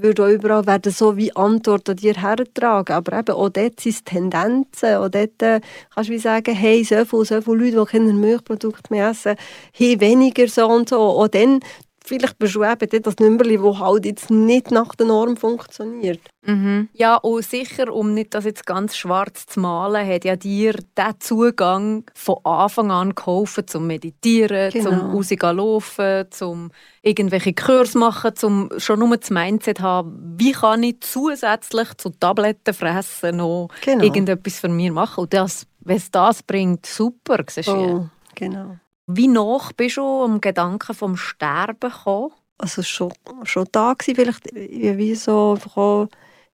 würd 0.00 0.20
auch 0.20 0.28
überall 0.28 0.66
werden 0.66 0.92
so 0.92 1.16
wie 1.16 1.34
Antworten 1.34 1.92
an 1.92 1.96
dir 1.96 2.14
hertragen, 2.14 2.92
aber 2.94 3.18
eben 3.18 3.34
auch 3.34 3.48
dort 3.48 3.80
sind 3.80 3.94
es 3.94 4.04
Tendenzen, 4.04 4.94
auch 4.96 5.08
dort 5.08 5.42
äh, 5.42 5.60
kannst 5.94 6.10
du 6.10 6.14
wie 6.14 6.18
sagen, 6.18 6.54
hey, 6.54 6.84
so 6.84 7.04
viele, 7.04 7.24
so 7.24 7.40
viele 7.42 7.56
Leute, 7.56 7.80
die 7.80 7.90
keine 7.90 8.12
Milchprodukte 8.12 8.92
mehr 8.92 9.10
essen, 9.10 9.36
hey, 9.72 10.00
weniger 10.06 10.48
so 10.48 10.66
und 10.66 10.88
so, 10.88 10.98
auch 10.98 11.28
dann 11.28 11.60
vielleicht 12.06 12.38
bist 12.38 12.54
du 12.54 12.64
eben 12.64 13.02
das 13.02 13.16
Nummerli, 13.18 13.58
das 13.58 13.78
halt 13.78 14.06
jetzt 14.06 14.30
nicht 14.30 14.70
nach 14.70 14.94
der 14.94 15.06
Norm 15.06 15.36
funktioniert. 15.36 16.20
Mhm. 16.42 16.88
Ja, 16.92 17.16
und 17.16 17.44
sicher, 17.44 17.92
um 17.92 18.14
nicht 18.14 18.34
das 18.34 18.44
jetzt 18.44 18.64
ganz 18.64 18.96
schwarz 18.96 19.46
zu 19.46 19.60
malen, 19.60 20.06
hat 20.06 20.24
ja 20.24 20.36
dir 20.36 20.74
der 20.96 21.18
Zugang 21.18 22.04
von 22.14 22.36
Anfang 22.44 22.90
an 22.90 23.14
geholfen, 23.14 23.66
zum 23.66 23.86
Meditieren, 23.86 24.70
genau. 24.70 24.90
zum 24.90 25.00
rauslaufen, 25.10 26.26
zum 26.30 26.70
irgendwelche 27.02 27.52
Kurs 27.52 27.94
machen, 27.94 28.36
zum 28.36 28.70
schon 28.78 29.00
nur 29.00 29.16
das 29.16 29.30
Mindset 29.30 29.80
haben, 29.80 30.36
wie 30.38 30.52
kann 30.52 30.82
ich 30.84 31.00
zusätzlich 31.00 31.94
zu 31.96 32.10
Tabletten 32.10 32.74
fressen 32.74 33.38
noch 33.38 33.68
genau. 33.84 34.04
irgendetwas 34.04 34.60
für 34.60 34.68
mich 34.68 34.92
machen. 34.92 35.22
Und 35.22 35.34
das, 35.34 35.66
wenn 35.80 35.96
es 35.96 36.10
das 36.10 36.42
bringt, 36.42 36.86
super. 36.86 37.44
Siehst 37.48 37.68
du? 37.68 37.72
Oh, 37.72 38.06
genau. 38.34 38.76
Wie 39.06 39.28
nach 39.28 39.72
bist 39.72 39.98
du 39.98 40.24
am 40.24 40.40
Gedanken 40.40 40.94
vom 40.94 41.16
Sterben 41.16 41.90
gekommen? 41.90 42.32
Also 42.58 42.82
schon, 42.82 43.12
schon 43.44 43.68
da 43.70 43.92
gewesen, 43.92 44.16
vielleicht 44.16 44.52
wie 44.54 45.14
so 45.14 45.52
einfach 45.52 46.08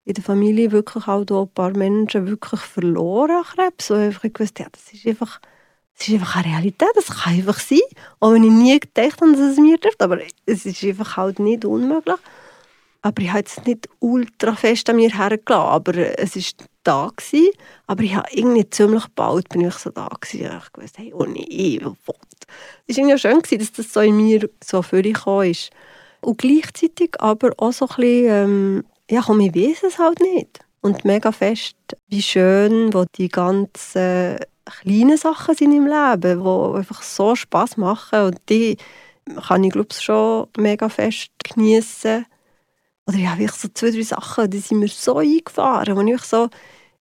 in 0.05 0.15
der 0.15 0.25
Familie 0.25 0.73
wirklich 0.73 1.07
auch 1.07 1.25
ein 1.31 1.49
paar 1.55 1.71
Menschen 1.77 2.27
wirklich 2.27 2.61
verloren 2.61 3.43
Krebs. 3.45 3.87
So 3.87 3.95
einfach 3.95 4.31
gewusst, 4.33 4.59
ja, 4.59 4.67
das 4.71 4.93
ist 4.93 5.07
einfach, 5.07 5.41
das 5.97 6.09
ist 6.09 6.15
einfach 6.15 6.37
eine 6.37 6.47
Realität, 6.53 6.91
das 6.95 7.07
kann 7.07 7.35
einfach 7.35 7.59
sein. 7.59 7.79
Auch 8.21 8.33
wenn 8.33 8.45
ich 8.45 8.51
nie 8.51 8.81
gedacht 8.81 9.21
habe, 9.23 9.33
dass 9.33 9.41
es 9.41 9.59
mir 9.59 9.81
trifft, 9.81 10.03
aber 10.03 10.19
es 10.45 10.67
ist 10.67 10.85
einfach 10.85 11.17
halt 11.17 11.39
nicht 11.39 11.65
unmöglich. 11.65 12.19
Aber 13.03 13.21
ich 13.21 13.33
habe 13.33 13.45
es 13.45 13.65
nicht 13.67 13.89
ultra 13.99 14.55
fest 14.55 14.89
an 14.89 14.97
mir 14.97 15.11
hergelassen, 15.11 15.71
aber 15.71 16.19
es 16.19 16.37
ist 16.37 16.65
da 16.85 17.11
gewesen. 17.15 17.51
Aber 17.89 18.03
ich 18.05 18.15
habe 18.15 18.29
irgendwie 18.33 18.69
ziemlich 18.71 19.07
bald 19.09 19.49
bin 19.49 19.63
ich 19.63 19.75
so 19.75 19.91
da 19.91 20.09
gewesen. 20.21 20.61
Ich 20.63 20.83
wusste, 20.83 21.03
hey, 21.03 21.13
oh 21.13 21.25
nee, 21.25 21.81
was? 21.83 22.17
Es 22.87 22.97
war 22.97 23.05
irgendwie 23.05 23.19
schön, 23.19 23.41
gewesen, 23.41 23.59
dass 23.59 23.73
das 23.73 23.93
so 23.93 24.01
in 24.01 24.17
mir 24.17 24.49
so 24.65 24.83
vorgekommen 24.83 25.51
ist. 25.51 25.71
Und 26.21 26.39
gleichzeitig 26.39 27.21
aber 27.21 27.51
auch 27.59 27.73
so 27.73 27.89
ein 27.89 27.97
bisschen, 27.97 28.27
ähm, 28.29 28.85
ja 29.11 29.23
komm, 29.27 29.41
ich 29.41 29.55
weiß 29.55 29.83
es 29.83 29.99
halt 29.99 30.21
nicht. 30.21 30.61
Und 30.81 31.05
mega 31.05 31.33
fest, 31.33 31.77
wie 32.09 32.23
schön, 32.23 32.95
wo 32.95 33.05
die 33.17 33.29
ganzen 33.29 34.39
kleinen 34.65 35.17
Sachen 35.17 35.57
sind 35.57 35.73
im 35.73 35.87
Leben, 35.87 36.43
die 36.43 36.79
einfach 36.79 37.03
so 37.03 37.35
Spass 37.35 37.77
machen 37.77 38.27
und 38.27 38.41
die 38.49 38.77
kann 39.47 39.65
ich 39.65 39.73
glaube 39.73 39.89
ich 39.91 40.01
schon 40.01 40.49
mega 40.57 40.89
fest 40.89 41.31
genießen 41.45 42.27
oder 43.13 43.21
ich 43.21 43.29
habe 43.29 43.49
so 43.49 43.69
zwei, 43.69 43.91
drei 43.91 44.03
Sachen, 44.03 44.51
die 44.51 44.59
sind 44.59 44.79
mir 44.79 44.89
so 44.89 45.19
eingefahren, 45.19 45.97
wo 45.97 46.01
ich 46.01 46.23
so 46.23 46.49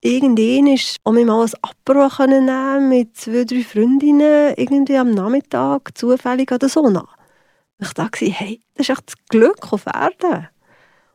irgendwann 0.01 0.68
ist, 0.68 0.97
um 1.03 1.16
mir 1.16 1.26
mal 1.26 1.45
ein 1.45 1.51
Apero 1.62 2.28
nehmen 2.28 2.89
mit 2.89 3.16
zwei, 3.16 3.45
drei 3.45 3.64
Freundinnen 3.64 4.53
irgendwie 4.57 4.97
am 4.97 5.12
Nachmittag 5.12 5.97
zufällig 5.97 6.51
an 6.51 6.59
der 6.59 6.70
Sonne. 6.70 7.05
Ich 7.80 7.93
dachte, 7.93 8.26
hey, 8.26 8.62
das 8.76 8.89
ist 8.89 8.97
echt 8.97 9.07
das 9.07 9.16
Glück 9.30 9.72
auf 9.72 9.86
Erden. 9.86 10.49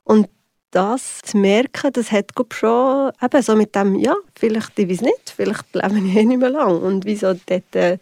Und 0.05 0.28
das 0.70 1.20
zu 1.22 1.36
merken, 1.36 1.92
das 1.92 2.11
hat 2.11 2.32
schon 2.53 3.12
eben 3.22 3.42
so 3.42 3.57
mit 3.57 3.74
dem, 3.74 3.97
ja, 3.97 4.14
vielleicht, 4.34 4.78
ich 4.78 4.88
weiß 4.88 5.01
nicht, 5.03 5.30
vielleicht 5.34 5.74
leben 5.74 6.05
wir 6.05 6.20
eh 6.20 6.24
nicht 6.24 6.38
mehr 6.38 6.51
lang. 6.51 6.80
Und 6.80 7.05
wieso 7.05 7.34
dort 7.34 7.76
äh, 7.76 7.99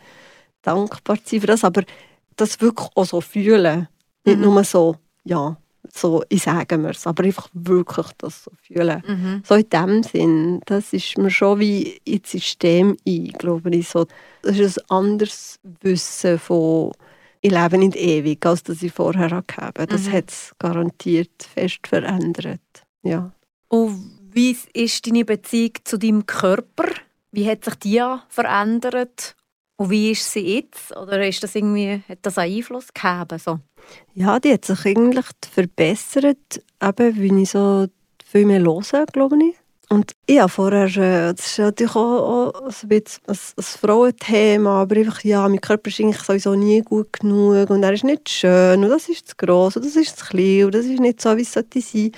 dankbar 0.63 1.19
sein 1.25 1.41
für 1.41 1.47
das, 1.47 1.65
aber 1.65 1.83
das 2.37 2.61
wirklich 2.61 2.89
auch 2.95 3.05
so 3.05 3.21
fühlen. 3.21 3.89
Nicht 4.25 4.39
mhm. 4.39 4.45
nur 4.45 4.65
so, 4.65 4.97
ja, 5.25 5.57
so, 5.97 6.25
ich 6.29 6.43
sage 6.43 6.77
mir 6.77 6.91
es, 6.91 7.07
aber 7.07 7.25
einfach 7.25 7.49
wirklich 7.53 8.09
das 8.19 8.45
so 8.45 8.51
fühlen. 8.63 9.03
Mhm. 9.07 9.43
So 9.47 9.55
in 9.55 9.69
dem 9.69 10.03
Sinn, 10.03 10.61
das 10.67 10.93
ist 10.93 11.17
mir 11.19 11.31
schon 11.31 11.61
wie 11.61 12.01
ins 12.05 12.31
System 12.31 12.97
ein, 13.07 13.33
glaube 13.39 13.71
ich. 13.71 13.89
So, 13.89 14.07
das 14.43 14.59
ist 14.59 14.79
ein 14.91 14.97
anderes 14.97 15.61
Wissen 15.81 16.39
von 16.39 16.93
ich 17.41 17.51
lebe 17.51 17.77
nicht 17.77 17.95
ewig, 17.97 18.47
als 18.47 18.63
das 18.63 18.83
ich 18.83 18.91
vorher 18.91 19.31
hatte. 19.31 19.87
Das 19.87 20.07
mhm. 20.07 20.13
hat 20.13 20.31
es 20.31 20.53
garantiert 20.59 21.43
fest 21.53 21.87
verändert. 21.87 22.61
Ja. 23.03 23.33
Und 23.69 24.19
wie 24.33 24.57
ist 24.73 25.07
deine 25.07 25.27
Beziehung 25.27 25.73
zu 25.85 25.99
deinem 25.99 26.25
Körper? 26.25 26.89
Wie 27.33 27.47
hat 27.47 27.65
sich 27.65 27.75
die 27.75 28.03
verändert? 28.31 29.37
Und 29.77 29.91
wie 29.91 30.13
ist 30.13 30.31
sie 30.31 30.57
jetzt? 30.57 30.97
Oder 30.97 31.27
ist 31.27 31.43
das 31.43 31.55
irgendwie, 31.55 32.03
hat 32.09 32.19
das 32.23 32.39
einen 32.39 32.57
Einfluss 32.57 32.93
gehabt? 32.95 33.41
So? 33.41 33.59
Ja, 34.15 34.39
die 34.39 34.53
hat 34.53 34.65
sich 34.65 34.85
eigentlich 34.87 35.27
verbessert, 35.53 36.63
eben, 36.83 37.17
wie 37.17 37.43
ich 37.43 37.51
so 37.51 37.87
viel 38.25 38.47
mehr 38.47 38.61
höre, 38.61 39.07
glaube 39.07 39.37
ich. 39.37 39.55
Und 39.91 40.13
ich 40.27 40.41
habe 40.41 40.49
vorher, 40.49 40.87
das 41.35 41.47
ist 41.47 41.59
natürlich 41.59 41.95
auch, 41.95 42.53
auch 42.55 42.63
ein 42.63 42.89
bisschen 42.89 43.23
ein, 43.27 43.37
ein 43.57 43.63
Frauenthema, 43.63 44.83
aber 44.83 44.97
einfach, 44.97 45.23
ja, 45.25 45.47
mein 45.49 45.61
Körper 45.61 45.89
ist 45.89 46.01
eigentlich 46.01 46.23
sowieso 46.23 46.55
nie 46.55 46.81
gut 46.81 47.13
genug 47.13 47.71
und 47.71 47.83
er 47.83 47.93
ist 47.93 48.05
nicht 48.05 48.29
schön 48.29 48.83
und 48.83 48.91
das 48.91 49.09
ist 49.09 49.29
zu 49.29 49.37
gross 49.37 49.77
und 49.77 49.85
das 49.85 49.95
ist 49.95 50.19
zu 50.19 50.25
klein 50.27 50.65
und 50.65 50.75
das 50.75 50.87
ist 50.87 51.01
nicht 51.01 51.21
so, 51.21 51.37
wie 51.37 51.43
es 51.43 51.53
sollte 51.53 51.81
sein. 51.81 52.13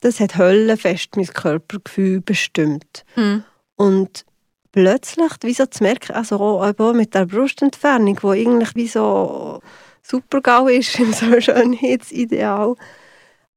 Das 0.00 0.20
hat 0.20 0.36
höllenfest 0.36 1.16
mein 1.16 1.26
Körpergefühl 1.26 2.22
bestimmt. 2.22 3.04
Mhm. 3.14 3.44
Und 3.76 4.24
plötzlich, 4.72 5.30
wie 5.42 5.54
so 5.54 5.66
zu 5.66 5.82
merken, 5.82 6.14
also 6.14 6.36
auch 6.36 6.92
mit 6.94 7.14
der 7.14 7.26
Brustentfernung, 7.26 8.18
wo 8.22 8.30
eigentlich 8.30 8.74
wie 8.74 8.88
so 8.88 9.60
super 10.02 10.40
GAU 10.40 10.68
ist, 10.68 10.98
in 10.98 11.12
so 11.12 11.26
einem 11.26 11.40
Schönheitsideal. 11.40 12.74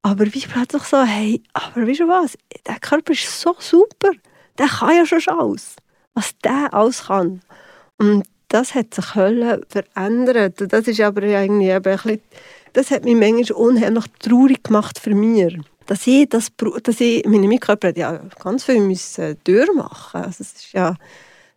Aber 0.02 0.26
wie 0.26 0.46
plötzlich 0.46 0.84
so, 0.84 1.02
hey, 1.02 1.42
aber 1.54 1.88
weißt 1.88 2.02
du 2.02 2.08
was, 2.08 2.38
der 2.68 2.80
Körper 2.80 3.14
ist 3.14 3.42
so 3.42 3.56
super, 3.58 4.12
der 4.60 4.68
kann 4.68 4.96
ja 4.96 5.06
schon 5.06 5.40
alles, 5.40 5.76
was 6.14 6.38
der 6.44 6.74
alles 6.74 7.06
kann. 7.08 7.42
Und 7.98 8.24
das 8.50 8.76
hat 8.76 8.94
sich 8.94 9.16
Hölle 9.16 9.62
verändert. 9.68 10.72
Das 10.72 10.88
ist 10.88 11.02
aber 11.02 11.24
irgendwie 11.24 11.70
eben 11.70 11.76
ein 11.76 11.82
bisschen, 11.82 12.22
das 12.74 12.92
hat 12.92 13.04
mich 13.04 13.16
manchmal 13.16 13.52
unheimlich 13.54 14.06
traurig 14.20 14.64
gemacht 14.64 15.00
für 15.00 15.16
mich. 15.16 15.58
Dass 15.86 16.08
ich, 16.08 16.28
das, 16.30 16.52
dass 16.84 17.00
ich 17.00 17.26
meine, 17.26 17.48
mein 17.48 17.60
Körper 17.60 17.90
hat 17.90 17.98
ja 17.98 18.20
ganz 18.42 18.64
viel 18.64 18.82
müssen 18.82 19.38
durchmachen 19.44 20.24
also 20.24 20.42
es 20.42 20.54
ist 20.54 20.74
ja 20.74 20.96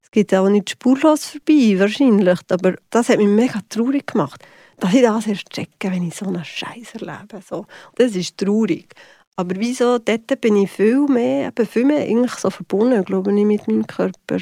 es 0.03 0.11
geht 0.11 0.33
ja 0.33 0.41
auch 0.41 0.49
nicht 0.49 0.71
spurlos 0.71 1.27
vorbei, 1.27 1.79
wahrscheinlich. 1.79 2.39
Aber 2.51 2.77
das 2.89 3.11
hat 3.11 3.19
mich 3.19 3.29
mega 3.29 3.61
traurig 3.69 4.07
gemacht 4.07 4.43
dass 4.79 4.95
ich 4.95 5.03
das 5.03 5.27
erst 5.27 5.51
checke, 5.51 5.91
wenn 5.91 6.07
ich 6.07 6.15
so 6.15 6.27
einen 6.27 6.45
Scheiß 6.45 6.95
erlebe. 6.95 7.43
So. 7.47 7.67
Das 7.97 8.15
ist 8.15 8.39
traurig. 8.39 8.95
Aber 9.37 9.55
wieso? 9.57 9.99
Dort 9.99 10.41
bin 10.41 10.57
ich 10.57 10.71
viel 10.71 11.07
mehr, 11.07 11.49
eben 11.49 11.67
viel 11.67 11.85
mehr 11.85 12.03
eigentlich 12.03 12.33
so 12.35 12.51
verbunden, 12.51 13.05
glaube 13.05 13.33
ich, 13.37 13.45
mit 13.45 13.67
meinem 13.69 13.87
Körper. 13.87 14.39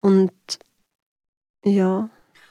Und 0.00 0.32
ja. 1.64 2.08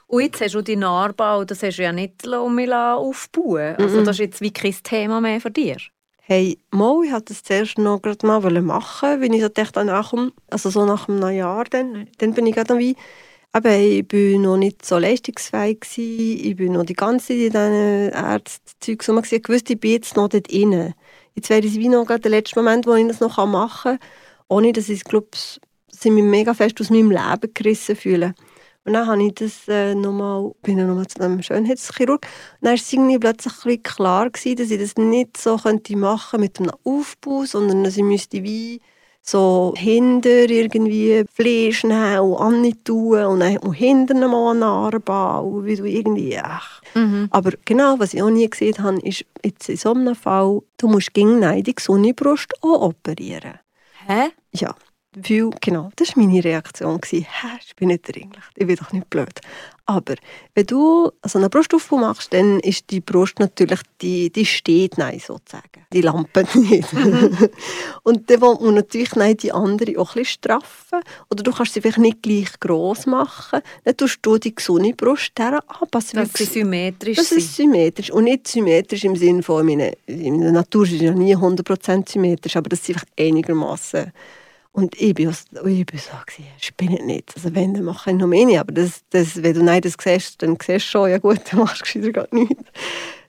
Und 0.08 0.22
jetzt 0.22 0.42
hast 0.42 0.56
du 0.56 0.62
deinen 0.62 0.84
Arbeit, 0.84 1.52
das 1.52 1.64
hast 1.64 1.78
du 1.78 1.84
ja 1.84 1.92
nicht 1.92 2.28
aufbauen 2.28 3.76
Also 3.76 4.04
das 4.04 4.16
ist 4.16 4.20
jetzt 4.20 4.42
wie 4.42 4.52
kein 4.52 4.76
Thema 4.84 5.22
mehr 5.22 5.40
für 5.40 5.52
dich. 5.52 5.92
Hey, 6.32 6.60
mal, 6.70 7.04
ich 7.04 7.12
wollte 7.12 7.34
das 7.34 7.42
zuerst 7.42 7.80
noch 7.80 8.04
mal 8.22 8.62
machen, 8.62 9.20
wenn 9.20 9.34
ich 9.34 9.42
so 9.42 9.50
dachte, 9.50 9.84
nach 9.84 10.14
also 10.52 10.70
so 10.70 10.86
nach 10.86 11.10
einem 11.10 11.36
Jahr, 11.36 11.64
dann, 11.64 12.08
dann 12.20 12.36
bin 12.36 12.46
ich 12.46 12.54
gerade 12.54 12.78
wie 12.78 12.96
eben, 13.56 14.06
ich 14.12 14.36
war 14.36 14.40
noch 14.40 14.58
nicht 14.58 14.86
so 14.86 15.00
leistungsfähig. 15.00 15.80
Gewesen. 15.80 16.46
Ich 16.46 16.56
bin 16.56 16.74
noch 16.74 16.86
die 16.86 16.94
ganze 16.94 17.30
Zeit 17.30 17.38
in 17.38 17.50
diesen 17.50 18.10
Ärztezeugs 18.12 19.10
rum. 19.10 19.24
Ich 19.24 19.50
wusste, 19.50 19.74
ich 19.74 19.80
bin 19.80 19.92
jetzt 19.94 20.16
noch 20.18 20.28
dort 20.30 20.52
drin. 20.52 20.94
Jetzt 21.34 21.50
wäre 21.50 21.66
es 21.66 21.74
wie 21.74 21.90
noch 21.90 22.06
der 22.06 22.30
letzte 22.30 22.60
Moment, 22.60 22.86
wo 22.86 22.94
ich 22.94 23.08
das 23.08 23.22
noch 23.22 23.44
machen 23.48 23.98
kann, 23.98 24.10
ohne 24.50 24.72
dass 24.72 24.88
ich, 24.88 25.04
glaube 25.06 25.30
ich, 25.34 25.60
mich 26.12 26.24
mega 26.24 26.54
fest 26.54 26.80
aus 26.80 26.92
meinem 26.92 27.10
Leben 27.10 27.52
gerissen 27.56 27.96
fühle. 27.96 28.36
Und 28.90 28.96
Und 28.96 28.96
dann 28.96 29.06
habe 29.06 29.24
ich 29.24 29.36
das 29.36 29.68
äh, 29.68 29.94
nochmal, 29.94 30.52
bin 30.64 30.80
ich 30.80 30.84
nochmal 30.84 31.06
zu 31.06 31.22
einem 31.22 31.44
Schönheitschirurg. 31.44 32.24
Und 32.24 32.58
dann 32.62 32.70
war 32.70 32.74
es 32.74 32.92
irgendwie 32.92 33.20
plötzlich 33.20 33.54
ein 33.54 33.60
bisschen 33.64 33.84
klar, 33.84 34.30
gewesen, 34.32 34.56
dass 34.56 34.72
ich 34.72 34.80
das 34.80 34.96
nicht 34.96 35.38
so 35.38 35.58
könnte 35.58 35.96
machen 35.96 36.40
mit 36.40 36.60
einem 36.60 36.72
Aufbau, 36.84 37.46
sondern 37.46 37.84
dass 37.84 37.98
ich 37.98 38.04
müsste 38.04 38.42
wie 38.42 38.82
so 39.22 39.76
hinter 39.78 40.50
irgendwie 40.50 41.24
Fleisch 41.32 41.84
nehmen 41.84 42.20
und 42.20 42.38
an 42.42 42.84
tun 42.84 43.26
und 43.26 43.42
dann 43.42 43.60
muss 43.62 43.76
hinter 43.76 44.16
mal 44.28 44.50
eine 44.50 44.60
Narbe 44.62 45.66
wie 45.66 45.76
du 45.76 45.86
irgendwie, 45.86 46.40
ach. 46.40 46.82
Mhm. 46.96 47.28
Aber 47.30 47.52
genau, 47.66 48.00
was 48.00 48.16
ich 48.16 48.24
auch 48.24 48.32
nie 48.32 48.50
gesehen 48.50 48.80
habe, 48.80 49.00
ist 49.02 49.24
jetzt 49.46 49.70
in 49.70 49.78
so 49.78 49.94
einem 49.94 50.16
Fall, 50.16 50.62
du 50.78 50.88
musst 50.88 51.14
gegen 51.14 51.42
die 51.62 51.76
gesunde 51.76 52.16
Brust 52.16 52.52
auch 52.64 52.82
operieren. 52.82 53.60
Hä? 54.08 54.30
Ja. 54.52 54.74
Weil, 55.16 55.50
genau, 55.60 55.90
das 55.96 56.16
war 56.16 56.24
meine 56.24 56.44
Reaktion. 56.44 57.00
Hä, 57.04 57.18
ich 57.66 57.76
bin 57.76 57.88
nicht 57.88 58.08
dringlich, 58.08 58.44
ich 58.56 58.68
bin 58.68 58.76
doch 58.76 58.92
nicht 58.92 59.10
blöd. 59.10 59.42
Aber 59.88 60.14
wenn 60.54 60.68
du 60.68 61.10
so 61.26 61.40
einen 61.40 61.50
Brustaufbau 61.50 61.98
machst, 61.98 62.32
dann 62.32 62.60
ist 62.60 62.92
die 62.92 63.02
Brust 63.02 63.40
natürlich, 63.40 63.80
die, 64.02 64.32
die 64.32 64.46
steht 64.46 65.00
nein, 65.00 65.20
sozusagen. 65.20 65.84
Die 65.92 66.02
Lampe 66.02 66.46
nicht. 66.54 66.94
Mhm. 66.94 67.50
und 68.04 68.30
dann 68.30 68.42
will 68.42 68.58
man 68.62 68.76
natürlich 68.76 69.16
nein, 69.16 69.36
die 69.36 69.52
andere 69.52 69.98
auch 69.98 70.12
ein 70.12 70.22
bisschen 70.22 70.26
straffen. 70.26 71.00
Oder 71.32 71.42
du 71.42 71.52
kannst 71.52 71.74
sie 71.74 71.82
vielleicht 71.82 71.98
nicht 71.98 72.22
gleich 72.22 72.60
gross 72.60 73.08
machen. 73.08 73.62
Dann 73.84 73.98
tust 73.98 74.20
du 74.22 74.38
die 74.38 74.54
gesunde 74.54 74.94
Brust 74.94 75.32
anpassen. 75.40 76.18
Dass 76.18 76.34
sie 76.34 76.46
symmetrisch 76.46 77.18
Das 77.18 77.32
ist 77.32 77.56
symmetrisch. 77.56 78.12
Und 78.12 78.26
nicht 78.26 78.48
symmetrisch 78.48 79.06
im 79.06 79.16
Sinne 79.16 79.42
von, 79.42 79.66
meine, 79.66 79.94
in 80.06 80.40
der 80.40 80.52
Natur 80.52 80.84
ist 80.84 81.02
ja 81.02 81.16
nie 81.16 81.36
100% 81.36 82.08
symmetrisch, 82.08 82.56
aber 82.56 82.70
das 82.70 82.82
ist 82.82 82.90
einfach 82.90 83.08
einigermaßen 83.18 84.14
und 84.72 85.00
ich 85.00 85.14
bin, 85.14 85.30
auch, 85.30 85.66
ich 85.66 85.86
bin 85.86 86.00
so, 86.00 86.12
spinne 86.60 87.04
nicht. 87.04 87.34
Also 87.36 87.54
wenn, 87.56 87.74
dann 87.74 87.84
mache 87.84 88.12
ich 88.12 88.16
noch 88.16 88.28
mehr. 88.28 88.62
Aber 88.62 88.72
das, 88.72 89.02
das, 89.10 89.42
wenn 89.42 89.54
du 89.54 89.64
nein, 89.64 89.82
das 89.82 89.96
siehst, 90.02 90.42
dann 90.42 90.58
siehst 90.62 90.86
du 90.88 90.92
schon, 90.92 91.10
ja 91.10 91.18
gut, 91.18 91.42
dann 91.52 91.60
machst 91.62 91.82
du 91.82 91.84
gescheiter 91.84 92.12
gar 92.12 92.28
nichts. 92.32 92.64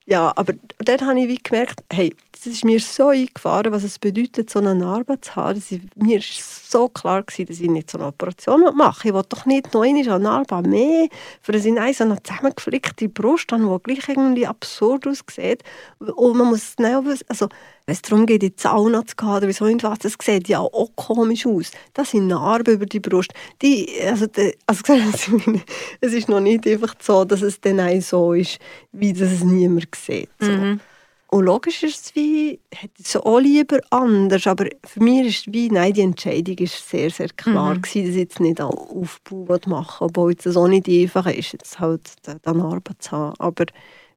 Ja, 0.06 0.32
aber 0.36 0.54
dort 0.78 1.02
habe 1.02 1.20
ich 1.20 1.28
wie 1.28 1.38
gemerkt, 1.38 1.84
hey, 1.92 2.14
es 2.40 2.46
ist 2.46 2.64
mir 2.64 2.80
so 2.80 3.08
eingefahren, 3.08 3.70
was 3.70 3.82
es 3.82 3.98
bedeutet, 3.98 4.48
so 4.48 4.60
eine 4.60 4.74
Narbe 4.74 5.20
zu 5.20 5.36
haben. 5.36 5.56
Dass 5.56 5.70
mir 5.96 6.18
war 6.18 6.24
so 6.24 6.88
klar, 6.88 7.22
gewesen, 7.22 7.46
dass 7.46 7.60
ich 7.60 7.68
nicht 7.68 7.90
so 7.90 7.98
eine 7.98 8.06
Operation 8.06 8.64
mache. 8.74 9.08
Ich 9.08 9.14
will 9.14 9.22
doch 9.28 9.44
nicht 9.44 9.74
noch 9.74 9.82
eine 9.82 10.18
Narbe 10.18 10.66
mehr, 10.66 11.08
für 11.42 11.54
ich 11.54 11.64
so 11.64 12.04
eine 12.04 12.22
zusammengeflickte 12.22 13.10
Brust 13.10 13.50
die 13.50 13.78
gleich 13.82 14.08
irgendwie 14.08 14.46
absurd 14.46 15.06
aussieht. 15.06 15.62
Und 15.98 16.36
man 16.38 16.48
muss 16.48 16.72
schnell 16.72 17.04
wissen, 17.04 17.26
also, 17.28 17.48
wenn 17.84 17.92
es 17.92 18.02
darum 18.02 18.24
geht, 18.24 18.42
in 18.42 18.50
die 18.50 18.54
Sauna 18.56 19.04
zu 19.04 19.16
gehen 19.16 19.28
oder 19.28 19.52
so 19.52 19.66
irgendwas, 19.66 19.98
das 19.98 20.16
sieht 20.22 20.48
ja 20.48 20.60
auch 20.60 20.88
komisch 20.96 21.46
aus. 21.46 21.72
Das 21.92 22.10
sind 22.12 22.28
Narben 22.28 22.74
über 22.74 22.86
die 22.86 23.00
Brust. 23.00 23.34
Die, 23.60 23.86
also, 24.06 24.26
die, 24.26 24.56
also 24.66 24.82
es 26.00 26.12
ist 26.14 26.28
noch 26.30 26.40
nicht 26.40 26.66
einfach 26.66 26.94
so, 27.00 27.26
dass 27.26 27.42
es 27.42 27.60
dann 27.60 28.00
so 28.00 28.32
ist, 28.32 28.58
wie 28.92 29.12
das 29.12 29.30
es 29.30 29.44
niemand 29.44 29.94
sieht. 29.94 30.30
So. 30.40 30.50
Mhm. 30.50 30.80
Und 31.30 31.44
logisch 31.44 31.84
ist 31.84 32.06
es 32.06 32.14
wie, 32.16 32.58
hätte 32.74 33.02
es 33.04 33.14
auch 33.14 33.38
lieber 33.38 33.78
anders, 33.90 34.48
aber 34.48 34.66
für 34.84 35.00
mich 35.00 35.28
ist 35.28 35.46
es 35.46 35.54
wie, 35.54 35.70
nein, 35.70 35.92
die 35.92 36.00
Entscheidung 36.00 36.58
ist 36.58 36.90
sehr, 36.90 37.08
sehr 37.08 37.28
klar 37.28 37.76
mhm. 37.76 37.82
gewesen, 37.82 38.06
dass 38.06 38.14
ich 38.14 38.20
jetzt 38.20 38.40
nicht 38.40 38.60
einen 38.60 38.70
Aufbau 38.70 39.58
machen 39.66 40.06
obwohl 40.08 40.34
es 40.34 40.56
auch 40.56 40.66
nicht 40.66 40.88
einfach 40.88 41.26
ist, 41.26 41.52
jetzt 41.52 41.78
halt 41.78 42.14
dann 42.42 42.60
Arbeit 42.60 42.96
zu 43.00 43.12
haben. 43.12 43.36
Aber 43.38 43.64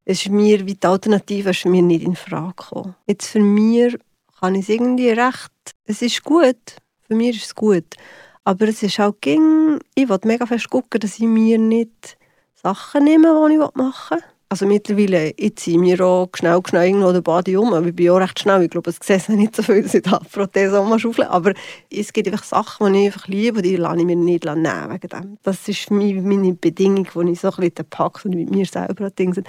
es 0.04 0.22
ist 0.22 0.30
mir, 0.30 0.66
wie 0.66 0.74
die 0.74 0.86
Alternative 0.86 1.50
ist 1.50 1.64
mich 1.66 1.82
nicht 1.82 2.02
in 2.02 2.16
Frage 2.16 2.54
gekommen. 2.56 2.96
Jetzt 3.06 3.28
für 3.28 3.38
mich 3.40 3.96
kann 4.40 4.56
ich 4.56 4.62
es 4.62 4.68
irgendwie 4.70 5.10
recht, 5.10 5.52
es 5.84 6.02
ist 6.02 6.24
gut, 6.24 6.76
für 7.06 7.14
mich 7.14 7.36
ist 7.36 7.44
es 7.44 7.54
gut, 7.54 7.94
aber 8.42 8.66
es 8.66 8.82
ist 8.82 8.98
auch 8.98 9.14
ging, 9.20 9.78
ich 9.94 10.08
will 10.08 10.18
mega 10.24 10.46
fest 10.46 10.68
gucken, 10.68 10.98
dass 10.98 11.20
ich 11.20 11.26
mir 11.26 11.58
nicht 11.58 12.18
Sachen 12.54 13.04
nehme, 13.04 13.28
die 13.48 13.54
ich 13.54 13.74
machen 13.76 14.18
will 14.18 14.33
also 14.54 14.66
mittlerweile, 14.66 15.32
ich 15.36 15.56
ziehe 15.56 15.80
mir 15.80 16.00
auch 16.00 16.28
schnell, 16.32 16.60
schnell 16.68 16.86
irgendwo 16.86 17.10
den 17.10 17.24
Body 17.24 17.56
um, 17.56 17.88
ich 17.88 17.96
bin 17.96 18.10
auch 18.10 18.20
recht 18.20 18.38
schnell. 18.38 18.62
Ich 18.62 18.70
glaube, 18.70 18.88
es 18.90 19.00
sieht 19.02 19.28
nicht 19.30 19.56
so 19.56 19.64
viel, 19.64 19.82
dass 19.82 19.94
ich 19.94 20.02
da 20.02 20.20
Prothese 20.20 20.80
schaufle. 20.96 21.28
Aber 21.28 21.54
es 21.90 22.12
gibt 22.12 22.28
einfach 22.28 22.44
Sachen, 22.44 22.92
die 22.92 23.00
ich 23.00 23.06
einfach 23.06 23.26
liebe, 23.26 23.62
die 23.62 23.74
lasse 23.74 23.98
ich 23.98 24.04
mir 24.04 24.14
nicht 24.14 24.44
nehmen 24.44 24.64
wegen 24.64 25.08
dem. 25.08 25.38
Das 25.42 25.66
ist 25.66 25.90
meine 25.90 26.54
Bedingung, 26.54 27.08
die 27.12 27.32
ich 27.32 27.40
so 27.40 27.48
ein 27.48 27.56
bisschen 27.56 27.86
packe 27.90 28.28
und 28.28 28.36
mit 28.36 28.48
mir 28.48 28.64
selber 28.64 29.10
Dinge 29.10 29.42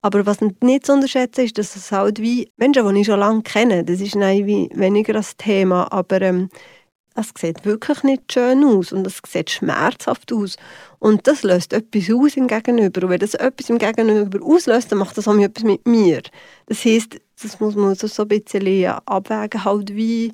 aber 0.00 0.24
was 0.26 0.38
nicht 0.40 0.86
zu 0.86 0.92
unterschätzen 0.92 1.44
ist, 1.44 1.58
dass 1.58 1.74
es 1.74 1.90
halt 1.90 2.20
wie 2.20 2.52
Menschen, 2.56 2.94
die 2.94 3.00
ich 3.00 3.06
schon 3.06 3.18
lange 3.18 3.42
kenne, 3.42 3.82
das 3.82 4.00
ist 4.00 4.14
wie 4.14 4.70
weniger 4.72 5.12
das 5.12 5.36
Thema, 5.36 5.92
aber 5.92 6.22
ähm, 6.22 6.50
es 7.18 7.32
sieht 7.38 7.64
wirklich 7.64 8.02
nicht 8.02 8.32
schön 8.32 8.64
aus 8.64 8.92
und 8.92 9.06
es 9.06 9.20
sieht 9.26 9.50
schmerzhaft 9.50 10.32
aus. 10.32 10.56
Und 10.98 11.26
das 11.26 11.42
löst 11.42 11.72
etwas 11.72 12.10
aus 12.10 12.36
im 12.36 12.46
Gegenüber. 12.46 13.02
Und 13.04 13.10
wenn 13.10 13.18
das 13.18 13.34
etwas 13.34 13.70
im 13.70 13.78
Gegenüber 13.78 14.44
auslöst, 14.44 14.90
dann 14.90 14.98
macht 14.98 15.16
das 15.18 15.28
auch 15.28 15.36
etwas 15.36 15.64
mit 15.64 15.86
mir. 15.86 16.22
Das 16.66 16.84
heisst, 16.84 17.20
das 17.42 17.60
muss 17.60 17.74
man 17.74 17.94
so 17.94 18.22
ein 18.22 18.28
bisschen 18.28 18.86
abwägen, 19.06 19.64
halt 19.64 19.94
wie, 19.94 20.32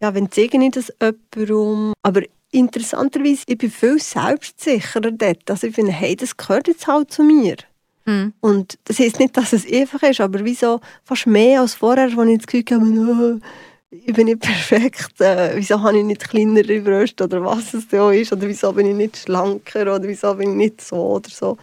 ja, 0.00 0.14
wenn 0.14 0.30
zeige 0.30 0.62
ich 0.62 0.70
das 0.70 0.92
jemandem, 1.00 1.92
aber 2.02 2.22
interessanterweise, 2.50 3.44
ich 3.46 3.58
bin 3.58 3.70
viel 3.70 3.98
selbstsicherer 3.98 5.10
dort. 5.10 5.50
Also 5.50 5.66
ich 5.66 5.74
finde, 5.74 5.92
hey, 5.92 6.14
das 6.16 6.36
gehört 6.36 6.68
jetzt 6.68 6.86
halt 6.86 7.10
zu 7.10 7.22
mir. 7.22 7.56
Mhm. 8.04 8.32
Und 8.40 8.78
das 8.84 8.98
heisst 8.98 9.18
nicht, 9.18 9.36
dass 9.36 9.52
es 9.52 9.70
einfach 9.70 10.02
ist, 10.02 10.20
aber 10.20 10.44
wieso 10.44 10.80
fast 11.04 11.26
mehr 11.26 11.60
als 11.60 11.74
vorher, 11.74 12.14
wo 12.16 12.22
ich 12.22 12.38
das 12.38 12.46
Gefühl 12.46 12.64
habe, 12.70 13.40
oh, 13.40 13.46
ich 13.92 14.14
bin 14.14 14.26
nicht 14.26 14.40
perfekt, 14.40 15.20
äh, 15.20 15.52
wieso 15.54 15.80
habe 15.80 15.98
ich 15.98 16.04
nicht 16.04 16.28
kleinere 16.28 16.80
Brüste 16.80 17.24
oder 17.24 17.44
was 17.44 17.74
es 17.74 17.84
so 17.90 18.10
ist, 18.10 18.32
oder 18.32 18.48
wieso 18.48 18.72
bin 18.72 18.86
ich 18.86 18.94
nicht 18.96 19.18
schlanker 19.18 19.82
oder 19.82 20.02
wieso 20.02 20.34
bin 20.34 20.50
ich 20.50 20.56
nicht 20.56 20.80
so 20.80 20.96
oder 20.96 21.30
so. 21.30 21.58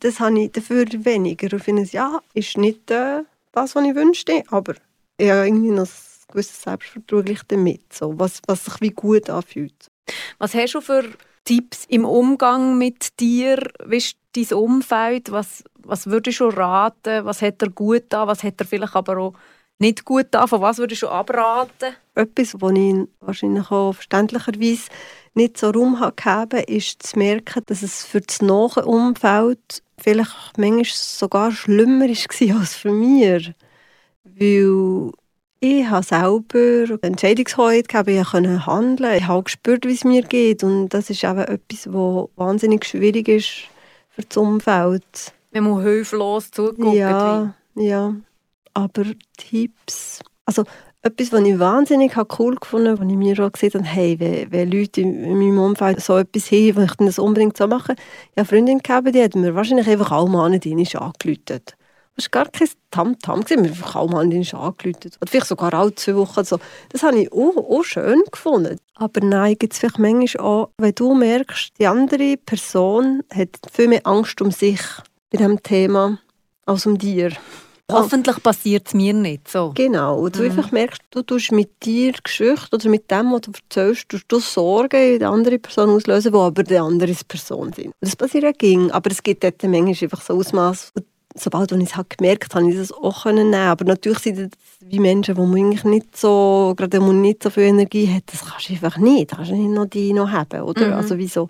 Das 0.00 0.18
habe 0.18 0.40
ich 0.40 0.52
dafür 0.52 0.86
weniger. 1.04 1.52
Ich 1.52 1.62
finde, 1.62 1.82
ja, 1.82 2.20
ist 2.34 2.56
nicht 2.56 2.90
äh, 2.90 3.22
das, 3.52 3.74
was 3.74 3.84
ich 3.84 3.94
wünschte, 3.94 4.42
aber 4.48 4.74
ich 5.16 5.30
habe 5.30 5.46
irgendwie 5.46 5.70
noch 5.70 5.86
ein 5.86 6.28
gewisses 6.28 6.62
Selbstvertrauen 6.62 7.38
damit, 7.48 7.92
so, 7.92 8.18
was, 8.18 8.40
was 8.46 8.64
sich 8.64 8.80
wie 8.80 8.90
gut 8.90 9.30
anfühlt. 9.30 9.90
Was 10.38 10.54
hast 10.54 10.74
du 10.74 10.80
für 10.80 11.04
Tipps 11.44 11.84
im 11.88 12.04
Umgang 12.04 12.78
mit 12.78 13.20
dir? 13.20 13.62
Wie 13.84 13.98
ist 13.98 14.16
dein 14.34 14.58
Umfeld? 14.58 15.30
Was, 15.30 15.62
was 15.74 16.06
würdest 16.06 16.40
du 16.40 16.48
raten? 16.48 17.24
Was 17.24 17.42
hat 17.42 17.62
er 17.62 17.70
gut 17.70 18.12
an? 18.14 18.28
Was 18.28 18.42
hat 18.42 18.54
er 18.58 18.66
vielleicht 18.66 18.96
aber 18.96 19.18
auch 19.18 19.34
nicht 19.80 20.04
gut 20.04 20.34
an? 20.36 20.46
Von 20.46 20.60
was 20.60 20.78
würdest 20.78 21.02
du 21.02 21.08
abraten? 21.08 21.94
Etwas, 22.14 22.54
was 22.60 22.72
ich 22.72 22.94
wahrscheinlich 23.20 23.70
auch 23.70 23.92
verständlicherweise 23.92 24.90
nicht 25.34 25.58
so 25.58 25.70
Raum 25.70 26.00
habe, 26.00 26.60
ist 26.60 27.02
zu 27.02 27.18
merken, 27.18 27.62
dass 27.66 27.82
es 27.82 28.04
für 28.04 28.20
das 28.20 28.42
nahe 28.42 28.84
Umfeld 28.84 29.82
vielleicht 29.98 30.58
manchmal 30.58 30.84
sogar 30.84 31.52
schlimmer 31.52 32.06
war 32.08 32.56
als 32.60 32.74
für 32.74 32.92
mich. 32.92 33.52
Weil 34.24 35.12
ich 35.60 35.86
habe 35.86 36.04
selber 36.04 36.98
Entscheidungshoheit 37.02 37.88
gehabt, 37.88 38.08
ich 38.08 38.24
konnte 38.24 38.66
handeln, 38.66 39.18
ich 39.18 39.26
habe 39.26 39.42
gespürt, 39.44 39.86
wie 39.86 39.92
es 39.92 40.04
mir 40.04 40.22
geht 40.22 40.62
und 40.62 40.88
das 40.88 41.10
ist 41.10 41.22
eben 41.22 41.38
etwas, 41.38 41.86
was 41.92 42.28
wahnsinnig 42.36 42.84
schwierig 42.84 43.28
ist 43.28 43.68
für 44.08 44.22
das 44.22 44.36
Umfeld. 44.36 45.34
Man 45.52 45.64
muss 45.64 45.82
hilflos 45.82 46.50
zugucken. 46.50 46.94
Ja, 46.94 47.54
ja 47.76 48.14
aber 48.84 49.04
Tipps, 49.36 50.20
also 50.44 50.64
etwas, 51.02 51.32
was 51.32 51.42
ich 51.42 51.58
wahnsinnig 51.58 52.12
cool 52.38 52.56
gefunden 52.56 52.88
habe, 52.88 53.00
was 53.00 53.10
ich 53.10 53.16
mir 53.16 53.40
auch 53.40 53.52
gesehen 53.52 53.72
habe, 53.74 53.84
hey, 53.84 54.20
wenn, 54.20 54.52
wenn 54.52 54.70
Leute 54.70 55.00
in 55.00 55.38
meinem 55.38 55.58
Umfeld 55.58 56.00
so 56.00 56.18
etwas 56.18 56.50
haben, 56.50 56.76
wo 56.76 56.82
ich 56.82 56.92
das 56.92 57.18
unbedingt 57.18 57.56
so 57.56 57.66
mache, 57.66 57.92
ja, 57.92 57.96
eine 58.36 58.44
Freundin 58.44 58.78
gehabt, 58.78 59.14
die 59.14 59.22
hat 59.22 59.34
mir 59.34 59.54
wahrscheinlich 59.54 59.88
einfach 59.88 60.12
alle 60.12 60.28
Mann 60.28 60.52
nicht 60.52 60.96
angelötet. 60.96 61.74
Das 62.16 62.26
war 62.26 62.44
gar 62.44 62.52
kein 62.52 62.68
Tamtam, 62.90 63.48
wir 63.48 63.56
haben 63.56 63.64
einfach 63.64 63.96
alle 63.96 64.10
Mann 64.10 64.28
nicht 64.28 64.52
angelötet. 64.52 65.16
Oder 65.22 65.30
vielleicht 65.30 65.46
sogar 65.46 65.72
alle 65.72 65.94
zwei 65.94 66.16
Wochen. 66.16 66.44
So. 66.44 66.58
Das 66.90 67.02
habe 67.02 67.18
ich 67.18 67.32
auch, 67.32 67.56
auch 67.56 67.82
schön 67.82 68.22
gefunden. 68.30 68.78
Aber 68.94 69.24
nein, 69.24 69.56
gibt 69.58 69.72
es 69.72 69.78
vielleicht 69.78 69.98
manchmal 69.98 70.44
auch, 70.44 70.70
wenn 70.76 70.94
du 70.94 71.14
merkst, 71.14 71.70
die 71.78 71.86
andere 71.86 72.36
Person 72.36 73.22
hat 73.32 73.48
viel 73.72 73.88
mehr 73.88 74.06
Angst 74.06 74.42
um 74.42 74.50
sich 74.50 74.82
bei 75.30 75.38
diesem 75.38 75.62
Thema 75.62 76.18
als 76.66 76.84
um 76.84 76.98
dir. 76.98 77.32
Hoffentlich 77.92 78.42
passiert 78.42 78.86
es 78.86 78.94
mir 78.94 79.12
nicht 79.12 79.48
so. 79.48 79.72
Genau. 79.74 80.18
Und 80.18 80.36
du 80.36 80.42
mhm. 80.42 80.50
einfach 80.50 80.72
merkst, 80.72 81.02
du 81.10 81.22
tust 81.22 81.52
mit 81.52 81.70
dir 81.84 82.12
Geschichte 82.22 82.74
oder 82.74 82.88
mit 82.88 83.10
dem, 83.10 83.32
was 83.32 83.42
du 83.42 83.52
erzählst, 83.52 84.08
tust 84.08 84.24
du 84.28 84.38
Sorgen 84.38 85.14
in 85.14 85.18
der 85.18 85.30
anderen 85.30 85.60
Person 85.60 85.90
auslösen, 85.90 86.32
die 86.32 86.38
aber 86.38 86.62
die 86.62 86.78
andere 86.78 87.14
Person 87.26 87.72
sind. 87.72 87.86
Und 87.86 87.94
das 88.00 88.16
passiert 88.16 88.44
ja 88.44 88.52
ging, 88.52 88.90
aber 88.90 89.10
es 89.10 89.22
gibt 89.22 89.44
dort 89.44 89.62
manchmal 89.62 89.88
einfach 89.88 90.22
so 90.22 90.34
Ausmaß. 90.34 90.92
Sobald 91.36 91.70
ich 91.70 91.82
es 91.82 91.96
halt 91.96 92.18
gemerkt 92.18 92.54
habe, 92.54 92.68
ich 92.68 92.76
das 92.76 92.90
auch 92.90 93.24
nehmen 93.24 93.54
Aber 93.54 93.84
natürlich 93.84 94.18
sind 94.18 94.38
das 94.38 94.48
wie 94.80 94.98
Menschen, 94.98 95.36
die 95.36 95.40
man 95.40 95.54
eigentlich 95.54 95.84
nicht 95.84 96.16
so, 96.16 96.74
gerade 96.76 97.00
nicht 97.00 97.42
so 97.42 97.50
viel 97.50 97.64
Energie 97.64 98.12
hat, 98.12 98.24
das 98.26 98.44
kannst 98.44 98.68
du 98.68 98.72
einfach 98.72 98.98
nicht. 98.98 99.30
Das 99.30 99.38
kannst 99.38 99.52
du 99.52 99.56
nicht 99.56 99.70
noch 99.70 99.86
die 99.86 100.12
noch 100.12 100.30
haben, 100.30 100.62
oder? 100.62 100.88
Mhm. 100.88 100.92
Also 100.94 101.16
wieso? 101.18 101.48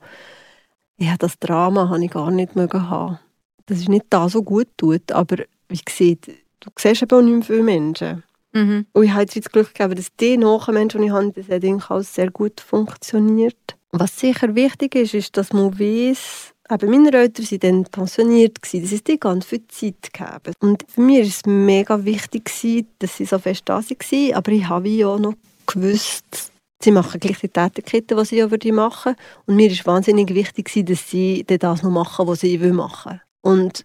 Ja, 0.98 1.14
das 1.18 1.38
Drama 1.38 1.88
habe 1.88 2.04
ich 2.04 2.10
gar 2.10 2.30
nicht 2.30 2.56
mögen 2.56 2.90
haben. 2.90 3.18
Das 3.64 3.78
ist 3.78 3.88
nicht 3.88 4.06
da 4.10 4.28
so 4.28 4.42
gut 4.42 4.68
tut, 4.76 5.12
aber 5.12 5.36
wie 5.70 5.80
gesagt, 5.82 6.28
du 6.60 6.70
siehst 6.78 7.02
eben 7.02 7.18
auch 7.18 7.22
nicht 7.22 7.34
mehr 7.34 7.42
viele 7.42 7.62
Menschen. 7.62 8.22
Mhm. 8.52 8.86
Und 8.92 9.02
ich 9.04 9.10
habe 9.10 9.22
jetzt 9.22 9.36
das 9.36 9.50
Glück 9.50 9.74
gehabt, 9.74 9.98
dass 9.98 10.14
die 10.16 10.36
Nachmenschen, 10.36 11.00
die 11.00 11.06
ich 11.06 11.12
habe, 11.12 11.32
das 11.32 11.48
hat 11.48 11.90
auch 11.90 12.02
sehr 12.02 12.30
gut 12.30 12.60
funktioniert. 12.60 13.56
Was 13.92 14.18
sicher 14.18 14.54
wichtig 14.54 14.94
ist, 14.94 15.14
ist, 15.14 15.36
dass 15.36 15.52
man 15.52 15.78
weiß, 15.78 16.52
eben 16.70 16.90
meine 16.90 17.12
Eltern 17.12 17.50
waren 17.50 17.60
dann 17.60 17.84
pensioniert, 17.84 18.62
gewesen. 18.62 18.82
das 18.82 18.92
ist 18.92 19.08
die 19.08 19.18
ganz 19.18 19.46
viel 19.46 19.66
Zeit 19.68 20.12
gegeben. 20.12 20.54
Und 20.60 20.84
für 20.88 21.00
mich 21.00 21.18
war 21.18 21.26
es 21.26 21.46
mega 21.46 22.04
wichtig, 22.04 22.44
gewesen, 22.46 22.88
dass 22.98 23.16
sie 23.16 23.24
so 23.24 23.38
fest 23.38 23.62
da 23.66 23.80
waren, 23.80 24.34
aber 24.34 24.52
ich 24.52 24.68
habe 24.68 25.06
auch 25.06 25.18
noch 25.18 25.34
gewusst, 25.66 26.52
sie 26.82 26.92
machen 26.92 27.20
gleich 27.20 27.38
die 27.38 27.48
Tätigkeiten, 27.48 28.16
die 28.16 28.24
sie 28.24 28.44
auch 28.44 28.72
machen 28.72 29.16
Und 29.46 29.56
mir 29.56 29.70
war 29.70 29.94
wahnsinnig 29.94 30.34
wichtig, 30.34 30.70
dass 30.86 31.10
sie 31.10 31.44
das 31.44 31.82
noch 31.82 31.90
machen, 31.90 32.26
was 32.26 32.40
sie 32.40 32.58
machen 32.58 33.20
wollen. 33.42 33.58
Und 33.58 33.84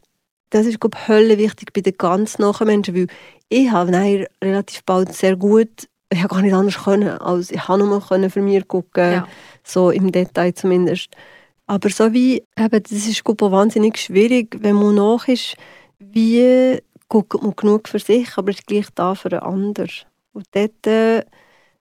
das 0.56 0.66
ist, 0.68 0.80
glaube 0.80 0.98
ich, 0.98 1.38
wichtig 1.38 1.74
bei 1.74 1.82
den 1.82 1.98
ganz 1.98 2.40
nahen 2.40 2.66
Menschen, 2.66 2.96
weil 2.96 3.08
ich 3.50 3.70
habe 3.70 3.92
nein, 3.92 4.26
relativ 4.42 4.86
bald 4.86 5.14
sehr 5.14 5.36
gut, 5.36 5.90
ich 6.10 6.20
habe 6.20 6.34
gar 6.34 6.42
nicht 6.42 6.54
anders 6.54 6.82
können, 6.82 7.10
als 7.10 7.52
ich 7.52 7.68
habe 7.68 7.84
nur 7.84 8.02
können 8.02 8.30
für 8.30 8.42
mich 8.42 8.66
gucken, 8.66 9.12
ja. 9.12 9.28
so 9.66 9.90
im 9.90 10.14
Detail 10.14 10.54
zumindest. 10.54 11.10
Aber 11.68 11.90
so 11.90 12.14
wie, 12.14 12.42
eben, 12.58 12.84
das 12.84 12.92
ist 12.92 13.26
glaube 13.26 13.46
ich, 13.46 13.52
wahnsinnig 13.52 13.98
schwierig, 13.98 14.56
wenn 14.62 14.76
man 14.76 14.96
nach 14.96 15.28
ist, 15.28 15.58
wie 16.00 16.80
guckt 17.10 17.44
man 17.44 17.54
genug 17.58 17.90
für 17.90 18.00
sich, 18.00 18.38
aber 18.38 18.52
ist 18.52 18.66
gleich 18.66 18.88
da 18.96 19.14
für 19.14 19.34
einen 19.34 19.42
anderen. 19.42 19.90
Und 20.32 20.46
dort 20.54 20.88
äh, 20.88 21.20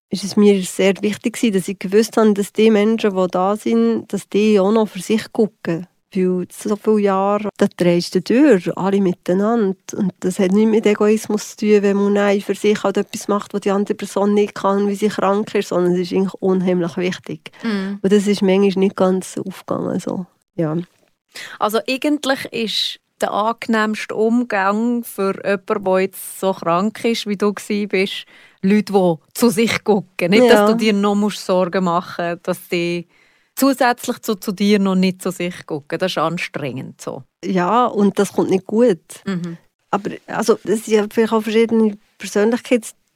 ist 0.08 0.24
es 0.24 0.36
mir 0.36 0.60
sehr 0.62 0.94
wichtig, 1.00 1.38
dass 1.52 1.68
ich 1.68 1.78
gewusst 1.78 2.16
habe, 2.16 2.34
dass 2.34 2.52
die 2.52 2.72
Menschen, 2.72 3.14
die 3.16 3.26
da 3.30 3.54
sind, 3.54 4.12
dass 4.12 4.28
die 4.28 4.58
auch 4.58 4.72
noch 4.72 4.88
für 4.88 5.00
sich 5.00 5.32
gucken. 5.32 5.86
Weil 6.16 6.46
so 6.50 6.76
viele 6.76 7.00
Jahre, 7.00 7.48
da 7.56 7.66
drehst 7.76 8.14
du 8.14 8.20
durch, 8.20 8.76
alle 8.76 9.00
miteinander. 9.00 9.76
Und 9.96 10.14
das 10.20 10.38
hat 10.38 10.52
nichts 10.52 10.70
mit 10.70 10.86
Egoismus 10.86 11.56
zu 11.56 11.66
tun, 11.66 11.82
wenn 11.82 11.96
man 11.96 12.12
nein, 12.12 12.40
für 12.40 12.54
sich 12.54 12.82
halt 12.82 12.96
etwas 12.96 13.28
macht, 13.28 13.54
was 13.54 13.62
die 13.62 13.70
andere 13.70 13.94
Person 13.94 14.34
nicht 14.34 14.54
kann, 14.54 14.88
wie 14.88 14.94
sie 14.94 15.08
krank 15.08 15.54
ist, 15.54 15.68
sondern 15.68 15.94
es 15.94 16.00
ist 16.00 16.12
eigentlich 16.12 16.34
unheimlich 16.34 16.96
wichtig. 16.96 17.50
Mm. 17.62 17.94
Und 18.02 18.12
das 18.12 18.26
ist 18.26 18.42
manchmal 18.42 18.84
nicht 18.84 18.96
ganz 18.96 19.38
aufgegangen. 19.38 20.00
So. 20.00 20.26
Ja. 20.54 20.76
Also 21.58 21.80
eigentlich 21.88 22.44
ist 22.52 23.00
der 23.20 23.32
angenehmste 23.32 24.14
Umgang 24.14 25.04
für 25.04 25.34
jemanden, 25.44 25.84
der 25.84 26.00
jetzt 26.00 26.40
so 26.40 26.52
krank 26.52 27.04
ist, 27.04 27.26
wie 27.26 27.36
du 27.36 27.52
bist, 27.52 28.26
Leute, 28.62 28.92
die 28.92 29.14
zu 29.34 29.50
sich 29.50 29.84
gucken. 29.84 30.30
Nicht, 30.30 30.44
ja. 30.44 30.52
dass 30.52 30.70
du 30.70 30.76
dir 30.76 30.92
noch 30.92 31.30
Sorgen 31.30 31.84
machen 31.84 32.30
musst, 32.30 32.48
dass 32.48 32.68
die 32.68 33.06
zusätzlich 33.56 34.20
zu, 34.20 34.34
zu 34.34 34.52
dir 34.52 34.78
noch 34.78 34.94
nicht 34.94 35.22
zu 35.22 35.30
sich 35.30 35.66
gucken. 35.66 35.98
Das 35.98 36.12
ist 36.12 36.18
anstrengend 36.18 37.00
so. 37.00 37.22
Ja, 37.44 37.86
und 37.86 38.18
das 38.18 38.32
kommt 38.32 38.50
nicht 38.50 38.66
gut. 38.66 39.00
Mhm. 39.24 39.58
Aber 39.90 40.10
also, 40.26 40.58
es 40.64 40.86
sind 40.86 41.14
vielleicht 41.14 41.32
auch 41.32 41.42
verschiedene 41.42 41.96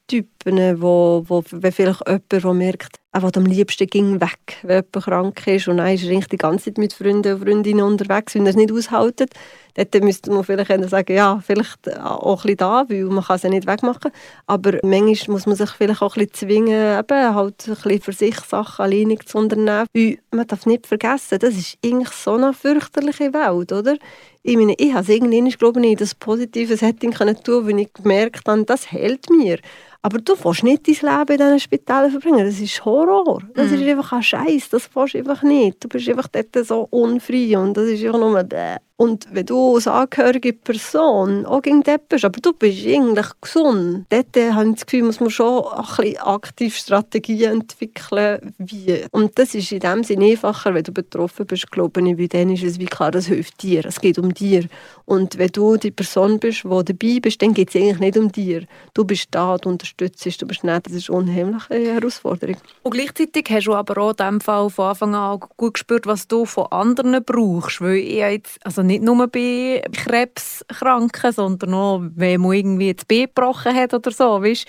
Persönlichkeitstypen, 0.08 0.80
wo, 0.80 1.24
wo 1.26 1.42
wenn 1.50 1.72
vielleicht 1.72 2.06
jemand 2.06 2.32
der 2.32 2.54
merkt, 2.54 2.96
er 3.12 3.36
am 3.36 3.46
liebsten 3.46 3.86
ging 3.86 4.20
weg, 4.20 4.58
wenn 4.62 4.84
jemand 4.84 5.04
krank 5.04 5.46
ist 5.46 5.68
und 5.68 5.78
dann 5.78 5.92
ist 5.92 6.04
er 6.04 6.20
die 6.20 6.36
ganze 6.36 6.66
Zeit 6.66 6.78
mit 6.78 6.92
Freunden 6.92 7.34
und 7.34 7.44
Freundinnen 7.44 7.84
unterwegs, 7.84 8.34
wenn 8.34 8.46
er 8.46 8.50
es 8.50 8.56
nicht 8.56 8.72
aushält, 8.72 9.30
Dort 9.78 10.02
müsste 10.02 10.32
man 10.32 10.42
vielleicht 10.42 10.90
sagen, 10.90 11.14
ja, 11.14 11.40
vielleicht 11.40 11.96
auch 12.00 12.40
ein 12.40 12.42
bisschen 12.42 12.56
da, 12.56 12.84
weil 12.88 13.04
man 13.04 13.22
kann 13.22 13.36
es 13.36 13.42
ja 13.44 13.48
nicht 13.48 13.68
wegmachen. 13.68 14.10
Aber 14.48 14.72
manchmal 14.82 15.34
muss 15.34 15.46
man 15.46 15.54
sich 15.54 15.70
vielleicht 15.70 16.02
auch 16.02 16.16
ein 16.16 16.26
bisschen 16.26 16.48
zwingen, 16.48 16.98
eben 16.98 17.34
halt 17.34 17.64
ein 17.68 17.74
bisschen 17.74 18.00
für 18.00 18.12
sich 18.12 18.40
Sachen 18.40 18.82
alleine 18.82 19.16
zu 19.20 19.38
unternehmen. 19.38 19.86
Weil 19.94 20.18
man 20.32 20.48
darf 20.48 20.66
nicht 20.66 20.88
vergessen, 20.88 21.38
das 21.38 21.54
ist 21.54 21.78
eigentlich 21.84 22.08
so 22.08 22.34
eine 22.34 22.54
fürchterliche 22.54 23.32
Welt, 23.32 23.70
oder? 23.70 23.96
Ich 24.42 24.56
meine, 24.56 24.74
ich 24.78 24.92
habe 24.92 25.02
es 25.02 25.08
irgendwie, 25.10 25.48
glaube 25.50 25.80
ich, 25.80 25.92
in 25.92 25.96
das 25.96 26.14
positive 26.16 26.76
Setting 26.76 27.12
tun 27.12 27.36
können, 27.44 27.66
weil 27.66 27.78
ich 27.78 27.92
gemerkt 27.92 28.48
habe, 28.48 28.64
das 28.64 28.90
hält 28.90 29.30
mir. 29.30 29.58
Aber 30.02 30.18
du 30.18 30.34
willst 30.42 30.62
nicht 30.62 30.86
dein 30.86 31.18
Leben 31.18 31.32
in 31.32 31.38
diesen 31.38 31.60
Spitälern 31.60 32.10
verbringen. 32.10 32.46
Das 32.46 32.60
ist 32.60 32.84
Horror. 32.84 33.42
Das 33.54 33.68
mhm. 33.70 33.74
ist 33.74 33.88
einfach 33.88 34.12
ein 34.12 34.22
Scheiß. 34.22 34.68
Das 34.70 34.88
willst 34.94 35.14
du 35.14 35.18
einfach 35.18 35.42
nicht. 35.42 35.82
Du 35.82 35.88
bist 35.88 36.08
einfach 36.08 36.28
dort 36.28 36.66
so 36.66 36.86
unfrei 36.90 37.58
und 37.58 37.76
das 37.76 37.86
ist 37.86 38.04
einfach 38.04 38.20
nur 38.20 38.42
bäh. 38.44 38.76
Und 39.00 39.28
wenn 39.30 39.46
du 39.46 39.76
als 39.76 39.86
angehörige 39.86 40.52
Person 40.52 41.46
auch 41.46 41.62
gegen 41.62 41.84
das 41.84 42.00
bist, 42.08 42.24
aber 42.24 42.40
du 42.40 42.52
bist 42.52 42.84
eigentlich 42.84 43.28
gesund, 43.40 44.06
dort 44.08 44.36
habe 44.36 44.70
ich 44.70 44.74
das 44.74 44.86
Gefühl, 44.86 45.04
muss 45.04 45.20
man 45.20 45.30
schon 45.30 45.62
ein 45.66 45.84
bisschen 45.84 46.18
aktiv 46.18 46.76
Strategien 46.76 47.60
entwickeln, 47.60 48.52
wie. 48.58 49.04
Und 49.12 49.38
das 49.38 49.54
ist 49.54 49.70
in 49.70 49.78
dem 49.78 50.02
Sinne 50.02 50.26
einfacher, 50.26 50.74
wenn 50.74 50.82
du 50.82 50.90
betroffen 50.90 51.46
bist, 51.46 51.70
glaube 51.70 52.00
ich, 52.00 52.18
weil 52.18 52.26
dann 52.26 52.50
ist 52.50 52.64
es 52.64 52.80
wie 52.80 52.86
klar, 52.86 53.12
das 53.12 53.26
hilft 53.26 53.62
dir, 53.62 53.86
es 53.86 54.00
geht 54.00 54.18
um 54.18 54.34
dir. 54.34 54.64
Und 55.04 55.38
wenn 55.38 55.52
du 55.52 55.76
die 55.76 55.92
Person 55.92 56.40
bist, 56.40 56.64
die 56.64 56.68
dabei 56.68 57.20
bist, 57.22 57.40
dann 57.40 57.54
geht 57.54 57.68
es 57.68 57.76
eigentlich 57.76 58.00
nicht 58.00 58.18
um 58.18 58.32
dir. 58.32 58.64
Du 58.94 59.04
bist 59.04 59.28
da, 59.30 59.58
du 59.58 59.68
unterstützt, 59.68 59.97
du 59.98 60.46
bist 60.46 60.64
nicht, 60.64 60.86
das 60.86 60.92
ist 60.92 61.10
eine 61.10 61.18
unheimliche 61.18 61.94
Herausforderung. 61.94 62.56
Und 62.82 62.92
gleichzeitig 62.92 63.46
hast 63.50 63.66
du 63.66 63.74
aber 63.74 64.00
auch 64.00 64.10
in 64.10 64.16
diesem 64.16 64.40
Fall 64.40 64.70
von 64.70 64.86
Anfang 64.86 65.14
an 65.14 65.40
gut 65.56 65.74
gespürt, 65.74 66.06
was 66.06 66.28
du 66.28 66.44
von 66.44 66.66
anderen 66.70 67.22
brauchst, 67.24 67.80
weil 67.80 67.96
ich 67.96 68.14
jetzt, 68.16 68.64
also 68.64 68.82
nicht 68.82 69.02
nur 69.02 69.26
bei 69.26 69.82
Krebskranken, 69.92 71.32
sondern 71.32 71.74
auch, 71.74 72.02
wenn 72.14 72.40
man 72.40 72.52
irgendwie 72.52 72.94
das 72.94 73.04
Bein 73.04 73.26
gebrochen 73.26 73.74
hat 73.74 73.92
oder 73.94 74.10
so, 74.10 74.42
weißt, 74.42 74.66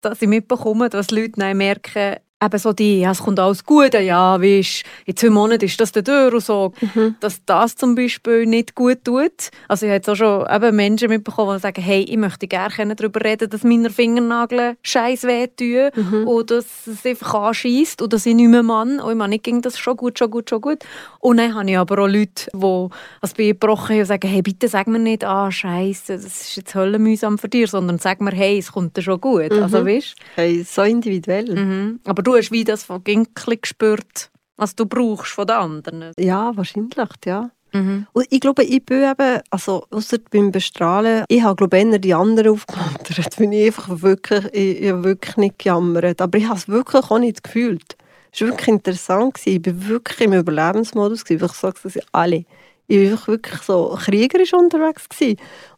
dass 0.00 0.22
ich 0.22 0.28
mitbekomme, 0.28 0.88
dass 0.88 1.10
Leute 1.10 1.54
merken, 1.54 2.16
eben 2.42 2.58
so 2.58 2.72
die, 2.72 3.00
ja, 3.00 3.10
es 3.10 3.22
kommt 3.22 3.40
alles 3.40 3.64
gut, 3.64 3.94
ja, 3.94 4.40
weißt, 4.40 4.84
in 5.06 5.16
zwei 5.16 5.30
Monaten 5.30 5.64
ist 5.64 5.80
das 5.80 5.92
der 5.92 6.02
durch 6.02 6.34
und 6.34 6.44
so, 6.44 6.72
mhm. 6.94 7.16
dass 7.20 7.44
das 7.44 7.74
zum 7.74 7.94
Beispiel 7.94 8.46
nicht 8.46 8.74
gut 8.74 9.04
tut. 9.04 9.50
Also 9.66 9.86
ich 9.86 9.90
habe 9.90 9.96
jetzt 9.96 10.08
auch 10.08 10.16
schon 10.16 10.46
eben 10.48 10.76
Menschen 10.76 11.08
mitbekommen, 11.08 11.56
die 11.56 11.62
sagen, 11.62 11.82
hey, 11.82 12.02
ich 12.02 12.16
möchte 12.16 12.46
gerne 12.46 12.94
darüber 12.94 13.24
reden, 13.24 13.50
dass 13.50 13.64
meine 13.64 13.90
Fingernagel 13.90 14.76
scheiß 14.82 15.24
wehtun 15.24 15.90
mhm. 15.94 16.28
oder 16.28 16.58
dass 16.58 16.86
es 16.86 17.04
einfach 17.04 17.34
anschießt 17.34 18.02
oder 18.02 18.10
dass 18.10 18.26
ich 18.26 18.34
nicht 18.34 18.48
mehr 18.48 18.62
Mann 18.62 19.00
und 19.00 19.10
ich 19.10 19.16
meine, 19.16 19.30
nicht 19.30 19.44
ging 19.44 19.60
das 19.62 19.78
schon 19.78 19.96
gut, 19.96 20.18
schon 20.18 20.30
gut, 20.30 20.50
schon 20.50 20.60
gut. 20.60 20.84
Und 21.18 21.38
dann 21.38 21.54
habe 21.54 21.68
ich 21.68 21.76
aber 21.76 21.98
auch 21.98 22.06
Leute, 22.06 22.50
die 22.54 22.88
als 23.20 23.34
Bein 23.34 23.48
gebrochen 23.48 23.94
haben 23.94 24.00
und 24.00 24.06
sagen, 24.06 24.28
hey, 24.28 24.42
bitte 24.42 24.68
sag 24.68 24.86
mir 24.86 24.98
nicht, 24.98 25.24
ah, 25.24 25.50
scheiße, 25.50 26.14
das 26.14 26.24
ist 26.24 26.56
jetzt 26.56 26.74
höllenmühsam 26.74 27.38
für 27.38 27.48
dich, 27.48 27.70
sondern 27.70 27.98
sag 27.98 28.20
mir, 28.20 28.32
hey, 28.32 28.58
es 28.58 28.72
kommt 28.72 28.96
dir 28.96 29.02
schon 29.02 29.20
gut. 29.20 29.50
Mhm. 29.50 29.62
Also, 29.62 29.84
weißt? 29.84 30.14
Hey, 30.36 30.62
so 30.62 30.82
individuell. 30.82 31.54
Mhm. 31.54 32.00
Aber 32.04 32.22
du 32.28 32.36
hast 32.36 32.52
wie 32.52 32.64
das 32.64 32.84
von 32.84 33.02
Ginkli 33.02 33.56
gespürt, 33.56 34.30
was 34.56 34.76
du 34.76 34.86
brauchst 34.86 35.32
von 35.32 35.46
den 35.46 35.56
anderen. 35.56 36.12
Ja, 36.18 36.56
wahrscheinlich, 36.56 36.94
ja. 37.24 37.50
Mhm. 37.72 38.06
Und 38.12 38.26
ich 38.30 38.40
glaube, 38.40 38.64
ich 38.64 38.84
bin 38.84 39.02
eben, 39.02 39.40
also 39.50 39.86
außer 39.90 40.18
beim 40.30 40.52
Bestrahlen, 40.52 41.24
ich 41.28 41.42
habe 41.42 41.56
glaube 41.56 41.78
eher 41.78 41.98
die 41.98 42.14
anderen 42.14 42.52
aufgemuntert, 42.52 43.18
weil 43.38 43.52
ich 43.52 43.66
einfach 43.66 44.02
wirklich, 44.02 44.44
ich, 44.52 44.82
ich 44.82 45.02
wirklich 45.02 45.36
nicht 45.36 45.58
gejammert. 45.58 46.20
Aber 46.20 46.38
ich 46.38 46.46
habe 46.46 46.58
es 46.58 46.68
wirklich 46.68 47.04
auch 47.04 47.18
nicht 47.18 47.42
gefühlt. 47.42 47.96
Es 48.32 48.40
war 48.40 48.48
wirklich 48.48 48.68
interessant. 48.68 49.38
Ich 49.44 49.64
war 49.64 49.88
wirklich 49.88 50.20
im 50.20 50.34
Überlebensmodus. 50.34 51.24
Ich 51.28 51.40
sage 51.40 51.78
es 51.84 51.98
alle. 52.12 52.44
Ich 52.86 53.10
war 53.10 53.26
wirklich 53.26 53.62
so 53.62 53.98
kriegerisch 54.00 54.54
unterwegs. 54.54 55.06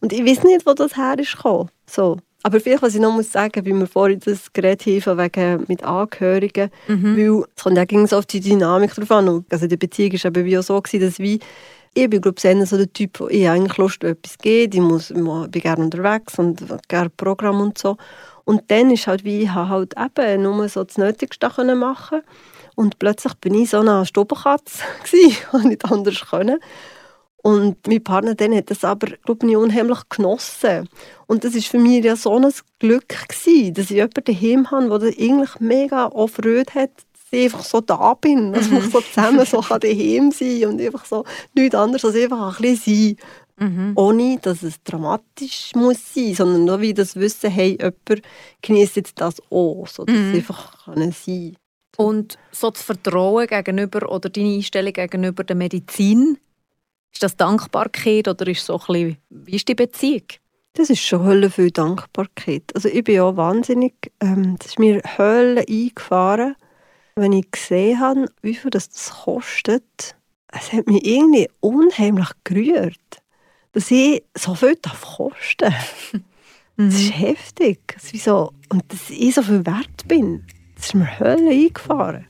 Und 0.00 0.12
ich 0.12 0.24
weiß 0.24 0.44
nicht, 0.44 0.66
wo 0.66 0.74
das 0.74 0.96
her 0.96 1.18
ist 1.18 1.36
So. 1.86 2.18
Aber 2.42 2.60
vielleicht, 2.60 2.82
was 2.82 2.94
ich 2.94 3.00
noch 3.00 3.12
muss 3.12 3.32
sagen, 3.32 3.64
wie 3.66 3.74
wir 3.74 3.86
vorhin 3.86 4.20
das 4.24 4.52
Gerät 4.52 4.86
haben, 4.86 5.18
wegen 5.18 5.64
mit 5.68 5.84
Angehörigen, 5.84 6.70
mhm. 6.88 7.16
weil 7.16 7.44
es 7.54 7.62
kommt 7.62 7.92
ja 7.92 8.06
so 8.06 8.16
auf 8.16 8.26
die 8.26 8.40
Dynamik 8.40 8.94
drauf 8.94 9.10
an. 9.10 9.44
Also 9.50 9.66
die 9.66 9.76
Beziehung 9.76 10.12
war 10.12 10.24
eben 10.24 10.44
wie 10.44 10.58
auch 10.58 10.62
so, 10.62 10.80
gewesen, 10.80 11.04
dass 11.04 11.18
wie, 11.18 11.38
ich 11.92 12.08
bin 12.08 12.20
glaube 12.20 12.36
ich 12.42 12.68
so 12.68 12.76
der 12.76 12.92
Typ, 12.92 13.20
wo 13.20 13.28
ich 13.28 13.48
eigentlich 13.48 13.76
Lust 13.76 14.04
auf 14.04 14.12
etwas 14.12 14.38
geht, 14.38 14.74
ich, 14.74 14.80
muss, 14.80 15.10
ich 15.10 15.16
bin 15.16 15.50
gerne 15.50 15.84
unterwegs 15.84 16.38
und 16.38 16.64
gerne 16.88 17.10
Programm 17.10 17.60
und 17.60 17.76
so. 17.76 17.96
Und 18.44 18.62
dann 18.68 18.90
ist 18.90 19.06
halt 19.06 19.24
wie, 19.24 19.42
ich 19.42 19.52
halt 19.52 19.94
eben 19.98 20.42
nur 20.42 20.68
so 20.68 20.84
das 20.84 20.96
Nötigste 20.96 21.48
machen 21.74 22.22
und 22.74 22.98
plötzlich 22.98 23.34
bin 23.34 23.54
ich 23.54 23.70
so 23.70 23.80
eine 23.80 24.06
Stubenkatze 24.06 24.82
und 25.52 25.64
nicht 25.66 25.84
anders 25.84 26.24
können. 26.30 26.58
Und 27.42 27.86
mein 27.86 28.04
Partner 28.04 28.34
dann 28.34 28.54
hat 28.54 28.70
das 28.70 28.84
aber, 28.84 29.08
glaube 29.24 29.48
ich, 29.48 29.56
unheimlich 29.56 30.00
genossen. 30.10 30.88
Und 31.26 31.44
das 31.44 31.54
war 31.54 31.62
für 31.62 31.78
mich 31.78 32.04
ja 32.04 32.16
so 32.16 32.36
ein 32.36 32.52
Glück, 32.78 33.08
gewesen, 33.08 33.74
dass 33.74 33.86
ich 33.86 33.96
jemanden 33.96 34.24
daheim 34.24 34.70
habe, 34.70 34.98
der 34.98 35.08
eigentlich 35.08 35.60
mega 35.60 36.06
auch 36.06 36.28
Freude 36.28 36.74
hat, 36.74 36.90
dass 36.96 37.22
ich 37.30 37.44
einfach 37.44 37.64
so 37.64 37.80
da 37.80 38.14
bin, 38.14 38.52
dass 38.52 38.70
wir 38.70 38.82
so 38.82 39.00
zusammen 39.00 39.46
so 39.46 39.62
daheim 39.62 40.30
sein 40.32 40.66
und 40.66 40.80
einfach 40.80 41.06
so 41.06 41.24
nichts 41.54 41.74
anderes 41.74 42.04
als 42.04 42.16
einfach 42.16 42.58
ein 42.58 42.62
bisschen 42.62 43.16
sein. 43.16 43.68
Mhm. 43.68 43.92
Ohne, 43.94 44.38
dass 44.40 44.62
es 44.62 44.82
dramatisch 44.82 45.72
muss 45.74 46.14
sein, 46.14 46.34
sondern 46.34 46.64
nur 46.64 46.80
wie 46.80 46.94
das 46.94 47.16
Wissen, 47.16 47.50
hey, 47.50 47.78
jemand 47.78 48.22
genießt 48.62 48.96
jetzt 48.96 49.20
das 49.20 49.40
auch, 49.50 49.86
so 49.86 50.04
dass 50.04 50.16
mhm. 50.16 50.30
es 50.30 50.36
einfach 50.36 50.86
sein 50.86 51.12
kann. 51.12 51.56
Und 51.96 52.38
so 52.52 52.70
das 52.70 52.82
Vertrauen 52.82 53.46
gegenüber 53.46 54.10
oder 54.10 54.30
deine 54.30 54.54
Einstellung 54.54 54.94
gegenüber 54.94 55.44
der 55.44 55.56
Medizin, 55.56 56.38
ist 57.12 57.22
das 57.22 57.36
Dankbarkeit 57.36 58.28
oder 58.28 58.46
ist 58.46 58.64
so 58.64 58.74
ein 58.74 58.86
bisschen, 58.86 59.16
wie 59.30 59.56
ist 59.56 59.68
die 59.68 59.74
Beziehung? 59.74 60.24
Das 60.74 60.88
ist 60.88 61.00
schon 61.00 61.24
Hölle 61.24 61.50
viel 61.50 61.70
Dankbarkeit. 61.70 62.64
Also 62.74 62.88
ich 62.88 63.02
bin 63.02 63.20
auch 63.20 63.36
wahnsinnig, 63.36 64.12
ähm, 64.20 64.56
das 64.58 64.68
ist 64.68 64.78
mir 64.78 65.02
Hölle 65.18 65.64
eingefahren, 65.68 66.54
wenn 67.16 67.32
ich 67.32 67.50
gesehen 67.50 67.98
habe, 68.00 68.26
wie 68.42 68.54
viel 68.54 68.70
das, 68.70 68.88
das 68.88 69.10
kostet. 69.24 70.16
Es 70.52 70.72
hat 70.72 70.86
mich 70.86 71.04
irgendwie 71.04 71.48
unheimlich 71.60 72.30
gerührt, 72.44 73.22
dass 73.72 73.90
ich 73.90 74.22
so 74.36 74.54
viel 74.54 74.76
kosten 74.76 75.56
darf. 75.58 76.12
Das 76.76 76.94
ist 76.94 77.14
mhm. 77.14 77.26
heftig. 77.26 77.80
Das 77.92 78.10
ist 78.10 78.24
so, 78.24 78.54
und 78.70 78.90
dass 78.90 79.10
ich 79.10 79.34
so 79.34 79.42
viel 79.42 79.66
wert 79.66 80.08
bin, 80.08 80.46
das 80.76 80.86
ist 80.86 80.94
mir 80.94 81.20
Hölle 81.20 81.50
eingefahren. 81.50 82.24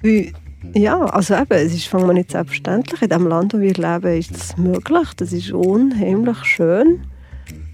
Weil 0.00 0.32
Ja, 0.72 1.04
also 1.04 1.34
eben, 1.34 1.52
es 1.52 1.74
ist 1.74 1.86
fangen 1.86 2.06
wir 2.06 2.14
nicht 2.14 2.30
selbstverständlich. 2.30 3.02
In 3.02 3.08
dem 3.08 3.26
Land, 3.26 3.54
wo 3.54 3.60
wir 3.60 3.74
leben, 3.74 4.18
ist 4.18 4.34
das 4.34 4.56
möglich. 4.56 5.08
Das 5.16 5.32
ist 5.32 5.52
unheimlich 5.52 6.44
schön. 6.44 7.06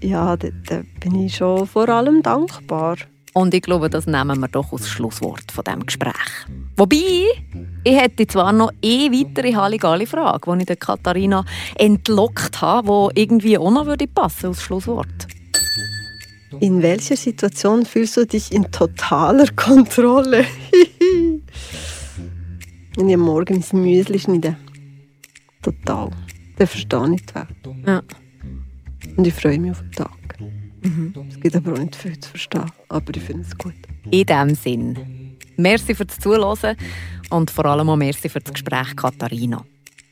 Ja, 0.01 0.35
da, 0.35 0.49
da 0.67 0.81
bin 0.99 1.25
ich 1.25 1.35
schon 1.35 1.65
vor 1.65 1.87
allem 1.89 2.21
dankbar. 2.21 2.97
Und 3.33 3.53
ich 3.53 3.61
glaube, 3.61 3.89
das 3.89 4.07
nehmen 4.07 4.39
wir 4.39 4.49
doch 4.49 4.73
als 4.73 4.89
Schlusswort 4.89 5.51
von 5.51 5.63
diesem 5.63 5.85
Gespräch. 5.85 6.13
Wobei, 6.75 7.25
ich 7.83 7.97
hätte 7.97 8.27
zwar 8.27 8.51
noch 8.51 8.71
eine 8.83 9.11
weitere 9.11 9.53
Halligalli-Frage, 9.53 10.51
die 10.51 10.59
ich 10.59 10.65
der 10.65 10.75
Katharina 10.75 11.45
entlockt 11.75 12.61
habe, 12.61 13.09
die 13.13 13.21
irgendwie 13.21 13.57
auch 13.57 13.71
noch 13.71 13.85
würde 13.85 14.07
passen 14.07 14.47
als 14.47 14.61
Schlusswort. 14.61 15.27
In 16.59 16.81
welcher 16.81 17.15
Situation 17.15 17.85
fühlst 17.85 18.17
du 18.17 18.25
dich 18.25 18.51
in 18.51 18.69
totaler 18.71 19.47
Kontrolle? 19.55 20.45
Wenn 22.95 23.09
ich 23.09 23.15
am 23.15 23.21
Morgen 23.21 23.63
mein 23.71 23.81
Müsli 23.81 24.19
schneide. 24.19 24.57
Total. 25.61 26.11
Dann 26.57 26.67
verstehe 26.67 27.15
ich 27.15 27.25
die 27.25 27.35
Welt. 27.35 27.85
Ja. 27.85 28.01
Und 29.17 29.27
ich 29.27 29.33
freue 29.33 29.59
mich 29.59 29.71
auf 29.71 29.81
den 29.81 29.91
Tag. 29.91 30.37
Es 31.29 31.39
gibt 31.39 31.55
aber 31.55 31.73
auch 31.73 31.77
nicht 31.77 31.95
viel 31.95 32.19
zu 32.19 32.29
verstehen, 32.31 32.65
aber 32.89 33.15
ich 33.15 33.21
finde 33.21 33.43
es 33.43 33.57
gut. 33.57 33.73
In 34.09 34.25
diesem 34.25 34.55
Sinn. 34.55 35.37
Merci 35.57 35.93
fürs 35.93 36.19
Zuhören 36.19 36.75
und 37.29 37.51
vor 37.51 37.65
allem 37.65 37.89
auch 37.89 37.95
merci 37.95 38.29
für 38.29 38.39
das 38.39 38.53
Gespräch, 38.53 38.95
Katharina. 38.95 39.63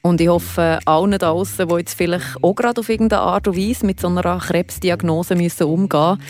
Und 0.01 0.21
ich 0.21 0.27
hoffe, 0.29 0.79
allen 0.85 1.11
da 1.11 1.17
draußen, 1.17 1.67
die 1.67 1.75
jetzt 1.75 1.95
vielleicht 1.95 2.41
auch 2.41 2.53
gerade 2.53 2.79
auf 2.79 2.87
irgendeine 2.87 3.21
Art 3.21 3.47
und 3.47 3.57
Weise 3.57 3.85
mit 3.85 3.99
so 3.99 4.07
einer 4.07 4.39
Krebsdiagnose 4.39 5.35
müssen 5.35 5.63
umgehen 5.63 6.17
müssen, 6.17 6.21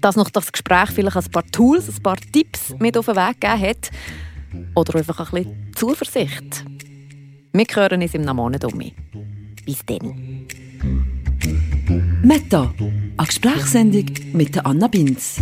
dass 0.00 0.16
noch 0.16 0.30
das 0.30 0.52
Gespräch 0.52 0.90
vielleicht 0.90 1.16
ein 1.16 1.30
paar 1.30 1.46
Tools, 1.46 1.88
ein 1.88 2.02
paar 2.02 2.16
Tipps 2.16 2.74
mit 2.78 2.96
auf 2.96 3.06
den 3.06 3.16
Weg 3.16 3.40
gegeben 3.40 3.60
hat. 3.60 3.90
Oder 4.74 4.98
einfach 4.98 5.32
ein 5.32 5.44
bisschen 5.44 5.72
Zuversicht. 5.74 6.64
Wir 7.52 7.66
hören 7.74 8.02
uns 8.02 8.14
im 8.14 8.24
Monat 8.24 8.64
um. 8.64 8.80
Bis 9.64 9.84
dann. 9.86 10.46
Meta, 12.22 12.72
eine 12.78 13.26
Gesprächssendung 13.26 14.06
mit 14.32 14.64
Anna 14.64 14.86
Binz. 14.86 15.40